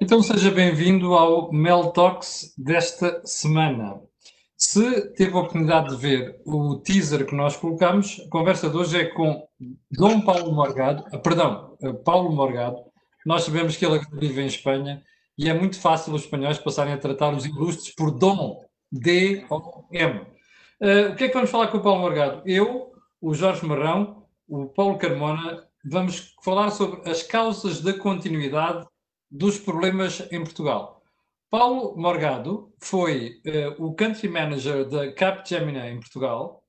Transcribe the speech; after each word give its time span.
Então 0.00 0.22
seja 0.22 0.52
bem-vindo 0.52 1.14
ao 1.14 1.52
Mel 1.52 1.90
Talks 1.90 2.54
desta 2.56 3.20
semana. 3.24 4.00
Se 4.56 5.12
teve 5.14 5.32
a 5.32 5.40
oportunidade 5.40 5.88
de 5.88 5.96
ver 5.96 6.40
o 6.46 6.76
teaser 6.76 7.26
que 7.26 7.34
nós 7.34 7.56
colocamos, 7.56 8.22
a 8.24 8.30
conversa 8.30 8.70
de 8.70 8.76
hoje 8.76 8.96
é 8.96 9.06
com 9.06 9.44
Dom 9.90 10.20
Paulo 10.20 10.52
Morgado, 10.52 11.04
ah, 11.12 11.18
perdão, 11.18 11.76
ah, 11.82 11.92
Paulo 12.04 12.30
Morgado. 12.30 12.76
Nós 13.26 13.42
sabemos 13.42 13.76
que 13.76 13.84
ele 13.84 14.00
vive 14.12 14.40
em 14.40 14.46
Espanha 14.46 15.02
e 15.36 15.50
é 15.50 15.54
muito 15.54 15.80
fácil 15.80 16.14
os 16.14 16.22
espanhóis 16.22 16.58
passarem 16.58 16.94
a 16.94 16.98
tratar 16.98 17.34
os 17.34 17.44
ilustres 17.44 17.92
por 17.92 18.12
Dom, 18.12 18.64
D-O-M. 18.92 20.20
Uh, 20.80 21.12
o 21.12 21.16
que 21.16 21.24
é 21.24 21.28
que 21.28 21.34
vamos 21.34 21.50
falar 21.50 21.66
com 21.68 21.78
o 21.78 21.82
Paulo 21.82 22.02
Morgado? 22.02 22.40
Eu, 22.46 22.92
o 23.20 23.34
Jorge 23.34 23.66
Marrão, 23.66 24.24
o 24.48 24.66
Paulo 24.66 24.96
Carmona, 24.96 25.64
vamos 25.84 26.36
falar 26.44 26.70
sobre 26.70 27.10
as 27.10 27.24
causas 27.24 27.80
da 27.80 27.92
continuidade 27.92 28.86
dos 29.30 29.58
problemas 29.58 30.20
em 30.32 30.42
Portugal. 30.42 31.02
Paulo 31.50 31.96
Morgado 31.96 32.72
foi 32.78 33.40
uh, 33.46 33.84
o 33.84 33.94
country 33.94 34.28
manager 34.28 34.86
da 34.88 35.12
Capgemini 35.12 35.78
em 35.78 35.98
Portugal, 35.98 36.62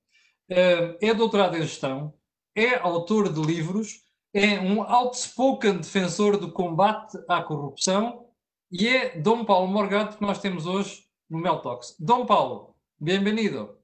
uh, 0.50 0.98
é 1.02 1.14
doutorado 1.14 1.58
em 1.58 1.62
gestão, 1.62 2.14
é 2.55 2.76
autor 2.76 3.31
de 3.31 3.41
livros, 3.41 4.03
é 4.34 4.59
um 4.59 4.81
outspoken 4.81 5.77
defensor 5.77 6.38
do 6.38 6.52
combate 6.52 7.17
à 7.27 7.41
corrupção 7.41 8.30
e 8.72 8.88
é 8.88 9.20
Dom 9.20 9.44
Paulo 9.44 9.67
Morgado 9.67 10.17
que 10.17 10.22
nós 10.22 10.39
temos 10.39 10.66
hoje 10.66 11.03
no 11.30 11.39
Meltox. 11.39 11.95
Dom 12.00 12.26
Paulo, 12.26 12.76
bem-vindo. 13.00 13.78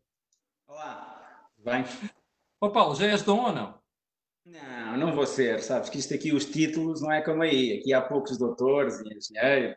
Olá, 0.67 1.49
bem? 1.58 1.83
Ó 2.61 2.69
Paulo, 2.69 2.95
já 2.95 3.08
és 3.08 3.21
Dom 3.21 3.45
ou 3.45 3.52
não? 3.52 3.84
Não, 4.45 4.97
não 4.97 5.15
vou 5.15 5.25
ser, 5.25 5.59
sabes 5.61 5.89
que 5.89 5.97
isto 5.97 6.13
aqui, 6.13 6.31
os 6.31 6.45
títulos, 6.45 7.01
não 7.01 7.11
é 7.11 7.21
como 7.21 7.41
aí. 7.41 7.79
Aqui 7.79 7.93
há 7.93 8.01
poucos 8.01 8.38
doutores 8.38 8.99
e 8.99 9.13
engenheiros. 9.13 9.75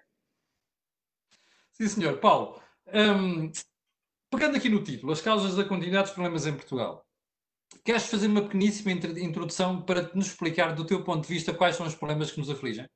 Sim, 1.72 1.88
senhor. 1.88 2.18
Paulo, 2.18 2.60
um, 2.92 3.50
pegando 4.30 4.56
aqui 4.56 4.68
no 4.68 4.84
título, 4.84 5.12
as 5.12 5.22
causas 5.22 5.56
da 5.56 5.64
continuidade 5.64 6.08
dos 6.08 6.12
problemas 6.12 6.46
em 6.46 6.54
Portugal, 6.54 7.06
queres 7.82 8.06
fazer 8.10 8.26
uma 8.26 8.42
pequeníssima 8.42 8.92
introdução 8.92 9.80
para 9.82 10.12
nos 10.14 10.26
explicar, 10.26 10.74
do 10.74 10.84
teu 10.84 11.02
ponto 11.02 11.26
de 11.26 11.32
vista, 11.32 11.54
quais 11.54 11.76
são 11.76 11.86
os 11.86 11.94
problemas 11.94 12.30
que 12.30 12.38
nos 12.38 12.50
afligem? 12.50 12.86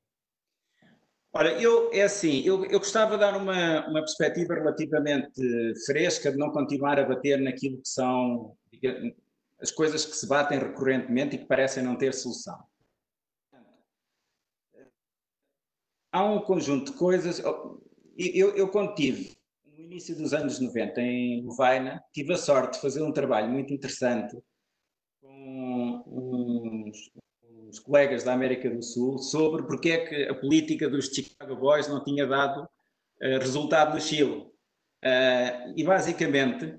Ora, 1.34 1.58
eu, 1.58 1.90
é 1.94 2.02
assim, 2.02 2.42
eu, 2.44 2.62
eu 2.66 2.78
gostava 2.78 3.14
de 3.14 3.20
dar 3.20 3.34
uma, 3.34 3.88
uma 3.88 4.00
perspectiva 4.00 4.52
relativamente 4.52 5.40
fresca, 5.86 6.30
de 6.30 6.36
não 6.36 6.50
continuar 6.50 6.98
a 6.98 7.06
bater 7.06 7.40
naquilo 7.40 7.80
que 7.80 7.88
são 7.88 8.54
as 9.62 9.70
coisas 9.70 10.04
que 10.04 10.16
se 10.16 10.26
batem 10.26 10.58
recorrentemente 10.58 11.36
e 11.36 11.38
que 11.38 11.46
parecem 11.46 11.84
não 11.84 11.96
ter 11.96 12.12
solução. 12.12 12.58
Há 16.10 16.24
um 16.24 16.40
conjunto 16.40 16.92
de 16.92 16.98
coisas. 16.98 17.38
Eu, 17.38 18.54
eu 18.54 18.68
quando 18.68 18.94
tive, 18.94 19.34
no 19.64 19.78
início 19.78 20.14
dos 20.16 20.34
anos 20.34 20.60
90, 20.60 21.00
em 21.00 21.42
Lovaina, 21.42 22.02
tive 22.12 22.34
a 22.34 22.36
sorte 22.36 22.74
de 22.74 22.80
fazer 22.80 23.02
um 23.02 23.12
trabalho 23.12 23.48
muito 23.48 23.72
interessante 23.72 24.36
com 25.20 26.02
uns, 26.06 27.10
uns 27.40 27.78
colegas 27.78 28.24
da 28.24 28.34
América 28.34 28.68
do 28.68 28.82
Sul 28.82 29.18
sobre 29.18 29.62
porque 29.62 29.90
é 29.90 30.06
que 30.06 30.28
a 30.28 30.34
política 30.34 30.90
dos 30.90 31.06
Chicago 31.06 31.56
Boys 31.56 31.88
não 31.88 32.04
tinha 32.04 32.26
dado 32.26 32.64
uh, 32.64 33.38
resultado 33.38 33.94
no 33.94 34.00
Chile. 34.00 34.50
Uh, 35.04 35.72
e 35.74 35.82
basicamente 35.82 36.78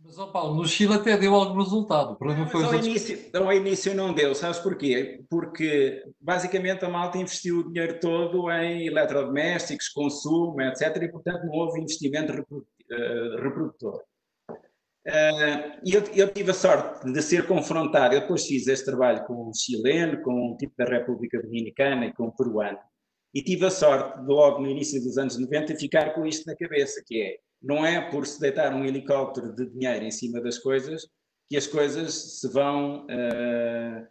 mas, 0.00 0.18
ó 0.18 0.26
Paulo, 0.28 0.54
no 0.54 0.66
Chile 0.66 0.94
até 0.94 1.16
deu 1.16 1.34
algum 1.34 1.58
resultado. 1.58 2.12
O 2.12 2.16
problema 2.16 2.46
foi 2.46 2.64
ao, 2.64 2.74
início, 2.74 3.18
ao 3.34 3.52
início 3.52 3.94
não 3.94 4.14
deu, 4.14 4.34
sabes 4.34 4.58
porquê? 4.58 5.24
Porque 5.28 6.02
basicamente 6.20 6.84
a 6.84 6.88
malta 6.88 7.18
investiu 7.18 7.60
o 7.60 7.72
dinheiro 7.72 7.98
todo 8.00 8.50
em 8.50 8.86
eletrodomésticos, 8.86 9.88
consumo, 9.88 10.60
etc. 10.62 11.02
E 11.02 11.08
portanto 11.08 11.44
não 11.44 11.52
houve 11.52 11.80
investimento 11.80 12.32
eh, 12.32 13.36
reprodutor. 13.42 14.02
Uh, 15.06 15.80
e 15.84 15.94
eu, 15.94 16.02
eu, 16.14 16.32
tive 16.32 16.50
a 16.50 16.54
sorte 16.54 17.10
de 17.10 17.22
ser 17.22 17.46
confrontado. 17.46 18.14
Eu 18.14 18.20
depois 18.20 18.46
fiz 18.46 18.66
este 18.66 18.84
trabalho 18.84 19.24
com 19.26 19.48
um 19.48 19.54
chileno, 19.54 20.22
com 20.22 20.52
um 20.52 20.56
tipo 20.56 20.74
da 20.76 20.84
República 20.84 21.40
Dominicana 21.40 22.06
e 22.06 22.12
com 22.12 22.26
um 22.26 22.30
peruano. 22.30 22.78
E 23.34 23.42
tive 23.42 23.66
a 23.66 23.70
sorte 23.70 24.20
de, 24.20 24.26
logo 24.26 24.60
no 24.60 24.68
início 24.68 25.02
dos 25.02 25.16
anos 25.16 25.38
90, 25.38 25.76
ficar 25.76 26.14
com 26.14 26.26
isto 26.26 26.46
na 26.46 26.56
cabeça, 26.56 27.02
que 27.06 27.22
é 27.22 27.36
não 27.62 27.84
é 27.84 28.00
por 28.10 28.26
se 28.26 28.40
deitar 28.40 28.74
um 28.74 28.84
helicóptero 28.84 29.54
de 29.54 29.66
dinheiro 29.66 30.04
em 30.04 30.10
cima 30.10 30.40
das 30.40 30.58
coisas 30.58 31.08
que 31.48 31.56
as 31.56 31.66
coisas 31.66 32.40
se 32.40 32.48
vão. 32.48 33.06
Uh, 33.06 34.02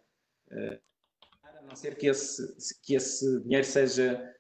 uh, 0.52 0.80
a 1.44 1.62
não 1.62 1.76
ser 1.76 1.96
que 1.96 2.08
esse, 2.08 2.44
que 2.82 2.96
esse 2.96 3.42
dinheiro 3.44 3.66
seja 3.66 4.34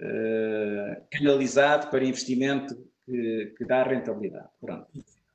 uh, 0.00 1.06
canalizado 1.10 1.88
para 1.90 2.04
investimento 2.04 2.74
que, 3.06 3.54
que 3.56 3.64
dá 3.64 3.84
rentabilidade. 3.84 4.48
Pronto. 4.60 4.88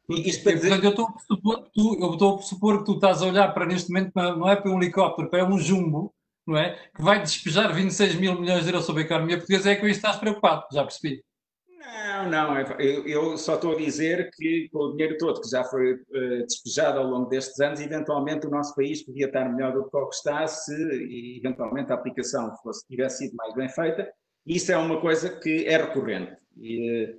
Isto 0.09 0.44
para 0.44 0.53
dizer... 0.53 0.84
eu, 0.84 0.90
estou 0.90 1.06
a 1.06 1.12
pressupor 1.12 1.64
que 1.64 1.72
tu, 1.72 1.97
eu 2.02 2.14
estou 2.14 2.34
a 2.34 2.38
pressupor 2.38 2.80
que 2.80 2.86
tu 2.86 2.96
estás 2.96 3.22
a 3.22 3.28
olhar 3.28 3.53
para 3.53 3.68
neste 3.68 3.90
momento, 3.90 4.12
não 4.16 4.50
é 4.50 4.56
para 4.56 4.72
um 4.72 4.81
helicóptero, 4.81 5.30
para 5.30 5.46
um 5.46 5.59
jumbo, 5.59 6.12
não 6.47 6.58
é? 6.58 6.76
Que 6.96 7.02
vai 7.03 7.22
despejar 7.22 7.72
26 7.72 8.16
mil 8.16 8.41
milhões 8.41 8.64
de 8.64 8.70
euros 8.70 8.86
sobre 8.86 9.03
a 9.03 9.06
economia 9.06 9.38
portuguesa, 9.38 9.70
é 9.70 9.76
que 9.76 9.86
isso 9.86 9.97
estás 9.97 10.18
preocupado, 10.18 10.66
já 10.74 10.81
percebi. 10.84 11.24
Não, 11.79 12.29
não, 12.29 12.57
é 12.57 12.66
eu, 12.78 13.07
eu, 13.07 13.38
só 13.38 13.56
estou 13.56 13.73
a 13.73 13.78
dizer 13.78 14.29
que 14.34 14.67
com 14.69 14.79
o 14.79 14.91
dinheiro 14.91 15.17
todo 15.17 15.40
que 15.40 15.50
já 15.50 15.63
foi 15.63 15.94
uh, 15.94 16.45
despejado 16.45 17.00
ao 17.00 17.06
longo 17.06 17.29
destes 17.29 17.57
anos, 17.62 17.79
eventualmente 17.79 18.45
o 18.45 18.50
nosso 18.50 18.75
país 18.75 19.01
podia 19.06 19.28
estar 19.28 19.47
melhor 19.47 19.72
do 19.72 19.90
que 19.90 19.95
o 19.95 20.09
que 20.09 20.16
está 20.16 20.45
se 20.45 21.38
eventualmente 21.38 21.90
a 21.94 21.95
aplicação 21.95 22.53
fosse, 22.57 22.85
tivesse 22.85 23.19
sido 23.19 23.35
mais 23.38 23.56
bem 23.56 23.69
feita. 23.69 24.12
Isso 24.45 24.73
é 24.73 24.78
uma 24.78 25.00
coisa 25.00 25.29
que 25.40 25.66
é 25.66 25.78
recorrente. 25.78 26.35
E, 26.57 27.17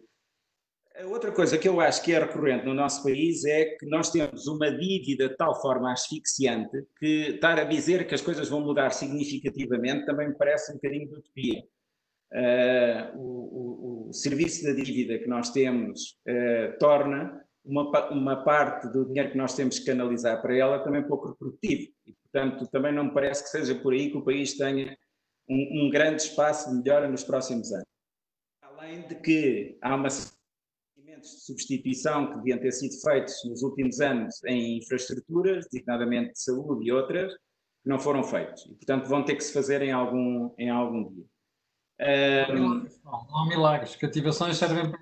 uh, 0.98 1.10
outra 1.10 1.32
coisa 1.32 1.56
que 1.56 1.66
eu 1.66 1.80
acho 1.80 2.02
que 2.02 2.12
é 2.12 2.18
recorrente 2.18 2.66
no 2.66 2.74
nosso 2.74 3.02
país 3.02 3.46
é 3.46 3.64
que 3.64 3.86
nós 3.86 4.10
temos 4.10 4.46
uma 4.46 4.70
dívida 4.70 5.30
de 5.30 5.36
tal 5.38 5.58
forma 5.62 5.90
asfixiante 5.90 6.84
que 6.98 7.30
estar 7.30 7.58
a 7.58 7.64
dizer 7.64 8.06
que 8.06 8.14
as 8.14 8.20
coisas 8.20 8.50
vão 8.50 8.60
mudar 8.60 8.90
significativamente 8.90 10.04
também 10.04 10.28
me 10.28 10.36
parece 10.36 10.70
um 10.70 10.74
bocadinho 10.74 11.08
de 11.08 11.14
utopia. 11.14 11.62
Uh, 12.32 13.18
o, 13.18 14.06
o, 14.06 14.08
o, 14.08 14.12
serviço 14.12 14.62
da 14.64 14.72
dívida 14.72 15.18
que 15.18 15.26
nós 15.26 15.50
temos 15.50 16.16
uh, 16.28 16.78
torna 16.78 17.44
uma, 17.64 18.10
uma 18.10 18.44
parte 18.44 18.88
do 18.92 19.04
dinheiro 19.04 19.32
que 19.32 19.36
nós 19.36 19.56
temos 19.56 19.80
que 19.80 19.86
canalizar 19.86 20.40
para 20.40 20.56
ela 20.56 20.78
também 20.78 21.02
pouco 21.02 21.30
reprodutivo. 21.30 21.90
E, 22.06 22.12
portanto, 22.22 22.68
também 22.70 22.94
não 22.94 23.04
me 23.04 23.14
parece 23.14 23.42
que 23.42 23.50
seja 23.50 23.74
por 23.74 23.92
aí 23.92 24.10
que 24.10 24.16
o 24.16 24.24
país 24.24 24.56
tenha 24.56 24.96
um, 25.48 25.86
um 25.86 25.90
grande 25.90 26.22
espaço 26.22 26.70
de 26.70 26.76
melhora 26.76 27.08
nos 27.08 27.24
próximos 27.24 27.72
anos. 27.72 27.86
Além 28.62 29.02
de 29.08 29.16
que 29.16 29.76
há 29.82 29.96
uma 29.96 30.08
de 31.20 31.28
substituição 31.28 32.30
que 32.30 32.36
deviam 32.36 32.58
ter 32.58 32.72
sido 32.72 32.94
feitos 33.02 33.34
nos 33.44 33.62
últimos 33.62 34.00
anos 34.00 34.42
em 34.44 34.78
infraestruturas, 34.78 35.66
designadamente 35.70 36.32
de 36.32 36.42
saúde 36.42 36.86
e 36.86 36.92
outras, 36.92 37.32
que 37.32 37.88
não 37.88 37.98
foram 37.98 38.24
feitos. 38.24 38.64
E, 38.66 38.74
portanto, 38.74 39.08
vão 39.08 39.24
ter 39.24 39.36
que 39.36 39.44
se 39.44 39.52
fazer 39.52 39.82
em 39.82 39.92
algum, 39.92 40.52
em 40.58 40.70
algum 40.70 41.08
dia. 41.12 41.24
Um, 42.00 42.86
não, 43.04 43.36
há 43.36 43.46
milagres, 43.48 43.96
cativações 43.96 44.56
servem 44.56 44.90
para 44.90 45.00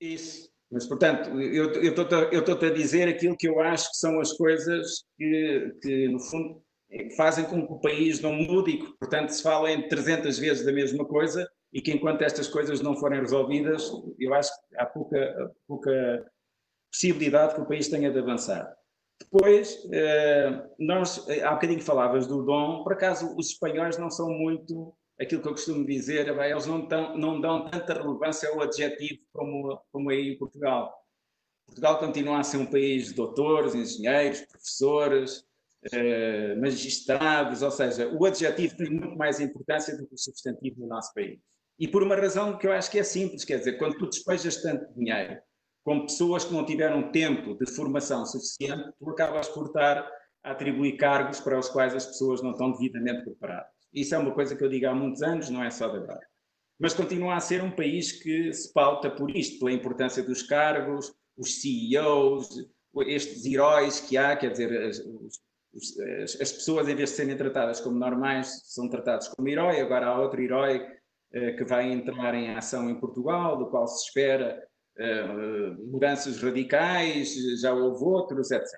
isso. 0.00 0.48
Mas, 0.70 0.86
portanto, 0.86 1.30
eu 1.40 1.72
estou-te 1.72 2.66
a 2.66 2.70
dizer 2.70 3.08
aquilo 3.08 3.36
que 3.36 3.48
eu 3.48 3.58
acho 3.60 3.90
que 3.90 3.96
são 3.96 4.20
as 4.20 4.32
coisas 4.34 5.04
que, 5.16 5.72
que, 5.82 6.08
no 6.08 6.20
fundo, 6.20 6.62
fazem 7.16 7.44
com 7.46 7.66
que 7.66 7.72
o 7.72 7.80
país 7.80 8.20
não 8.20 8.32
mude 8.34 8.72
e 8.72 8.78
que, 8.78 8.92
portanto, 8.98 9.30
se 9.30 9.42
fala 9.42 9.70
em 9.70 9.88
300 9.88 10.38
vezes 10.38 10.64
da 10.64 10.72
mesma 10.72 11.06
coisa 11.06 11.48
e 11.72 11.80
que 11.80 11.92
enquanto 11.92 12.22
estas 12.22 12.48
coisas 12.48 12.80
não 12.80 12.96
forem 12.96 13.20
resolvidas, 13.20 13.90
eu 14.18 14.34
acho 14.34 14.50
que 14.52 14.76
há 14.78 14.86
pouca, 14.86 15.52
pouca 15.66 16.30
possibilidade 16.92 17.54
que 17.54 17.60
o 17.60 17.66
país 17.66 17.88
tenha 17.88 18.10
de 18.10 18.18
avançar. 18.18 18.70
Depois, 19.20 19.86
eh, 19.92 20.62
nós, 20.78 21.26
há 21.42 21.52
bocadinho 21.52 21.82
falavas 21.82 22.26
do 22.26 22.44
dom, 22.44 22.84
por 22.84 22.92
acaso 22.92 23.34
os 23.36 23.50
espanhóis 23.50 23.98
não 23.98 24.10
são 24.10 24.30
muito 24.30 24.94
aquilo 25.20 25.42
que 25.42 25.48
eu 25.48 25.52
costumo 25.52 25.84
dizer, 25.84 26.28
é, 26.28 26.50
eles 26.50 26.66
não, 26.66 26.86
tão, 26.86 27.16
não 27.16 27.40
dão 27.40 27.68
tanta 27.68 27.94
relevância 27.94 28.48
ao 28.48 28.60
adjetivo 28.60 29.20
como, 29.32 29.80
como 29.90 30.10
aí 30.10 30.30
em 30.30 30.38
Portugal. 30.38 30.94
Portugal 31.66 31.98
continua 31.98 32.40
a 32.40 32.44
ser 32.44 32.58
um 32.58 32.66
país 32.66 33.08
de 33.08 33.14
doutores, 33.14 33.74
engenheiros, 33.74 34.40
professores, 34.42 35.44
eh, 35.92 36.56
magistrados, 36.56 37.62
ou 37.62 37.70
seja, 37.70 38.08
o 38.08 38.24
adjetivo 38.24 38.76
tem 38.76 38.90
muito 38.90 39.16
mais 39.16 39.38
importância 39.38 39.96
do 39.96 40.06
que 40.08 40.14
o 40.14 40.18
substantivo 40.18 40.80
no 40.80 40.88
nosso 40.88 41.12
país. 41.14 41.38
E 41.78 41.86
por 41.86 42.02
uma 42.02 42.16
razão 42.16 42.58
que 42.58 42.66
eu 42.66 42.72
acho 42.72 42.90
que 42.90 42.98
é 42.98 43.04
simples, 43.04 43.44
quer 43.44 43.58
dizer, 43.58 43.78
quando 43.78 43.96
tu 43.96 44.06
despejas 44.06 44.56
tanto 44.60 44.92
dinheiro 44.94 45.40
com 45.84 46.00
pessoas 46.02 46.44
que 46.44 46.52
não 46.52 46.66
tiveram 46.66 47.12
tempo 47.12 47.54
de 47.54 47.70
formação 47.70 48.26
suficiente, 48.26 48.92
tu 48.98 49.08
acabas 49.10 49.48
por 49.48 49.66
estar 49.66 49.98
a 50.42 50.50
atribuir 50.50 50.96
cargos 50.96 51.40
para 51.40 51.58
os 51.58 51.68
quais 51.68 51.94
as 51.94 52.06
pessoas 52.06 52.42
não 52.42 52.50
estão 52.50 52.72
devidamente 52.72 53.24
preparadas. 53.24 53.77
Isso 53.92 54.14
é 54.14 54.18
uma 54.18 54.34
coisa 54.34 54.54
que 54.54 54.62
eu 54.62 54.68
digo 54.68 54.86
há 54.86 54.94
muitos 54.94 55.22
anos, 55.22 55.50
não 55.50 55.62
é 55.62 55.70
só 55.70 55.88
de 55.88 55.98
agora. 55.98 56.26
Mas 56.78 56.94
continua 56.94 57.34
a 57.34 57.40
ser 57.40 57.62
um 57.62 57.70
país 57.70 58.12
que 58.12 58.52
se 58.52 58.72
pauta 58.72 59.10
por 59.10 59.34
isto, 59.34 59.58
pela 59.58 59.72
importância 59.72 60.22
dos 60.22 60.42
cargos, 60.42 61.12
os 61.36 61.60
CEOs, 61.60 62.48
estes 63.06 63.44
heróis 63.44 64.00
que 64.00 64.16
há, 64.16 64.36
quer 64.36 64.52
dizer, 64.52 64.72
as, 64.82 65.00
as, 65.00 66.40
as 66.40 66.52
pessoas, 66.52 66.88
em 66.88 66.94
vez 66.94 67.10
de 67.10 67.16
serem 67.16 67.36
tratadas 67.36 67.80
como 67.80 67.98
normais, 67.98 68.60
são 68.64 68.88
tratadas 68.88 69.28
como 69.28 69.48
herói. 69.48 69.80
Agora 69.80 70.06
há 70.06 70.20
outro 70.20 70.40
herói 70.40 70.86
que 71.30 71.64
vai 71.64 71.92
entrar 71.92 72.34
em 72.34 72.56
ação 72.56 72.88
em 72.88 72.98
Portugal, 72.98 73.58
do 73.58 73.68
qual 73.70 73.86
se 73.86 74.06
espera 74.06 74.66
mudanças 75.86 76.40
radicais, 76.42 77.34
já 77.60 77.72
houve 77.72 78.04
outros, 78.04 78.50
etc. 78.50 78.68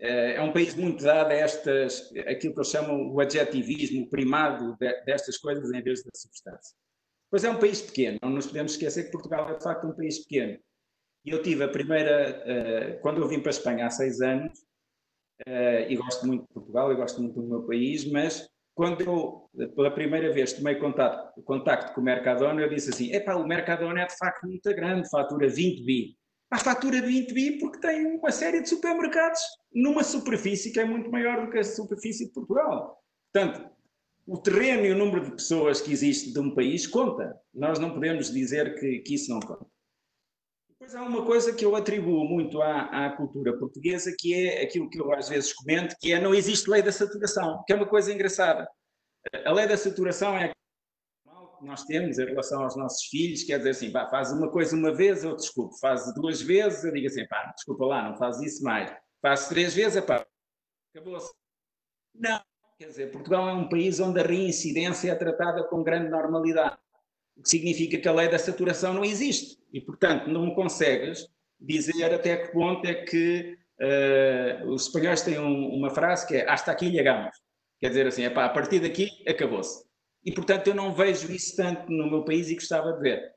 É 0.00 0.40
um 0.40 0.52
país 0.52 0.74
muito 0.74 1.04
dado 1.04 1.30
a 1.30 1.34
estas, 1.34 2.10
aquilo 2.26 2.54
que 2.54 2.58
eles 2.60 2.70
chamam 2.70 3.12
o 3.12 3.20
adjetivismo, 3.20 4.08
primado 4.08 4.74
destas 5.04 5.36
coisas 5.36 5.70
em 5.70 5.82
vez 5.82 6.02
da 6.02 6.10
substância. 6.14 6.74
Pois 7.30 7.44
é 7.44 7.50
um 7.50 7.58
país 7.58 7.82
pequeno, 7.82 8.18
não 8.22 8.30
nos 8.30 8.46
podemos 8.46 8.72
esquecer 8.72 9.04
que 9.04 9.12
Portugal 9.12 9.48
é 9.50 9.56
de 9.56 9.62
facto 9.62 9.86
um 9.86 9.94
país 9.94 10.18
pequeno. 10.20 10.58
E 11.24 11.30
eu 11.30 11.42
tive 11.42 11.62
a 11.62 11.68
primeira, 11.68 12.98
quando 13.02 13.20
eu 13.20 13.28
vim 13.28 13.40
para 13.40 13.50
a 13.50 13.56
Espanha 13.56 13.86
há 13.86 13.90
seis 13.90 14.20
anos, 14.22 14.58
e 15.46 15.94
gosto 15.96 16.26
muito 16.26 16.42
de 16.42 16.54
Portugal, 16.54 16.90
e 16.92 16.96
gosto 16.96 17.20
muito 17.20 17.40
do 17.40 17.46
meu 17.46 17.62
país, 17.66 18.10
mas 18.10 18.48
quando 18.74 19.02
eu, 19.02 19.50
pela 19.74 19.90
primeira 19.90 20.32
vez, 20.32 20.54
tomei 20.54 20.76
contato, 20.76 21.42
contacto 21.42 21.92
com 21.92 22.00
o 22.00 22.04
Mercadona, 22.04 22.62
eu 22.62 22.68
disse 22.70 22.88
assim: 22.88 23.12
epá, 23.12 23.34
o 23.34 23.46
Mercadona 23.46 24.00
é 24.02 24.06
de 24.06 24.16
facto 24.16 24.46
muito 24.46 24.74
grande, 24.74 25.10
fatura 25.10 25.46
20 25.46 25.84
bi. 25.84 26.16
Mas 26.50 26.62
fatura 26.62 27.00
20 27.00 27.32
bi 27.32 27.58
porque 27.58 27.78
tem 27.78 28.06
uma 28.06 28.32
série 28.32 28.60
de 28.60 28.68
supermercados 28.68 29.40
numa 29.72 30.02
superfície 30.02 30.72
que 30.72 30.80
é 30.80 30.84
muito 30.84 31.10
maior 31.10 31.44
do 31.44 31.50
que 31.50 31.58
a 31.58 31.64
superfície 31.64 32.26
de 32.26 32.32
Portugal. 32.32 33.00
Portanto, 33.32 33.70
o 34.26 34.38
terreno 34.38 34.84
e 34.84 34.92
o 34.92 34.96
número 34.96 35.24
de 35.24 35.32
pessoas 35.32 35.80
que 35.80 35.92
existe 35.92 36.32
de 36.32 36.40
um 36.40 36.54
país 36.54 36.86
conta. 36.86 37.36
Nós 37.54 37.78
não 37.78 37.92
podemos 37.92 38.32
dizer 38.32 38.78
que, 38.78 38.98
que 39.00 39.14
isso 39.14 39.32
não 39.32 39.40
conta. 39.40 39.66
Depois 40.68 40.94
há 40.94 41.02
uma 41.02 41.24
coisa 41.24 41.52
que 41.52 41.64
eu 41.64 41.76
atribuo 41.76 42.24
muito 42.24 42.60
à, 42.60 43.06
à, 43.06 43.16
cultura 43.16 43.56
portuguesa, 43.56 44.14
que 44.18 44.34
é 44.34 44.62
aquilo 44.62 44.88
que 44.88 45.00
eu 45.00 45.12
às 45.12 45.28
vezes 45.28 45.52
comento, 45.52 45.94
que 46.00 46.12
é 46.12 46.20
não 46.20 46.34
existe 46.34 46.70
lei 46.70 46.82
da 46.82 46.90
saturação, 46.90 47.62
que 47.66 47.72
é 47.72 47.76
uma 47.76 47.88
coisa 47.88 48.12
engraçada. 48.12 48.68
A 49.44 49.52
lei 49.52 49.68
da 49.68 49.76
saturação 49.76 50.36
é 50.36 50.50
que 51.60 51.66
nós 51.66 51.84
temos 51.84 52.18
em 52.18 52.24
relação 52.24 52.62
aos 52.62 52.76
nossos 52.76 53.04
filhos, 53.04 53.44
quer 53.44 53.58
dizer 53.58 53.70
assim, 53.70 53.92
pá, 53.92 54.08
faz 54.08 54.32
uma 54.32 54.50
coisa 54.50 54.74
uma 54.74 54.92
vez, 54.92 55.22
eu 55.22 55.36
desculpo, 55.36 55.78
faz 55.78 56.12
duas 56.14 56.42
vezes, 56.42 56.82
eu 56.82 56.92
digo 56.92 57.06
assim, 57.06 57.26
pá, 57.28 57.52
desculpa 57.54 57.84
lá, 57.84 58.10
não 58.10 58.16
faz 58.16 58.40
isso 58.40 58.64
mais. 58.64 58.92
Faz 59.22 59.48
três 59.48 59.74
vezes, 59.74 60.02
pá, 60.04 60.26
acabou-se. 60.94 61.32
Não, 62.14 62.40
quer 62.78 62.86
dizer, 62.86 63.12
Portugal 63.12 63.48
é 63.48 63.52
um 63.52 63.68
país 63.68 64.00
onde 64.00 64.18
a 64.18 64.24
reincidência 64.24 65.12
é 65.12 65.14
tratada 65.14 65.62
com 65.64 65.84
grande 65.84 66.10
normalidade 66.10 66.76
o 67.40 67.42
que 67.42 67.48
significa 67.48 67.98
que 67.98 68.08
a 68.08 68.12
lei 68.12 68.28
da 68.28 68.38
saturação 68.38 68.92
não 68.92 69.04
existe. 69.04 69.58
E, 69.72 69.80
portanto, 69.80 70.28
não 70.28 70.54
consegues 70.54 71.26
dizer 71.58 72.12
até 72.12 72.36
que 72.36 72.52
ponto 72.52 72.86
é 72.86 72.94
que 72.94 73.56
uh, 73.80 74.68
os 74.68 74.86
espanhóis 74.86 75.22
têm 75.22 75.38
um, 75.38 75.74
uma 75.74 75.90
frase 75.90 76.26
que 76.26 76.36
é 76.36 76.48
hasta 76.48 76.70
aqui 76.70 76.90
llegamos. 76.90 77.34
Quer 77.80 77.88
dizer 77.88 78.06
assim, 78.06 78.24
epá, 78.24 78.44
a 78.44 78.50
partir 78.50 78.80
daqui 78.80 79.08
acabou-se. 79.26 79.89
E, 80.24 80.32
portanto, 80.32 80.68
eu 80.68 80.74
não 80.74 80.92
vejo 80.92 81.32
isso 81.32 81.56
tanto 81.56 81.90
no 81.90 82.10
meu 82.10 82.24
país 82.24 82.48
e 82.48 82.54
gostava 82.54 82.92
de 82.92 83.00
ver. 83.00 83.32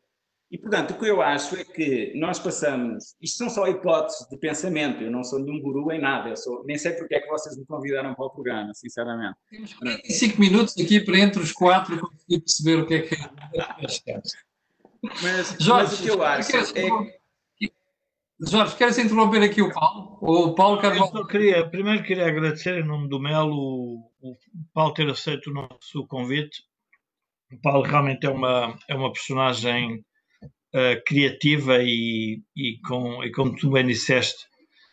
E, 0.53 0.57
portanto, 0.57 0.91
o 0.91 0.99
que 0.99 1.07
eu 1.07 1.19
acho 1.19 1.55
é 1.55 1.63
que 1.63 2.13
nós 2.15 2.37
passamos. 2.37 3.15
Isto 3.19 3.37
são 3.39 3.49
só 3.49 3.67
hipóteses 3.67 4.27
de 4.29 4.37
pensamento, 4.37 5.01
eu 5.01 5.09
não 5.09 5.23
sou 5.23 5.39
nenhum 5.39 5.59
guru 5.59 5.91
em 5.91 5.99
nada, 5.99 6.29
eu 6.29 6.37
sou, 6.37 6.63
nem 6.65 6.77
sei 6.77 6.93
porque 6.93 7.15
é 7.15 7.21
que 7.21 7.27
vocês 7.27 7.57
me 7.57 7.65
convidaram 7.65 8.13
para 8.13 8.25
o 8.25 8.29
programa, 8.29 8.71
sinceramente. 8.75 9.35
Temos 9.49 9.73
45 9.73 10.39
minutos 10.39 10.75
aqui 10.79 10.99
para 10.99 11.17
entre 11.17 11.41
os 11.41 11.51
quatro 11.51 11.99
conseguir 11.99 12.39
perceber 12.41 12.75
o 12.75 12.85
que 12.85 12.93
é 12.93 13.01
que 13.01 13.15
é. 13.15 14.21
Mas, 15.01 15.57
Jorge, 15.59 15.91
mas 15.91 15.99
o 15.99 16.03
que 16.03 16.09
eu 16.09 16.23
acho 16.23 16.51
queres, 16.51 16.75
é 16.75 16.89
que. 17.57 17.73
Jorge, 18.39 18.75
queres 18.75 18.97
interromper 18.99 19.41
aqui 19.41 19.61
o 19.61 19.73
Paulo? 19.73 20.19
Ou 20.21 20.47
o 20.49 20.55
Paulo 20.55 20.79
Carvalho? 20.79 21.25
Queria, 21.25 21.67
primeiro 21.67 22.03
queria 22.03 22.27
agradecer 22.27 22.77
em 22.77 22.85
nome 22.85 23.09
do 23.09 23.19
Melo 23.19 24.03
o 24.21 24.37
Paulo 24.71 24.93
ter 24.93 25.09
aceito 25.09 25.49
o 25.49 25.53
nosso 25.53 26.05
convite. 26.07 26.63
O 27.53 27.61
Paulo 27.61 27.83
realmente 27.83 28.25
é 28.25 28.29
uma, 28.29 28.77
é 28.89 28.95
uma 28.95 29.13
personagem 29.13 30.03
uh, 30.73 31.03
criativa 31.05 31.83
e, 31.83 32.41
e, 32.55 32.79
com, 32.87 33.23
e, 33.23 33.31
como 33.31 33.55
tu 33.55 33.69
bem 33.69 33.85
disseste, 33.85 34.43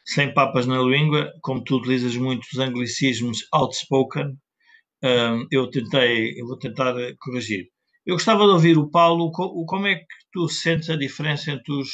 sem 0.04 0.32
papas 0.34 0.66
na 0.66 0.78
língua, 0.78 1.32
como 1.40 1.64
tu 1.64 1.76
utilizas 1.76 2.14
muitos 2.16 2.58
anglicismos 2.58 3.46
outspoken, 3.52 4.26
uh, 5.04 5.46
eu 5.50 5.70
tentei, 5.70 6.38
eu 6.38 6.46
vou 6.46 6.58
tentar 6.58 6.94
corrigir. 7.20 7.66
Eu 8.04 8.16
gostava 8.16 8.44
de 8.44 8.50
ouvir 8.50 8.76
o 8.76 8.90
Paulo, 8.90 9.30
como 9.32 9.86
é 9.86 9.96
que 9.96 10.06
tu 10.32 10.48
sentes 10.48 10.90
a 10.90 10.96
diferença 10.96 11.52
entre 11.52 11.72
os, 11.72 11.88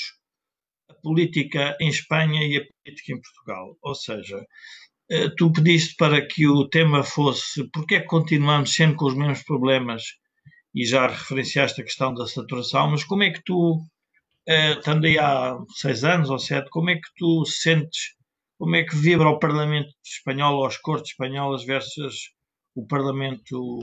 a 0.91 0.95
política 0.95 1.77
em 1.81 1.89
Espanha 1.89 2.43
e 2.43 2.57
a 2.57 2.65
política 2.85 3.13
em 3.13 3.21
Portugal? 3.21 3.77
Ou 3.83 3.95
seja, 3.95 4.45
eh, 5.11 5.29
tu 5.37 5.53
pediste 5.53 5.95
para 5.97 6.27
que 6.27 6.49
o 6.49 6.69
tema 6.69 7.03
fosse 7.05 7.69
porque 7.73 7.97
é 7.97 8.01
que 8.01 8.07
continuamos 8.07 8.73
sempre 8.75 8.97
com 8.97 9.07
os 9.07 9.15
mesmos 9.15 9.43
problemas 9.45 10.03
e 10.77 10.85
já 10.85 11.07
referenciaste 11.07 11.81
a 11.81 11.85
questão 11.85 12.13
da 12.13 12.27
saturação, 12.27 12.91
mas 12.91 13.03
como 13.03 13.23
é 13.23 13.31
que 13.31 13.43
tu, 13.43 13.83
eh, 14.47 14.73
estando 14.73 15.07
aí 15.07 15.19
há 15.19 15.59
seis 15.75 16.05
anos 16.05 16.29
ou 16.29 16.39
sete, 16.39 16.69
como 16.69 16.91
é 16.91 16.97
que 16.97 17.09
tu 17.17 17.47
sentes, 17.47 18.15
como 18.59 18.77
é 18.77 18.85
que 18.85 18.95
vibra 18.95 19.31
o 19.31 19.39
Parlamento 19.39 19.89
espanhol 20.05 20.59
ou 20.59 20.67
as 20.67 20.77
Cortes 20.77 21.13
espanholas 21.13 21.65
versus 21.65 22.31
o 22.75 22.87
Parlamento 22.87 23.79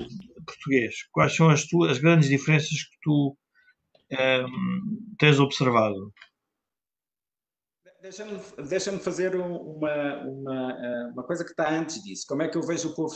português? 0.45 0.93
Quais 1.11 1.35
são 1.35 1.49
as, 1.49 1.65
tuas, 1.65 1.93
as 1.93 1.97
grandes 1.97 2.29
diferenças 2.29 2.69
que 2.69 2.97
tu 3.01 3.35
um, 4.11 4.15
ehm, 4.15 4.45
tens 5.17 5.39
observado? 5.39 6.13
Deixa-me 8.03 8.37
deixa 8.69 8.99
fazer 8.99 9.35
uma, 9.35 10.19
uma, 10.19 10.71
eh, 10.73 11.11
uma 11.13 11.23
coisa 11.23 11.43
que 11.43 11.51
está 11.51 11.71
antes 11.71 12.03
disso. 12.03 12.25
Como 12.27 12.43
é 12.43 12.49
que 12.49 12.57
eu 12.57 12.61
vejo 12.61 12.89
o 12.89 12.95
povo 12.95 13.15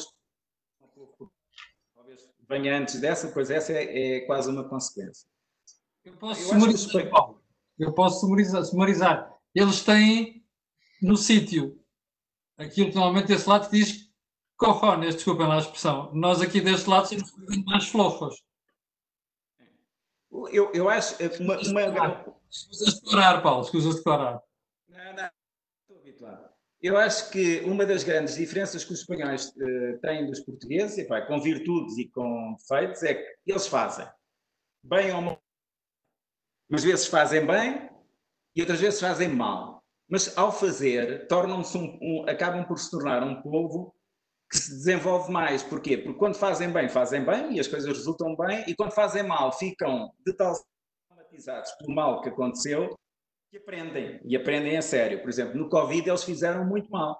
venha 2.48 2.78
antes 2.78 3.00
dessa, 3.00 3.28
pois 3.30 3.50
essa 3.50 3.74
é, 3.74 4.18
é 4.18 4.22
quase 4.22 4.50
uma 4.50 4.64
consequência. 4.64 5.28
Eu 6.04 6.14
posso 6.14 6.42
eu 6.42 6.48
sumarizar, 6.48 7.04
que... 7.04 7.10
Paulo. 7.10 7.44
Eu 7.78 7.94
posso 7.94 8.20
sumarizar, 8.22 8.64
sumarizar. 8.64 9.34
Eles 9.54 9.84
têm 9.84 10.46
no 11.02 11.18
sítio 11.18 11.80
aquilo 12.58 12.90
que 12.90 12.96
normalmente 12.96 13.28
desse 13.28 13.48
lado 13.48 13.70
diz 13.70 14.10
corrones, 14.56 15.16
desculpem 15.16 15.48
lá 15.48 15.56
a 15.56 15.60
expressão. 15.60 16.12
Nós 16.14 16.42
aqui 16.42 16.60
deste 16.62 16.90
lado 16.90 17.08
somos 17.08 17.32
um 17.34 17.64
mais 17.66 17.88
flofos. 17.88 18.44
Eu, 20.52 20.72
eu 20.74 20.90
acho 20.90 21.16
uma. 21.42 21.58
uma... 21.58 22.38
Escusas 22.50 22.96
de 22.96 23.02
declarar, 23.02 23.42
Paulo, 23.42 23.64
escusas 23.64 23.92
de 23.92 23.98
declarar. 23.98 24.42
Não, 24.88 25.14
não. 25.16 25.30
Eu 26.82 26.96
acho 26.96 27.32
que 27.32 27.62
uma 27.62 27.86
das 27.86 28.04
grandes 28.04 28.36
diferenças 28.36 28.86
que 28.86 28.94
os 28.94 29.00
espanhóis 29.00 29.48
uh, 29.48 30.00
têm 30.02 30.28
dos 30.28 30.42
portugueses, 30.42 30.98
e, 30.98 31.06
pá, 31.06 31.22
com 31.22 31.42
virtudes 31.42 31.98
e 31.98 32.08
com 32.10 32.56
defeitos, 32.60 33.02
é 33.02 33.16
que 33.16 33.38
eles 33.48 33.68
fazem 33.68 34.08
bem 34.84 35.12
ou 35.12 35.22
mal. 35.22 35.42
Umas 36.70 36.84
vezes 36.84 37.08
fazem 37.08 37.46
bem 37.46 37.90
e 38.56 38.62
outras 38.62 38.80
vezes 38.80 39.00
fazem 39.00 39.28
mal. 39.28 39.84
Mas 40.10 40.38
ao 40.38 40.52
fazer, 40.52 41.28
tornam-se 41.28 41.78
um, 41.78 41.98
um, 42.02 42.26
acabam 42.30 42.66
por 42.66 42.78
se 42.78 42.92
tornar 42.92 43.24
um 43.24 43.42
povo 43.42 43.94
que 44.50 44.58
se 44.58 44.72
desenvolve 44.72 45.32
mais. 45.32 45.64
Porquê? 45.64 45.98
Porque 45.98 46.20
quando 46.20 46.36
fazem 46.36 46.72
bem, 46.72 46.88
fazem 46.88 47.26
bem 47.26 47.56
e 47.56 47.60
as 47.60 47.68
coisas 47.68 47.90
resultam 47.90 48.36
bem, 48.36 48.64
e 48.68 48.76
quando 48.76 48.92
fazem 48.92 49.24
mal, 49.24 49.52
ficam 49.52 50.12
de 50.26 50.34
tal 50.34 50.54
traumatizados 51.08 51.72
pelo 51.74 51.96
mal 51.96 52.22
que 52.22 52.30
aconteceu 52.30 52.96
que 53.50 53.58
aprendem, 53.58 54.20
e 54.26 54.36
aprendem 54.36 54.78
a 54.78 54.82
sério. 54.82 55.22
Por 55.22 55.30
exemplo, 55.30 55.58
no 55.58 55.70
Covid 55.70 56.08
eles 56.08 56.24
fizeram 56.24 56.66
muito 56.66 56.90
mal. 56.92 57.20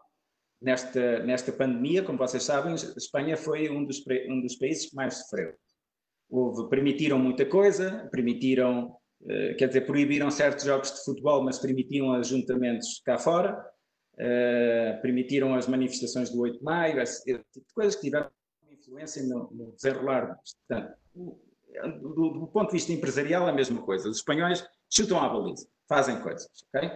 Nesta, 0.62 1.20
nesta 1.20 1.52
pandemia, 1.52 2.04
como 2.04 2.18
vocês 2.18 2.44
sabem, 2.44 2.74
a 2.74 2.76
Espanha 2.76 3.38
foi 3.38 3.70
um 3.70 3.86
dos, 3.86 4.04
um 4.28 4.42
dos 4.42 4.56
países 4.56 4.90
que 4.90 4.96
mais 4.96 5.16
sofreu. 5.16 5.54
Houve, 6.30 6.68
permitiram 6.70 7.20
muita 7.20 7.46
coisa, 7.46 8.10
permitiram, 8.12 8.98
uh, 9.22 9.56
quer 9.58 9.68
dizer, 9.68 9.82
proibiram 9.82 10.32
certos 10.32 10.66
jogos 10.66 10.92
de 10.92 11.06
futebol, 11.06 11.44
mas 11.44 11.60
permitiam 11.60 12.12
ajuntamentos 12.14 13.02
cá 13.06 13.20
fora, 13.20 13.54
uh, 14.16 15.02
permitiram 15.02 15.54
as 15.54 15.68
manifestações 15.68 16.32
do 16.32 16.42
8 16.42 16.58
de 16.58 16.64
maio, 16.64 17.00
esse, 17.00 17.24
tipo 17.24 17.68
de 17.68 17.74
coisas 17.74 17.96
que 17.96 18.02
tiveram 18.02 18.30
influência 18.70 19.24
no, 19.24 19.50
no 19.52 19.72
desenrolar. 19.74 20.40
Portanto, 20.68 20.98
do, 22.02 22.30
do, 22.30 22.48
ponto 22.48 22.68
de 22.68 22.74
vista 22.74 22.92
empresarial, 22.92 23.48
a 23.48 23.54
mesma 23.54 23.82
coisa. 23.84 24.10
Os 24.10 24.18
espanhóis 24.18 24.68
chutam 24.90 25.20
à 25.20 25.30
baliza 25.30 25.68
fazem 25.88 26.20
coisas, 26.22 26.50
ok? 26.74 26.90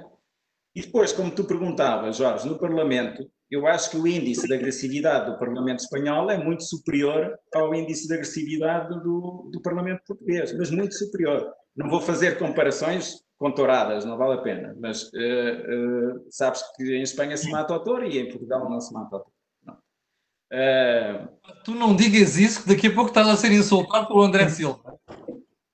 E 0.75 0.81
depois, 0.81 1.11
como 1.11 1.31
tu 1.31 1.43
perguntavas, 1.43 2.15
Jorge, 2.15 2.47
no 2.47 2.57
Parlamento, 2.57 3.29
eu 3.49 3.67
acho 3.67 3.91
que 3.91 3.97
o 3.97 4.07
índice 4.07 4.47
de 4.47 4.53
agressividade 4.53 5.29
do 5.29 5.37
Parlamento 5.37 5.81
espanhol 5.81 6.31
é 6.31 6.37
muito 6.41 6.63
superior 6.63 7.37
ao 7.53 7.75
índice 7.75 8.07
de 8.07 8.13
agressividade 8.13 8.87
do, 9.03 9.49
do 9.51 9.61
Parlamento 9.61 10.01
português, 10.07 10.57
mas 10.57 10.71
muito 10.71 10.95
superior. 10.95 11.51
Não 11.75 11.89
vou 11.89 11.99
fazer 11.99 12.39
comparações 12.39 13.21
contouradas, 13.37 14.05
não 14.05 14.17
vale 14.17 14.39
a 14.39 14.41
pena, 14.41 14.75
mas 14.79 15.03
uh, 15.03 15.07
uh, 16.15 16.25
sabes 16.29 16.63
que 16.75 16.95
em 16.95 17.01
Espanha 17.01 17.35
se 17.35 17.49
mata 17.49 17.73
autor 17.73 18.05
e 18.05 18.17
em 18.17 18.29
Portugal 18.29 18.69
não 18.69 18.79
se 18.79 18.93
mata 18.93 19.17
autor. 19.17 19.33
Não. 19.65 19.73
Uh, 19.73 21.27
tu 21.65 21.71
não 21.71 21.93
digas 21.93 22.37
isso, 22.37 22.63
que 22.63 22.69
daqui 22.69 22.87
a 22.87 22.93
pouco 22.93 23.09
estás 23.09 23.27
a 23.27 23.35
ser 23.35 23.51
insultado 23.51 24.07
pelo 24.07 24.21
André 24.21 24.47
Silva. 24.47 24.97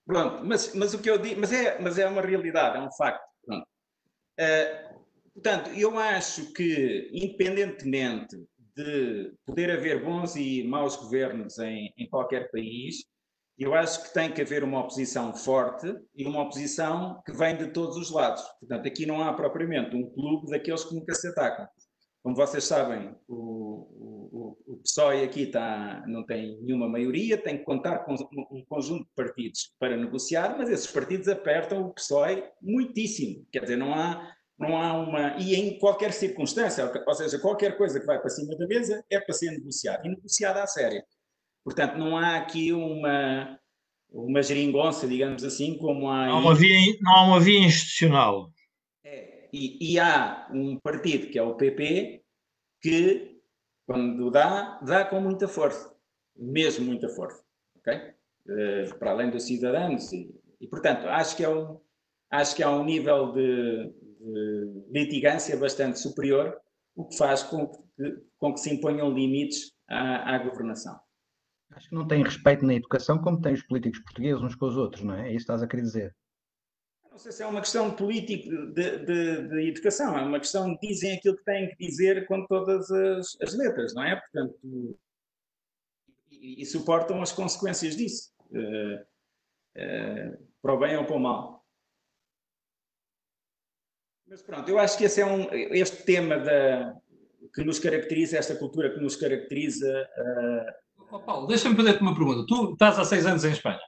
Pronto, 0.07 0.43
mas, 0.45 0.73
mas 0.73 0.93
o 0.95 1.01
que 1.01 1.09
eu 1.09 1.17
digo, 1.19 1.39
mas 1.41 1.51
é, 1.53 1.79
mas 1.79 1.99
é 1.99 2.07
uma 2.07 2.21
realidade, 2.21 2.77
é 2.77 2.81
um 2.81 2.91
facto. 2.93 3.23
Uh, 4.39 5.01
portanto, 5.33 5.69
eu 5.71 5.97
acho 5.99 6.53
que, 6.53 7.09
independentemente 7.13 8.35
de 8.75 9.33
poder 9.45 9.71
haver 9.71 10.03
bons 10.03 10.35
e 10.35 10.63
maus 10.63 10.95
governos 10.95 11.57
em, 11.59 11.91
em 11.97 12.07
qualquer 12.09 12.49
país, 12.51 12.97
Eu 13.57 13.73
acho 13.73 14.03
que 14.03 14.13
tem 14.13 14.31
que 14.31 14.41
haver 14.41 14.63
uma 14.63 14.79
oposição 14.81 15.33
forte 15.33 15.87
e 16.15 16.25
uma 16.25 16.43
oposição 16.43 17.21
que 17.25 17.33
vem 17.33 17.57
de 17.57 17.71
todos 17.71 17.97
os 17.97 18.11
lados. 18.11 18.43
Portanto, 18.59 18.87
aqui 18.87 19.05
não 19.05 19.21
há 19.23 19.33
propriamente 19.33 19.95
um 19.95 20.07
clube 20.11 20.51
daqueles 20.51 20.83
que 20.83 20.93
nunca 20.95 21.15
se 21.15 21.27
atacam. 21.29 21.67
Como 22.27 22.35
vocês 22.35 22.65
sabem, 22.65 23.15
o, 23.25 23.37
o, 23.37 24.57
o 24.67 24.77
PSOE 24.83 25.23
aqui 25.23 25.43
está, 25.43 26.03
não 26.07 26.25
tem 26.25 26.59
nenhuma 26.61 26.89
maioria, 26.89 27.37
tem 27.37 27.57
que 27.57 27.63
contar 27.63 27.99
com 27.99 28.15
um 28.51 28.65
conjunto 28.67 29.05
de 29.05 29.11
partidos 29.15 29.73
para 29.79 29.95
negociar, 29.95 30.57
mas 30.57 30.69
esses 30.69 30.87
partidos 30.87 31.29
apertam 31.29 31.83
o 31.83 31.93
PSOE 31.93 32.43
muitíssimo. 32.61 33.47
Quer 33.49 33.61
dizer, 33.61 33.77
não 33.77 33.93
há, 33.93 34.29
não 34.59 34.75
há 34.75 34.99
uma. 34.99 35.37
E 35.37 35.55
em 35.55 35.79
qualquer 35.79 36.11
circunstância, 36.11 36.91
ou 37.07 37.13
seja, 37.13 37.39
qualquer 37.39 37.77
coisa 37.77 37.97
que 37.97 38.05
vai 38.05 38.19
para 38.19 38.29
cima 38.29 38.57
da 38.57 38.67
mesa 38.67 39.01
é 39.09 39.21
para 39.21 39.33
ser 39.33 39.51
negociada, 39.51 40.05
e 40.05 40.09
negociada 40.09 40.61
à 40.61 40.67
séria. 40.67 41.05
Portanto, 41.63 41.97
não 41.97 42.17
há 42.17 42.35
aqui 42.35 42.73
uma, 42.73 43.57
uma 44.11 44.43
geringonça, 44.43 45.07
digamos 45.07 45.45
assim, 45.45 45.77
como 45.77 46.09
há. 46.09 46.25
Não 46.25 46.39
há 46.39 46.39
uma 46.41 46.55
via, 46.55 46.77
não 46.99 47.13
há 47.13 47.23
uma 47.23 47.39
via 47.39 47.59
institucional. 47.59 48.51
E, 49.57 49.93
e 49.93 49.99
há 49.99 50.47
um 50.53 50.79
partido 50.79 51.31
que 51.31 51.39
é 51.39 51.41
o 51.41 51.55
PP 51.55 52.23
que, 52.79 53.41
quando 53.87 54.29
dá, 54.29 54.79
dá 54.83 55.03
com 55.03 55.19
muita 55.19 55.47
força, 55.47 55.95
mesmo 56.35 56.85
muita 56.85 57.09
força, 57.09 57.43
ok? 57.77 58.13
Uh, 58.47 58.99
para 58.99 59.11
além 59.11 59.31
dos 59.31 59.43
cidadãos 59.43 60.13
e, 60.13 60.29
e, 60.61 60.67
portanto, 60.67 61.07
acho 61.07 61.35
que 61.35 61.43
é 61.43 61.49
um, 61.49 61.79
acho 62.29 62.55
que 62.55 62.61
há 62.61 62.69
um 62.69 62.85
nível 62.85 63.31
de, 63.33 63.91
de 64.19 64.83
litigância 64.91 65.57
bastante 65.57 65.99
superior, 65.99 66.55
o 66.95 67.05
que 67.05 67.17
faz 67.17 67.41
com 67.41 67.67
que, 67.67 68.23
com 68.37 68.53
que 68.53 68.59
se 68.59 68.71
imponham 68.71 69.11
limites 69.11 69.73
à, 69.89 70.35
à 70.35 70.37
governação. 70.37 70.99
Acho 71.71 71.89
que 71.89 71.95
não 71.95 72.07
tem 72.07 72.23
respeito 72.23 72.63
na 72.63 72.75
educação 72.75 73.19
como 73.19 73.41
têm 73.41 73.53
os 73.53 73.63
políticos 73.63 73.99
portugueses 74.01 74.41
uns 74.41 74.55
com 74.55 74.67
os 74.67 74.77
outros, 74.77 75.03
não 75.03 75.15
é? 75.15 75.21
É 75.21 75.27
isso 75.29 75.37
que 75.37 75.41
estás 75.41 75.63
a 75.63 75.67
querer 75.67 75.81
dizer. 75.81 76.15
Não 77.17 77.23
sei 77.23 77.31
se 77.31 77.41
é 77.41 77.47
uma 77.47 77.61
questão 77.61 77.89
política 77.89 78.47
de, 78.47 78.99
de, 78.99 79.47
de, 79.47 79.69
educação, 79.69 80.15
é 80.15 80.21
uma 80.21 80.37
questão 80.37 80.75
de 80.75 80.87
dizem 80.87 81.17
aquilo 81.17 81.35
que 81.35 81.45
têm 81.45 81.67
que 81.67 81.87
dizer 81.87 82.27
com 82.27 82.45
todas 82.45 82.91
as, 82.91 83.35
as 83.41 83.55
letras, 83.55 83.95
não 83.95 84.03
é? 84.03 84.17
Portanto, 84.17 84.99
e, 86.29 86.61
e, 86.61 86.65
suportam 86.67 87.19
as 87.19 87.31
consequências 87.31 87.95
disso, 87.95 88.31
uh, 88.51 89.01
uh, 89.81 90.47
para 90.61 90.73
o 90.75 90.77
bem 90.77 90.95
ou 90.95 91.05
para 91.05 91.15
o 91.15 91.19
mal. 91.19 91.65
Mas 94.27 94.43
pronto, 94.43 94.69
eu 94.69 94.77
acho 94.77 94.95
que 94.95 95.05
esse 95.05 95.19
é 95.19 95.25
um, 95.25 95.51
este 95.73 96.03
tema 96.03 96.37
da, 96.37 96.95
que 97.51 97.63
nos 97.63 97.79
caracteriza, 97.79 98.37
esta 98.37 98.55
cultura 98.55 98.93
que 98.93 99.01
nos 99.01 99.15
caracteriza. 99.15 100.07
Uh... 100.19 101.05
Oh, 101.15 101.19
Paulo, 101.21 101.47
deixa-me 101.47 101.75
fazer-te 101.75 102.01
uma 102.01 102.13
pergunta. 102.13 102.45
Tu 102.47 102.73
estás 102.73 102.99
há 102.99 103.03
seis 103.03 103.25
anos 103.25 103.43
em 103.43 103.53
Espanha. 103.53 103.81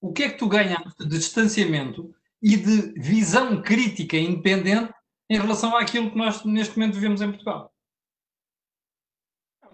O 0.00 0.12
que 0.12 0.22
é 0.22 0.30
que 0.30 0.38
tu 0.38 0.48
ganhaste 0.48 0.96
de 1.00 1.08
distanciamento 1.08 2.14
e 2.42 2.56
de 2.56 2.92
visão 3.00 3.62
crítica 3.62 4.16
independente 4.16 4.92
em 5.30 5.38
relação 5.38 5.76
àquilo 5.76 6.10
que 6.10 6.18
nós 6.18 6.44
neste 6.44 6.76
momento 6.76 6.94
vivemos 6.94 7.22
em 7.22 7.28
Portugal. 7.28 7.72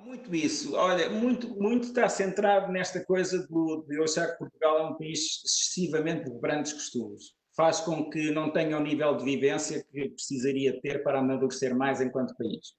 Muito 0.04 0.34
isso. 0.34 0.74
Olha, 0.74 1.10
muito, 1.10 1.48
muito 1.60 1.88
está 1.88 2.08
centrado 2.08 2.72
nesta 2.72 3.04
coisa 3.04 3.46
do, 3.46 3.84
de 3.88 3.96
eu 3.96 4.04
achar 4.04 4.26
que 4.32 4.38
Portugal 4.38 4.78
é 4.78 4.82
um 4.86 4.94
país 4.96 5.42
excessivamente 5.44 6.30
de 6.30 6.38
grandes 6.40 6.72
costumes. 6.72 7.34
Faz 7.56 7.80
com 7.80 8.08
que 8.08 8.30
não 8.30 8.52
tenha 8.52 8.76
o 8.78 8.82
nível 8.82 9.16
de 9.16 9.24
vivência 9.24 9.84
que 9.90 10.08
precisaria 10.10 10.80
ter 10.80 11.02
para 11.02 11.18
amadurecer 11.18 11.76
mais 11.76 12.00
enquanto 12.00 12.36
país. 12.36 12.74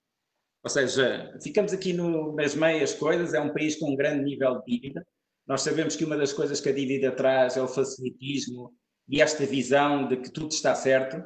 Ou 0.63 0.69
seja, 0.69 1.37
ficamos 1.41 1.71
aqui 1.71 1.93
no, 1.93 2.33
nas 2.35 2.55
meias 2.55 2.93
coisas, 2.93 3.33
é 3.33 3.39
um 3.39 3.53
país 3.53 3.75
com 3.77 3.91
um 3.91 3.95
grande 3.95 4.23
nível 4.23 4.61
de 4.61 4.65
dívida. 4.65 5.05
Nós 5.47 5.61
sabemos 5.61 5.95
que 5.95 6.05
uma 6.05 6.17
das 6.17 6.33
coisas 6.33 6.59
que 6.59 6.69
a 6.69 6.73
dívida 6.73 7.11
traz 7.11 7.57
é 7.57 7.61
o 7.61 7.67
facilitismo, 7.67 8.73
e 9.09 9.21
esta 9.21 9.45
visão 9.45 10.07
de 10.07 10.17
que 10.17 10.29
tudo 10.29 10.51
está 10.51 10.75
certo, 10.75 11.21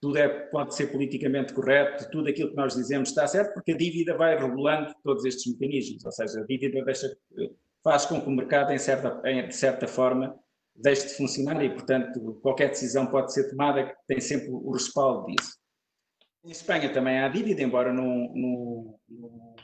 tudo 0.00 0.18
é, 0.18 0.28
pode 0.28 0.74
ser 0.74 0.88
politicamente 0.88 1.52
correto, 1.52 2.10
tudo 2.10 2.28
aquilo 2.28 2.50
que 2.50 2.56
nós 2.56 2.74
dizemos 2.74 3.10
está 3.10 3.26
certo, 3.26 3.54
porque 3.54 3.72
a 3.72 3.76
dívida 3.76 4.16
vai 4.16 4.38
regulando 4.38 4.94
todos 5.02 5.24
estes 5.24 5.52
mecanismos, 5.52 6.04
ou 6.04 6.12
seja, 6.12 6.40
a 6.40 6.46
dívida 6.46 6.84
deixa, 6.84 7.16
faz 7.84 8.06
com 8.06 8.20
que 8.20 8.28
o 8.28 8.32
mercado, 8.32 8.72
em 8.72 8.78
certa, 8.78 9.20
em, 9.24 9.48
de 9.48 9.54
certa 9.54 9.86
forma, 9.86 10.38
deixe 10.74 11.08
de 11.08 11.14
funcionar 11.14 11.62
e, 11.62 11.70
portanto, 11.70 12.38
qualquer 12.42 12.70
decisão 12.70 13.06
pode 13.06 13.32
ser 13.32 13.50
tomada 13.50 13.84
que 13.84 13.94
tem 14.06 14.20
sempre 14.20 14.50
o 14.50 14.70
respaldo 14.70 15.26
disso. 15.26 15.56
Em 16.44 16.50
Espanha 16.50 16.92
também 16.92 17.18
há 17.18 17.28
dívida, 17.28 17.62
embora 17.62 17.92
num, 17.92 18.32
num, 18.34 19.55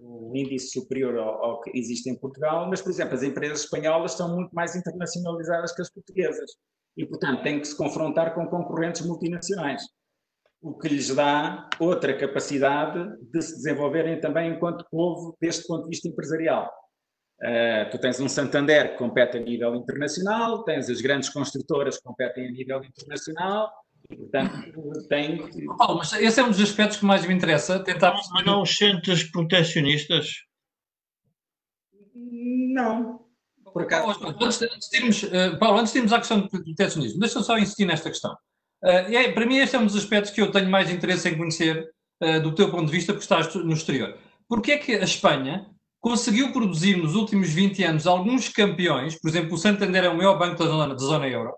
num 0.00 0.34
índice 0.34 0.70
superior 0.70 1.16
ao, 1.18 1.44
ao, 1.44 1.60
que 1.60 1.70
existe 1.76 2.10
em 2.10 2.18
Portugal, 2.18 2.68
mas, 2.68 2.82
por 2.82 2.90
exemplo, 2.90 3.14
as 3.14 3.22
empresas 3.22 3.60
espanholas 3.60 4.12
estão 4.12 4.34
muito 4.34 4.54
mais 4.54 4.74
internacionalizadas 4.74 5.74
que 5.74 5.82
as 5.82 5.90
portuguesas 5.90 6.50
e, 6.96 7.06
portanto, 7.06 7.42
têm 7.42 7.60
que 7.60 7.66
se 7.66 7.76
confrontar 7.76 8.34
com 8.34 8.46
concorrentes 8.46 9.04
multinacionais, 9.06 9.82
o 10.62 10.76
que 10.76 10.88
lhes 10.88 11.14
dá 11.14 11.68
outra 11.78 12.16
capacidade 12.16 13.10
de 13.30 13.42
se 13.42 13.56
desenvolverem 13.56 14.20
também 14.20 14.52
enquanto 14.52 14.86
povo 14.90 15.36
deste 15.40 15.66
ponto 15.66 15.84
de 15.84 15.90
vista 15.90 16.08
empresarial. 16.08 16.70
Uh, 17.42 17.90
tu 17.90 17.98
tens 17.98 18.20
um 18.20 18.28
Santander 18.28 18.92
que 18.92 18.98
compete 18.98 19.36
a 19.36 19.40
nível 19.40 19.74
internacional, 19.74 20.62
tens 20.64 20.88
as 20.88 21.00
grandes 21.00 21.28
construtoras 21.28 21.98
que 21.98 22.04
competem 22.04 22.48
a 22.48 22.50
nível 22.50 22.82
internacional, 22.82 23.70
e, 24.10 24.16
portanto, 24.16 24.72
tem. 25.08 25.38
Paulo, 25.76 25.98
mas 25.98 26.12
esse 26.12 26.40
é 26.40 26.44
um 26.44 26.50
dos 26.50 26.60
aspectos 26.60 26.98
que 26.98 27.04
mais 27.04 27.26
me 27.26 27.34
interessa. 27.34 27.80
Tentar 27.80 28.14
Mas 28.32 28.44
não 28.44 28.62
os 28.62 28.76
centros 28.76 29.24
protecionistas? 29.24 30.28
Não. 32.14 33.20
Por 33.72 33.82
acaso. 33.82 34.20
Paulo, 34.20 34.36
antes, 34.40 34.62
antes 34.62 34.88
de 34.88 34.96
irmos, 34.98 35.22
uh, 35.22 35.58
Paulo, 35.58 35.78
antes 35.78 35.92
de 35.92 35.98
irmos 35.98 36.12
à 36.12 36.18
questão 36.18 36.40
do 36.40 36.48
protecionismo, 36.48 37.18
deixa-me 37.18 37.44
só 37.44 37.58
insistir 37.58 37.86
nesta 37.86 38.10
questão. 38.10 38.32
Uh, 38.82 39.14
é, 39.14 39.32
para 39.32 39.46
mim, 39.46 39.56
este 39.56 39.74
é 39.74 39.78
um 39.78 39.86
dos 39.86 39.96
aspectos 39.96 40.30
que 40.30 40.40
eu 40.40 40.50
tenho 40.50 40.70
mais 40.70 40.90
interesse 40.90 41.28
em 41.28 41.36
conhecer 41.36 41.88
uh, 42.22 42.40
do 42.40 42.54
teu 42.54 42.70
ponto 42.70 42.86
de 42.86 42.92
vista, 42.92 43.12
porque 43.12 43.24
estás 43.24 43.52
no 43.54 43.72
exterior. 43.72 44.16
Porquê 44.46 44.72
é 44.72 44.78
que 44.78 44.92
a 44.92 45.04
Espanha 45.04 45.66
conseguiu 45.98 46.52
produzir 46.52 46.98
nos 46.98 47.14
últimos 47.14 47.48
20 47.48 47.82
anos 47.82 48.06
alguns 48.06 48.50
campeões, 48.50 49.18
por 49.18 49.28
exemplo, 49.28 49.54
o 49.54 49.58
Santander 49.58 50.04
é 50.04 50.08
o 50.10 50.16
maior 50.16 50.38
banco 50.38 50.62
da 50.62 50.66
zona, 50.66 50.94
da 50.94 51.00
zona 51.00 51.26
euro, 51.26 51.54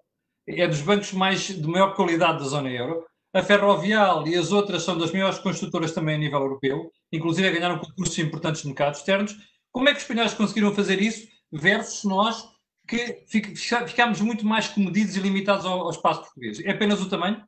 é 0.46 0.66
dos 0.66 0.80
bancos 0.80 1.12
mais 1.12 1.48
de 1.48 1.66
maior 1.66 1.94
qualidade 1.94 2.38
da 2.38 2.44
zona 2.44 2.70
euro. 2.70 3.04
A 3.34 3.42
Ferrovial 3.42 4.26
e 4.26 4.34
as 4.34 4.52
outras 4.52 4.82
são 4.82 4.96
das 4.96 5.12
maiores 5.12 5.38
construtoras 5.38 5.92
também 5.92 6.14
a 6.14 6.18
nível 6.18 6.40
europeu, 6.40 6.90
inclusive 7.12 7.50
ganharam 7.50 7.78
concursos 7.78 8.18
importantes 8.18 8.64
no 8.64 8.70
mercados 8.70 9.00
externos. 9.00 9.36
Como 9.72 9.88
é 9.88 9.92
que 9.92 9.98
os 9.98 10.04
espanhóis 10.04 10.32
conseguiram 10.32 10.74
fazer 10.74 11.02
isso 11.02 11.28
versus 11.52 12.04
nós 12.04 12.48
que 12.88 13.24
ficamos 13.26 14.20
muito 14.20 14.46
mais 14.46 14.68
comedidos 14.68 15.16
e 15.16 15.20
limitados 15.20 15.66
ao, 15.66 15.90
espaço 15.90 16.22
português? 16.22 16.60
É 16.60 16.70
apenas 16.70 17.02
o 17.02 17.10
tamanho? 17.10 17.44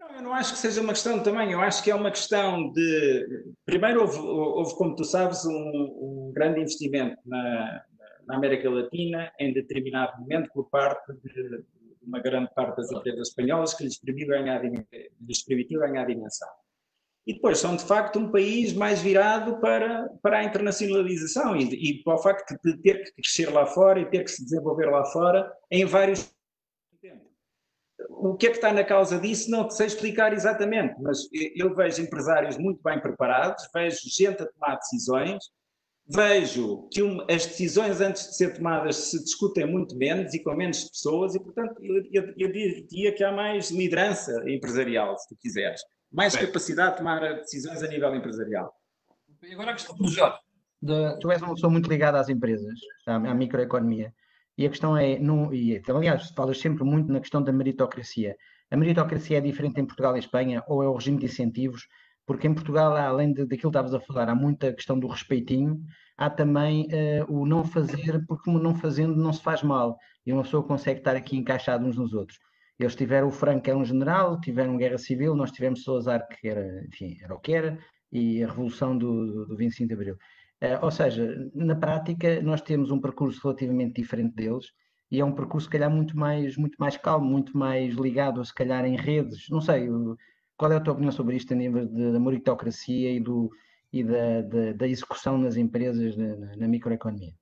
Eu 0.00 0.22
não 0.22 0.32
acho 0.32 0.54
que 0.54 0.58
seja 0.58 0.80
uma 0.80 0.94
questão 0.94 1.18
de 1.18 1.24
tamanho, 1.24 1.52
eu 1.52 1.60
acho 1.60 1.82
que 1.82 1.90
é 1.90 1.94
uma 1.94 2.10
questão 2.10 2.72
de. 2.72 3.44
Primeiro, 3.66 4.00
houve, 4.00 4.18
houve 4.18 4.74
como 4.76 4.96
tu 4.96 5.04
sabes, 5.04 5.44
um, 5.44 5.52
um 5.52 6.32
grande 6.34 6.60
investimento 6.60 7.18
na, 7.26 7.84
na 8.26 8.36
América 8.36 8.68
Latina 8.68 9.32
em 9.38 9.52
determinado 9.52 10.20
momento 10.20 10.50
por 10.52 10.68
parte 10.68 11.12
de 11.12 11.64
uma 12.02 12.20
grande 12.20 12.52
parte 12.54 12.76
das 12.76 12.90
empresas 12.90 13.28
espanholas 13.28 13.74
que 13.74 13.84
lhes 13.84 13.98
permitiu 13.98 14.28
ganhar, 14.28 14.62
lhes 14.62 15.44
permitiu 15.44 15.80
ganhar 15.80 16.06
dimensão. 16.06 16.48
E 17.26 17.34
depois 17.34 17.58
são, 17.58 17.74
de 17.74 17.84
facto, 17.84 18.20
um 18.20 18.30
país 18.30 18.72
mais 18.72 19.00
virado 19.02 19.60
para, 19.60 20.08
para 20.22 20.38
a 20.38 20.44
internacionalização 20.44 21.56
e, 21.56 21.64
e 21.64 22.02
para 22.04 22.14
o 22.14 22.18
facto 22.18 22.56
de 22.64 22.76
ter 22.78 23.02
que 23.02 23.14
crescer 23.14 23.52
lá 23.52 23.66
fora 23.66 24.00
e 24.00 24.08
ter 24.08 24.22
que 24.22 24.30
se 24.30 24.44
desenvolver 24.44 24.86
lá 24.86 25.04
fora 25.06 25.52
em 25.70 25.84
vários 25.84 26.32
o 28.08 28.36
que 28.36 28.46
é 28.46 28.50
que 28.50 28.56
está 28.56 28.72
na 28.72 28.84
causa 28.84 29.18
disso 29.18 29.50
não 29.50 29.68
sei 29.70 29.86
explicar 29.86 30.32
exatamente, 30.32 31.00
mas 31.00 31.18
eu 31.54 31.74
vejo 31.74 32.02
empresários 32.02 32.56
muito 32.56 32.80
bem 32.82 33.00
preparados, 33.00 33.68
vejo 33.72 34.00
gente 34.04 34.42
a 34.42 34.46
tomar 34.46 34.76
decisões, 34.76 35.44
vejo 36.08 36.88
que 36.90 37.02
um, 37.02 37.20
as 37.22 37.46
decisões 37.46 38.00
antes 38.00 38.28
de 38.28 38.36
ser 38.36 38.54
tomadas 38.54 38.96
se 38.96 39.22
discutem 39.22 39.66
muito 39.66 39.96
menos 39.96 40.32
e 40.34 40.42
com 40.42 40.54
menos 40.54 40.84
pessoas 40.84 41.34
e, 41.34 41.40
portanto, 41.40 41.74
eu, 41.82 42.02
eu, 42.12 42.34
eu 42.36 42.52
diria 42.52 43.12
que 43.12 43.24
há 43.24 43.32
mais 43.32 43.70
liderança 43.70 44.32
empresarial, 44.48 45.16
se 45.18 45.28
tu 45.28 45.36
quiseres. 45.36 45.80
Mais 46.12 46.36
Bem. 46.36 46.46
capacidade 46.46 46.92
de 46.92 46.98
tomar 46.98 47.20
decisões 47.34 47.82
a 47.82 47.88
nível 47.88 48.14
empresarial. 48.14 48.72
E 49.42 49.52
agora 49.52 49.72
a 49.72 49.74
questão 49.74 49.96
do 49.96 50.08
Jorge. 50.08 50.38
De... 50.80 51.18
Tu 51.18 51.30
és 51.30 51.42
uma 51.42 51.54
pessoa 51.54 51.70
muito 51.70 51.88
ligada 51.88 52.20
às 52.20 52.28
empresas, 52.28 52.78
à, 53.06 53.16
à 53.16 53.34
microeconomia. 53.34 54.14
E 54.56 54.64
a 54.64 54.70
questão 54.70 54.96
é, 54.96 55.18
no, 55.18 55.52
e, 55.52 55.82
aliás, 55.88 56.30
falas 56.30 56.58
sempre 56.58 56.84
muito 56.84 57.12
na 57.12 57.20
questão 57.20 57.42
da 57.42 57.52
meritocracia. 57.52 58.36
A 58.70 58.76
meritocracia 58.76 59.38
é 59.38 59.40
diferente 59.40 59.80
em 59.80 59.84
Portugal 59.84 60.16
e 60.16 60.20
Espanha 60.20 60.62
ou 60.66 60.82
é 60.82 60.88
o 60.88 60.94
regime 60.94 61.18
de 61.18 61.26
incentivos? 61.26 61.86
Porque 62.26 62.48
em 62.48 62.54
Portugal, 62.54 62.94
além 62.96 63.32
de, 63.32 63.42
daquilo 63.42 63.70
que 63.70 63.78
estavas 63.78 63.94
a 63.94 64.00
falar, 64.00 64.28
há 64.28 64.34
muita 64.34 64.72
questão 64.72 64.98
do 64.98 65.06
respeitinho, 65.06 65.80
há 66.18 66.28
também 66.28 66.86
uh, 66.86 67.32
o 67.32 67.46
não 67.46 67.64
fazer, 67.64 68.24
porque 68.26 68.50
não 68.50 68.74
fazendo 68.74 69.14
não 69.16 69.32
se 69.32 69.42
faz 69.42 69.62
mal, 69.62 69.96
e 70.26 70.32
uma 70.32 70.42
pessoa 70.42 70.66
consegue 70.66 71.00
estar 71.00 71.14
aqui 71.14 71.36
encaixado 71.36 71.86
uns 71.86 71.96
nos 71.96 72.12
outros. 72.12 72.38
Eles 72.78 72.96
tiveram 72.96 73.28
o 73.28 73.30
Franco, 73.30 73.62
que 73.62 73.70
era 73.70 73.78
um 73.78 73.84
general, 73.84 74.40
tiveram 74.40 74.76
guerra 74.76 74.98
civil, 74.98 75.34
nós 75.34 75.52
tivemos 75.52 75.84
Salazar, 75.84 76.26
que 76.28 76.48
era, 76.48 76.84
enfim, 76.86 77.16
era 77.22 77.34
o 77.34 77.40
que 77.40 77.52
era, 77.52 77.78
e 78.12 78.42
a 78.42 78.48
revolução 78.48 78.98
do, 78.98 79.46
do 79.46 79.56
25 79.56 79.88
de 79.88 79.94
Abril. 79.94 80.14
Uh, 80.60 80.82
ou 80.82 80.90
seja, 80.90 81.50
na 81.54 81.76
prática, 81.76 82.42
nós 82.42 82.60
temos 82.60 82.90
um 82.90 83.00
percurso 83.00 83.40
relativamente 83.42 84.00
diferente 84.00 84.34
deles 84.34 84.66
e 85.10 85.20
é 85.20 85.24
um 85.24 85.32
percurso, 85.32 85.66
se 85.66 85.70
calhar, 85.70 85.90
muito 85.90 86.16
mais, 86.16 86.56
muito 86.56 86.76
mais 86.78 86.96
calmo, 86.96 87.26
muito 87.26 87.56
mais 87.56 87.94
ligado, 87.94 88.44
se 88.44 88.54
calhar, 88.54 88.84
em 88.84 88.96
redes. 88.96 89.48
Não 89.50 89.60
sei, 89.60 89.88
qual 90.56 90.72
é 90.72 90.76
a 90.76 90.80
tua 90.80 90.94
opinião 90.94 91.12
sobre 91.12 91.36
isto 91.36 91.52
a 91.52 91.56
nível 91.56 91.86
da 91.86 92.18
meritocracia 92.18 93.10
e, 93.10 93.20
do, 93.20 93.50
e 93.92 94.02
da, 94.02 94.42
da, 94.74 94.88
execução 94.88 95.36
nas 95.38 95.56
empresas 95.56 96.16
na, 96.16 96.56
na 96.56 96.68
microeconomia? 96.68 97.34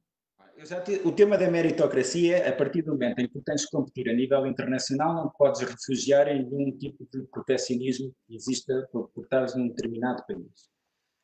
o 1.04 1.12
tema 1.12 1.37
da 1.37 1.50
meritocracia, 1.50 2.49
a 2.49 2.52
partir 2.52 2.83
do 2.83 2.92
momento 2.92 3.18
em 3.18 3.28
que 3.28 3.40
tens 3.42 3.66
que 3.66 3.76
competir 3.76 4.09
a 4.09 4.14
nível 4.14 4.47
internacional, 4.47 5.14
não 5.14 5.30
podes 5.37 5.61
refugiar 5.61 6.26
em 6.28 6.49
nenhum 6.49 6.76
tipo 6.78 7.06
de 7.12 7.23
protecionismo 7.25 8.14
que 8.26 8.35
exista 8.35 8.88
por, 8.90 9.11
por 9.11 9.25
estares 9.25 9.54
num 9.54 9.68
determinado 9.68 10.25
país. 10.26 10.71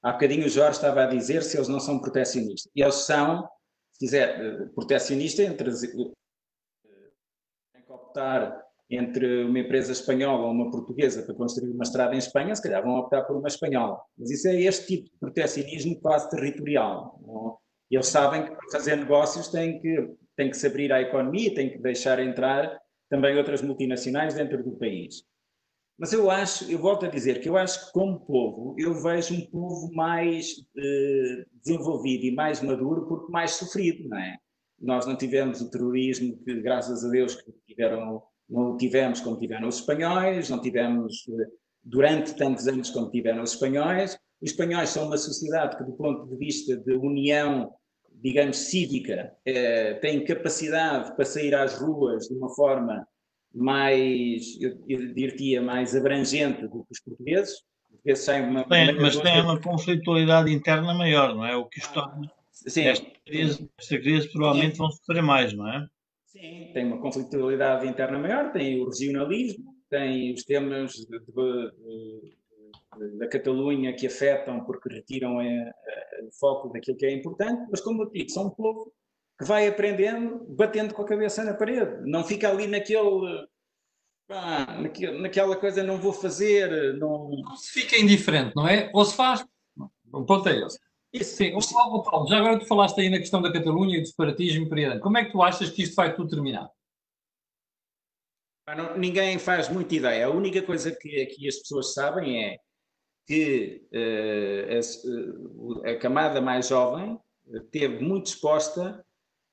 Há 0.02 0.12
bocadinho 0.12 0.47
o 0.47 0.49
Jorge 0.49 0.76
estava 0.76 1.04
a 1.04 1.06
dizer 1.06 1.42
se 1.42 1.56
eles 1.56 1.68
não 1.68 1.80
são 1.80 2.00
protecionistas. 2.00 2.70
Eles 2.75 2.94
são, 2.97 3.49
se 3.92 4.00
quiser, 4.00 4.40
eh, 4.40 4.66
protecionistas 4.75 5.47
entre 5.47 5.70
tem 7.73 7.82
que 7.82 7.92
optar 7.92 8.69
entre 8.90 9.44
uma 9.44 9.59
empresa 9.59 9.92
espanhola 9.92 10.47
ou 10.47 10.52
uma 10.52 10.70
portuguesa 10.70 11.23
para 11.23 11.35
construir 11.35 11.70
uma 11.70 11.85
estrada 11.85 12.14
em 12.14 12.18
Espanha, 12.18 12.54
se 12.54 12.62
calhar 12.62 12.82
vão 12.82 12.97
optar 12.97 13.23
por 13.23 13.37
uma 13.37 13.49
espanhola. 13.49 14.00
Mas 14.18 14.30
isso 14.30 14.49
é 14.49 14.61
este 14.62 14.87
tipo 14.87 15.04
de 15.04 15.18
protecionismo 15.20 16.00
quase 16.00 16.28
territorial. 16.28 17.20
Não? 17.25 17.56
Eles 17.90 18.06
sabem 18.06 18.44
que 18.44 18.50
para 18.50 18.70
fazer 18.73 18.97
negócios 18.97 19.49
têm 19.49 19.80
que, 19.80 20.11
têm 20.37 20.50
que 20.50 20.56
se 20.56 20.66
abrir 20.66 20.92
à 20.92 21.00
economia, 21.00 21.54
têm 21.54 21.70
que 21.70 21.78
deixar 21.78 22.18
entrar 22.18 22.78
também 23.09 23.37
outras 23.37 23.62
multinacionais 23.62 24.35
dentro 24.35 24.62
do 24.62 24.73
país. 24.73 25.23
Mas 25.99 26.12
eu 26.14 26.30
acho, 26.30 26.70
eu 26.70 26.78
volto 26.78 27.04
a 27.04 27.11
dizer 27.11 27.40
que 27.40 27.49
eu 27.49 27.59
acho 27.59 27.87
que 27.87 27.92
como 27.92 28.20
povo, 28.20 28.75
eu 28.78 28.94
vejo 28.94 29.35
um 29.35 29.47
povo 29.50 29.92
mais 29.92 30.54
eh, 30.78 31.44
desenvolvido 31.62 32.25
e 32.25 32.35
mais 32.35 32.62
maduro 32.62 33.06
porque 33.06 33.30
mais 33.30 33.50
sofrido, 33.50 34.09
não 34.09 34.16
é? 34.16 34.38
Nós 34.80 35.04
não 35.04 35.14
tivemos 35.14 35.61
o 35.61 35.70
terrorismo 35.70 36.38
que, 36.42 36.62
graças 36.62 37.04
a 37.04 37.11
Deus, 37.11 37.35
que 37.35 37.52
tiveram, 37.66 38.23
não 38.50 38.76
tivemos 38.76 39.21
como 39.21 39.38
tiveram 39.38 39.69
os 39.69 39.76
espanhóis, 39.76 40.50
não 40.50 40.61
tivemos 40.61 41.25
eh, 41.28 41.47
durante 41.83 42.35
tantos 42.37 42.66
anos 42.66 42.90
como 42.90 43.11
tiveram 43.11 43.42
os 43.42 43.52
espanhóis. 43.52 44.19
Os 44.42 44.50
espanhóis 44.50 44.90
são 44.90 45.07
uma 45.07 45.16
sociedade 45.16 45.76
que, 45.76 45.85
do 45.85 45.92
ponto 45.92 46.26
de 46.26 46.37
vista 46.37 46.76
de 46.76 46.92
união 46.95 47.73
digamos, 48.23 48.59
cívica, 48.59 49.33
eh, 49.47 49.95
tem 49.95 50.25
capacidade 50.25 51.14
para 51.16 51.25
sair 51.25 51.54
às 51.54 51.80
ruas 51.80 52.28
de 52.28 52.35
uma 52.35 52.54
forma 52.54 53.07
mais, 53.52 54.61
eu, 54.61 54.78
eu 54.87 55.14
diria, 55.14 55.61
mais 55.61 55.97
abrangente 55.97 56.62
do 56.69 56.85
que 56.85 56.92
os 56.92 57.00
portugueses. 57.00 57.54
Os 57.54 57.90
portugueses 57.92 58.25
saem 58.25 58.49
uma, 58.49 58.64
tem, 58.64 58.95
mas 58.95 59.16
tem 59.16 59.40
uma 59.40 59.61
conflitualidade 59.61 60.52
interna 60.52 60.95
maior, 60.95 61.35
não 61.35 61.45
é? 61.45 61.57
O 61.57 61.66
que 61.66 61.78
está 61.78 62.14
Sim. 62.52 62.83
Esta 62.83 63.07
crise, 63.25 63.71
esta 63.78 63.99
crise 63.99 64.30
provavelmente 64.30 64.73
Sim. 64.73 64.78
vão 64.78 64.90
sofrer 64.90 65.23
mais, 65.23 65.52
não 65.54 65.66
é? 65.66 65.87
Sim, 66.30 66.70
tem 66.72 66.87
uma 66.87 67.00
conflitualidade 67.00 67.88
interna 67.88 68.16
maior, 68.16 68.52
tem 68.52 68.80
o 68.80 68.84
regionalismo, 68.84 69.75
tem 69.88 70.32
os 70.32 70.44
temas 70.44 70.92
de, 70.92 71.06
de, 71.06 71.18
de, 72.99 73.18
da 73.18 73.26
Catalunha 73.26 73.92
que 73.96 74.06
afetam 74.06 74.64
porque 74.64 74.88
retiram 74.94 75.38
o 75.38 76.32
foco 76.38 76.68
daquilo 76.68 76.96
que 76.96 77.04
é 77.04 77.12
importante, 77.12 77.66
mas 77.68 77.80
como 77.80 78.04
eu 78.04 78.10
digo, 78.10 78.30
são 78.30 78.46
um 78.46 78.50
povo 78.50 78.92
que 79.37 79.44
vai 79.44 79.66
aprendendo, 79.66 80.46
batendo 80.50 80.94
com 80.94 81.02
a 81.02 81.06
cabeça 81.06 81.42
na 81.42 81.54
parede, 81.54 82.08
não 82.08 82.22
fica 82.22 82.49
ali 82.49 82.68
naquele, 82.68 83.49
naquele 84.28 85.21
naquela 85.21 85.56
coisa 85.56 85.82
não 85.82 85.99
vou 85.99 86.12
fazer, 86.12 86.97
não... 86.97 87.28
não 87.28 87.56
se 87.56 87.73
fica 87.73 87.97
indiferente, 87.99 88.52
não 88.54 88.69
é? 88.69 88.88
Ou 88.95 89.04
se 89.04 89.16
faz, 89.16 89.45
o 90.12 90.25
ponto 90.25 90.49
é 90.49 90.60
esse. 90.60 90.78
Isso. 91.12 91.36
Sim, 91.36 91.54
o 91.54 92.02
Paulo, 92.02 92.28
já 92.28 92.38
agora 92.38 92.58
tu 92.58 92.66
falaste 92.66 93.00
aí 93.00 93.10
na 93.10 93.18
questão 93.18 93.42
da 93.42 93.52
Catalunha 93.52 93.96
e 93.96 94.00
do 94.00 94.06
separatismo, 94.06 94.68
como 95.00 95.18
é 95.18 95.25
que 95.25 95.32
tu 95.32 95.42
achas 95.42 95.70
que 95.70 95.82
isto 95.82 95.96
vai 95.96 96.14
tudo 96.14 96.30
terminar? 96.30 96.70
Não, 98.76 98.96
ninguém 98.96 99.38
faz 99.38 99.68
muita 99.68 99.94
ideia. 99.94 100.26
A 100.26 100.30
única 100.30 100.62
coisa 100.62 100.92
que 100.92 101.23
aqui 101.23 101.49
as 101.49 101.56
pessoas 101.56 101.92
sabem 101.92 102.44
é 102.44 102.58
que 103.26 103.82
uh, 103.92 105.86
a, 105.86 105.90
a, 105.90 105.99
camada 105.99 106.40
mais 106.40 106.68
jovem 106.68 107.18
teve 107.70 108.02
muito 108.02 108.26
exposta 108.26 109.04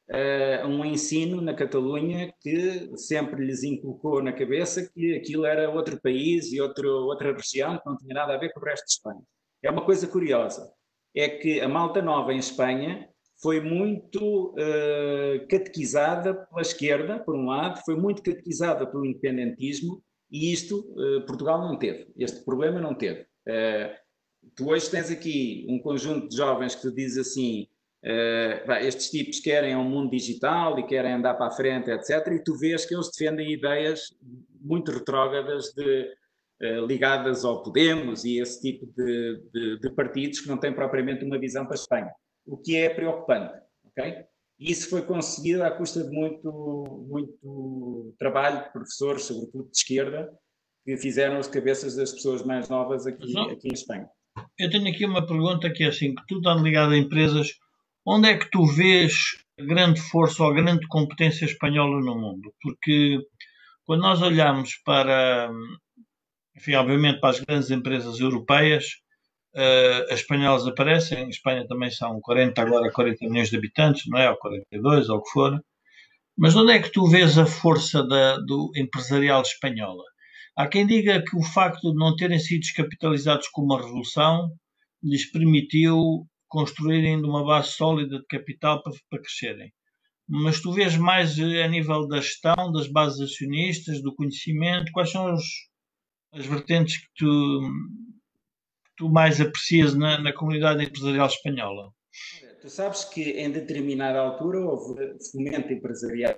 uh, 0.09 0.63
a 0.63 0.67
um 0.67 0.85
ensino 0.85 1.41
na 1.41 1.53
Catalunha 1.53 2.31
que 2.39 2.95
sempre 2.97 3.43
lhes 3.43 3.63
inculcou 3.63 4.21
na 4.21 4.33
cabeça 4.33 4.87
que 4.93 5.15
aquilo 5.15 5.45
era 5.45 5.69
outro 5.69 5.99
país 6.01 6.51
e 6.51 6.61
outro, 6.61 6.87
outra 7.05 7.33
região 7.33 7.77
que 7.77 7.85
não 7.85 7.97
tinha 7.97 8.13
nada 8.13 8.35
a 8.35 8.37
ver 8.37 8.53
com 8.53 8.59
o 8.59 8.63
resto 8.63 8.85
de 8.85 8.91
Espanha. 8.91 9.21
É 9.63 9.71
uma 9.71 9.83
coisa 9.83 10.07
curiosa, 10.07 10.71
é 11.19 11.29
que 11.29 11.59
a 11.59 11.67
malta 11.67 12.01
nova 12.01 12.33
em 12.33 12.37
Espanha 12.37 13.09
foi 13.41 13.59
muito 13.59 14.53
uh, 14.53 15.47
catequizada 15.47 16.33
pela 16.33 16.61
esquerda, 16.61 17.19
por 17.19 17.35
um 17.35 17.45
lado, 17.45 17.81
foi 17.85 17.95
muito 17.95 18.21
catequizada 18.21 18.85
pelo 18.85 19.05
independentismo, 19.05 20.01
e 20.31 20.51
isto 20.51 20.79
uh, 20.79 21.25
Portugal 21.25 21.59
não 21.61 21.77
teve, 21.77 22.07
este 22.17 22.43
problema 22.43 22.81
não 22.81 22.95
teve. 22.95 23.21
Uh, 23.21 23.93
tu 24.55 24.69
hoje 24.69 24.89
tens 24.89 25.11
aqui 25.11 25.65
um 25.69 25.79
conjunto 25.79 26.29
de 26.29 26.35
jovens 26.35 26.75
que 26.75 26.91
diz 26.91 27.17
assim: 27.17 27.67
estes 28.81 29.09
tipos 29.09 29.39
querem 29.39 29.75
um 29.75 29.83
mundo 29.83 30.11
digital 30.11 30.79
e 30.79 30.85
querem 30.85 31.13
andar 31.13 31.33
para 31.33 31.47
a 31.47 31.51
frente, 31.51 31.91
etc. 31.91 32.27
E 32.31 32.43
tu 32.43 32.55
vês 32.57 32.85
que 32.85 32.93
eles 32.93 33.09
defendem 33.11 33.51
ideias 33.51 34.01
muito 34.61 34.91
retrógradas 34.91 35.73
de, 35.73 36.07
ligadas 36.59 37.45
ao 37.45 37.61
Podemos 37.61 38.25
e 38.25 38.39
esse 38.39 38.61
tipo 38.61 38.85
de, 38.87 39.41
de, 39.53 39.79
de, 39.79 39.89
partidos 39.91 40.39
que 40.39 40.47
não 40.47 40.57
têm 40.57 40.73
propriamente 40.73 41.23
uma 41.23 41.37
visão 41.37 41.65
para 41.65 41.75
a 41.75 41.81
Espanha, 41.81 42.11
o 42.45 42.57
que 42.57 42.75
é 42.75 42.89
preocupante. 42.89 43.53
ok? 43.85 44.25
Isso 44.59 44.89
foi 44.89 45.03
conseguido 45.03 45.63
à 45.63 45.69
custa 45.69 46.03
de 46.03 46.09
muito, 46.09 47.05
muito 47.07 48.15
trabalho 48.17 48.63
de 48.63 48.71
professores, 48.71 49.23
sobretudo 49.23 49.69
de 49.69 49.77
esquerda, 49.77 50.29
que 50.83 50.97
fizeram 50.97 51.37
as 51.37 51.47
cabeças 51.47 51.95
das 51.95 52.11
pessoas 52.11 52.43
mais 52.43 52.67
novas 52.69 53.05
aqui, 53.05 53.37
aqui 53.37 53.67
em 53.67 53.73
Espanha. 53.73 54.09
Eu 54.57 54.69
tenho 54.69 54.87
aqui 54.87 55.05
uma 55.05 55.25
pergunta 55.25 55.71
que 55.71 55.83
é 55.83 55.87
assim, 55.87 56.15
que 56.15 56.23
tu 56.27 56.37
estás 56.37 56.59
ligado 56.61 56.93
a 56.93 56.97
empresas, 56.97 57.53
onde 58.05 58.29
é 58.29 58.37
que 58.37 58.49
tu 58.49 58.65
vês 58.65 59.13
grande 59.59 60.01
força 60.01 60.43
ou 60.43 60.53
grande 60.53 60.87
competência 60.87 61.45
espanhola 61.45 61.99
no 61.99 62.15
mundo? 62.15 62.51
Porque 62.61 63.19
quando 63.85 64.01
nós 64.01 64.21
olhamos 64.21 64.75
para, 64.83 65.51
enfim, 66.57 66.73
obviamente 66.73 67.19
para 67.19 67.29
as 67.29 67.39
grandes 67.39 67.69
empresas 67.69 68.19
europeias, 68.19 68.85
uh, 69.55 70.11
as 70.11 70.21
espanholas 70.21 70.65
aparecem, 70.65 71.25
em 71.25 71.29
Espanha 71.29 71.67
também 71.67 71.91
são 71.91 72.19
40, 72.19 72.59
agora 72.61 72.91
40 72.91 73.29
milhões 73.29 73.49
de 73.49 73.57
habitantes, 73.57 74.03
não 74.07 74.17
é? 74.17 74.29
Ou 74.29 74.37
42, 74.37 75.09
ou 75.09 75.17
o 75.17 75.23
que 75.23 75.29
for. 75.29 75.63
Mas 76.37 76.55
onde 76.55 76.71
é 76.71 76.81
que 76.81 76.91
tu 76.91 77.07
vês 77.07 77.37
a 77.37 77.45
força 77.45 78.05
da, 78.05 78.37
do 78.37 78.71
empresarial 78.75 79.41
espanhola? 79.41 80.03
Há 80.55 80.67
quem 80.67 80.87
diga 80.87 81.23
que 81.23 81.37
o 81.37 81.43
facto 81.43 81.91
de 81.91 81.97
não 81.97 82.15
terem 82.15 82.39
sido 82.39 82.61
descapitalizados 82.61 83.47
com 83.49 83.61
uma 83.61 83.79
revolução 83.79 84.51
lhes 85.03 85.29
permitiu 85.31 86.27
construírem 86.47 87.23
uma 87.23 87.45
base 87.45 87.73
sólida 87.73 88.19
de 88.19 88.25
capital 88.25 88.81
para, 88.81 88.93
para 89.09 89.21
crescerem. 89.21 89.71
Mas 90.27 90.59
tu 90.59 90.71
vês 90.71 90.97
mais 90.97 91.37
eh, 91.37 91.63
a 91.63 91.67
nível 91.67 92.07
da 92.07 92.19
gestão, 92.19 92.71
das 92.71 92.87
bases 92.87 93.21
acionistas, 93.21 94.01
do 94.01 94.13
conhecimento, 94.13 94.91
quais 94.91 95.11
são 95.11 95.33
os, 95.33 95.43
as 96.33 96.45
vertentes 96.45 96.97
que 96.97 97.07
tu, 97.15 97.61
tu 98.97 99.09
mais 99.09 99.39
aprecias 99.39 99.95
na, 99.95 100.19
na 100.19 100.33
comunidade 100.33 100.83
empresarial 100.83 101.27
espanhola? 101.27 101.91
Tu 102.61 102.69
sabes 102.69 103.05
que 103.05 103.21
em 103.31 103.51
determinada 103.51 104.19
altura 104.19 104.59
houve 104.59 105.15
fomento 105.31 105.71
empresarial 105.71 106.35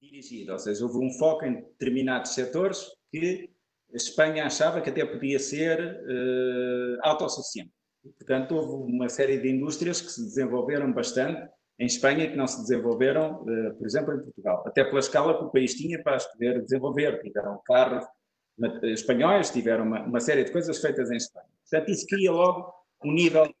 dirigido, 0.00 0.52
ou 0.52 0.58
seja, 0.58 0.84
houve 0.84 0.98
um 0.98 1.10
foco 1.18 1.44
em 1.44 1.56
determinados 1.56 2.32
setores 2.32 2.86
que 3.10 3.50
a 3.92 3.96
Espanha 3.96 4.46
achava 4.46 4.80
que 4.80 4.88
até 4.88 5.04
podia 5.04 5.38
ser 5.38 5.78
uh, 5.80 6.98
autossuficiente. 7.02 7.72
portanto, 8.18 8.54
houve 8.54 8.92
uma 8.92 9.08
série 9.08 9.38
de 9.38 9.50
indústrias 9.50 10.00
que 10.00 10.10
se 10.10 10.22
desenvolveram 10.22 10.92
bastante 10.92 11.50
em 11.78 11.86
Espanha 11.86 12.30
que 12.30 12.36
não 12.36 12.46
se 12.46 12.60
desenvolveram, 12.60 13.42
uh, 13.42 13.76
por 13.76 13.86
exemplo, 13.86 14.14
em 14.14 14.22
Portugal. 14.22 14.62
Até 14.66 14.84
pela 14.84 15.00
escala 15.00 15.36
que 15.36 15.44
o 15.44 15.50
país 15.50 15.74
tinha 15.74 16.02
para 16.02 16.16
as 16.16 16.30
poder 16.32 16.62
desenvolver. 16.62 17.20
Tiveram 17.20 17.60
carros 17.66 18.04
espanhóis, 18.84 19.50
tiveram 19.50 19.84
uma, 19.84 20.02
uma, 20.02 20.20
série 20.20 20.44
de 20.44 20.52
coisas 20.52 20.78
feitas 20.78 21.10
em 21.10 21.16
Espanha. 21.16 21.46
Portanto, 21.68 21.90
isso 21.90 22.06
cria 22.06 22.32
logo 22.32 22.72
um 23.04 23.12
nível 23.12 23.46
de 23.46 23.54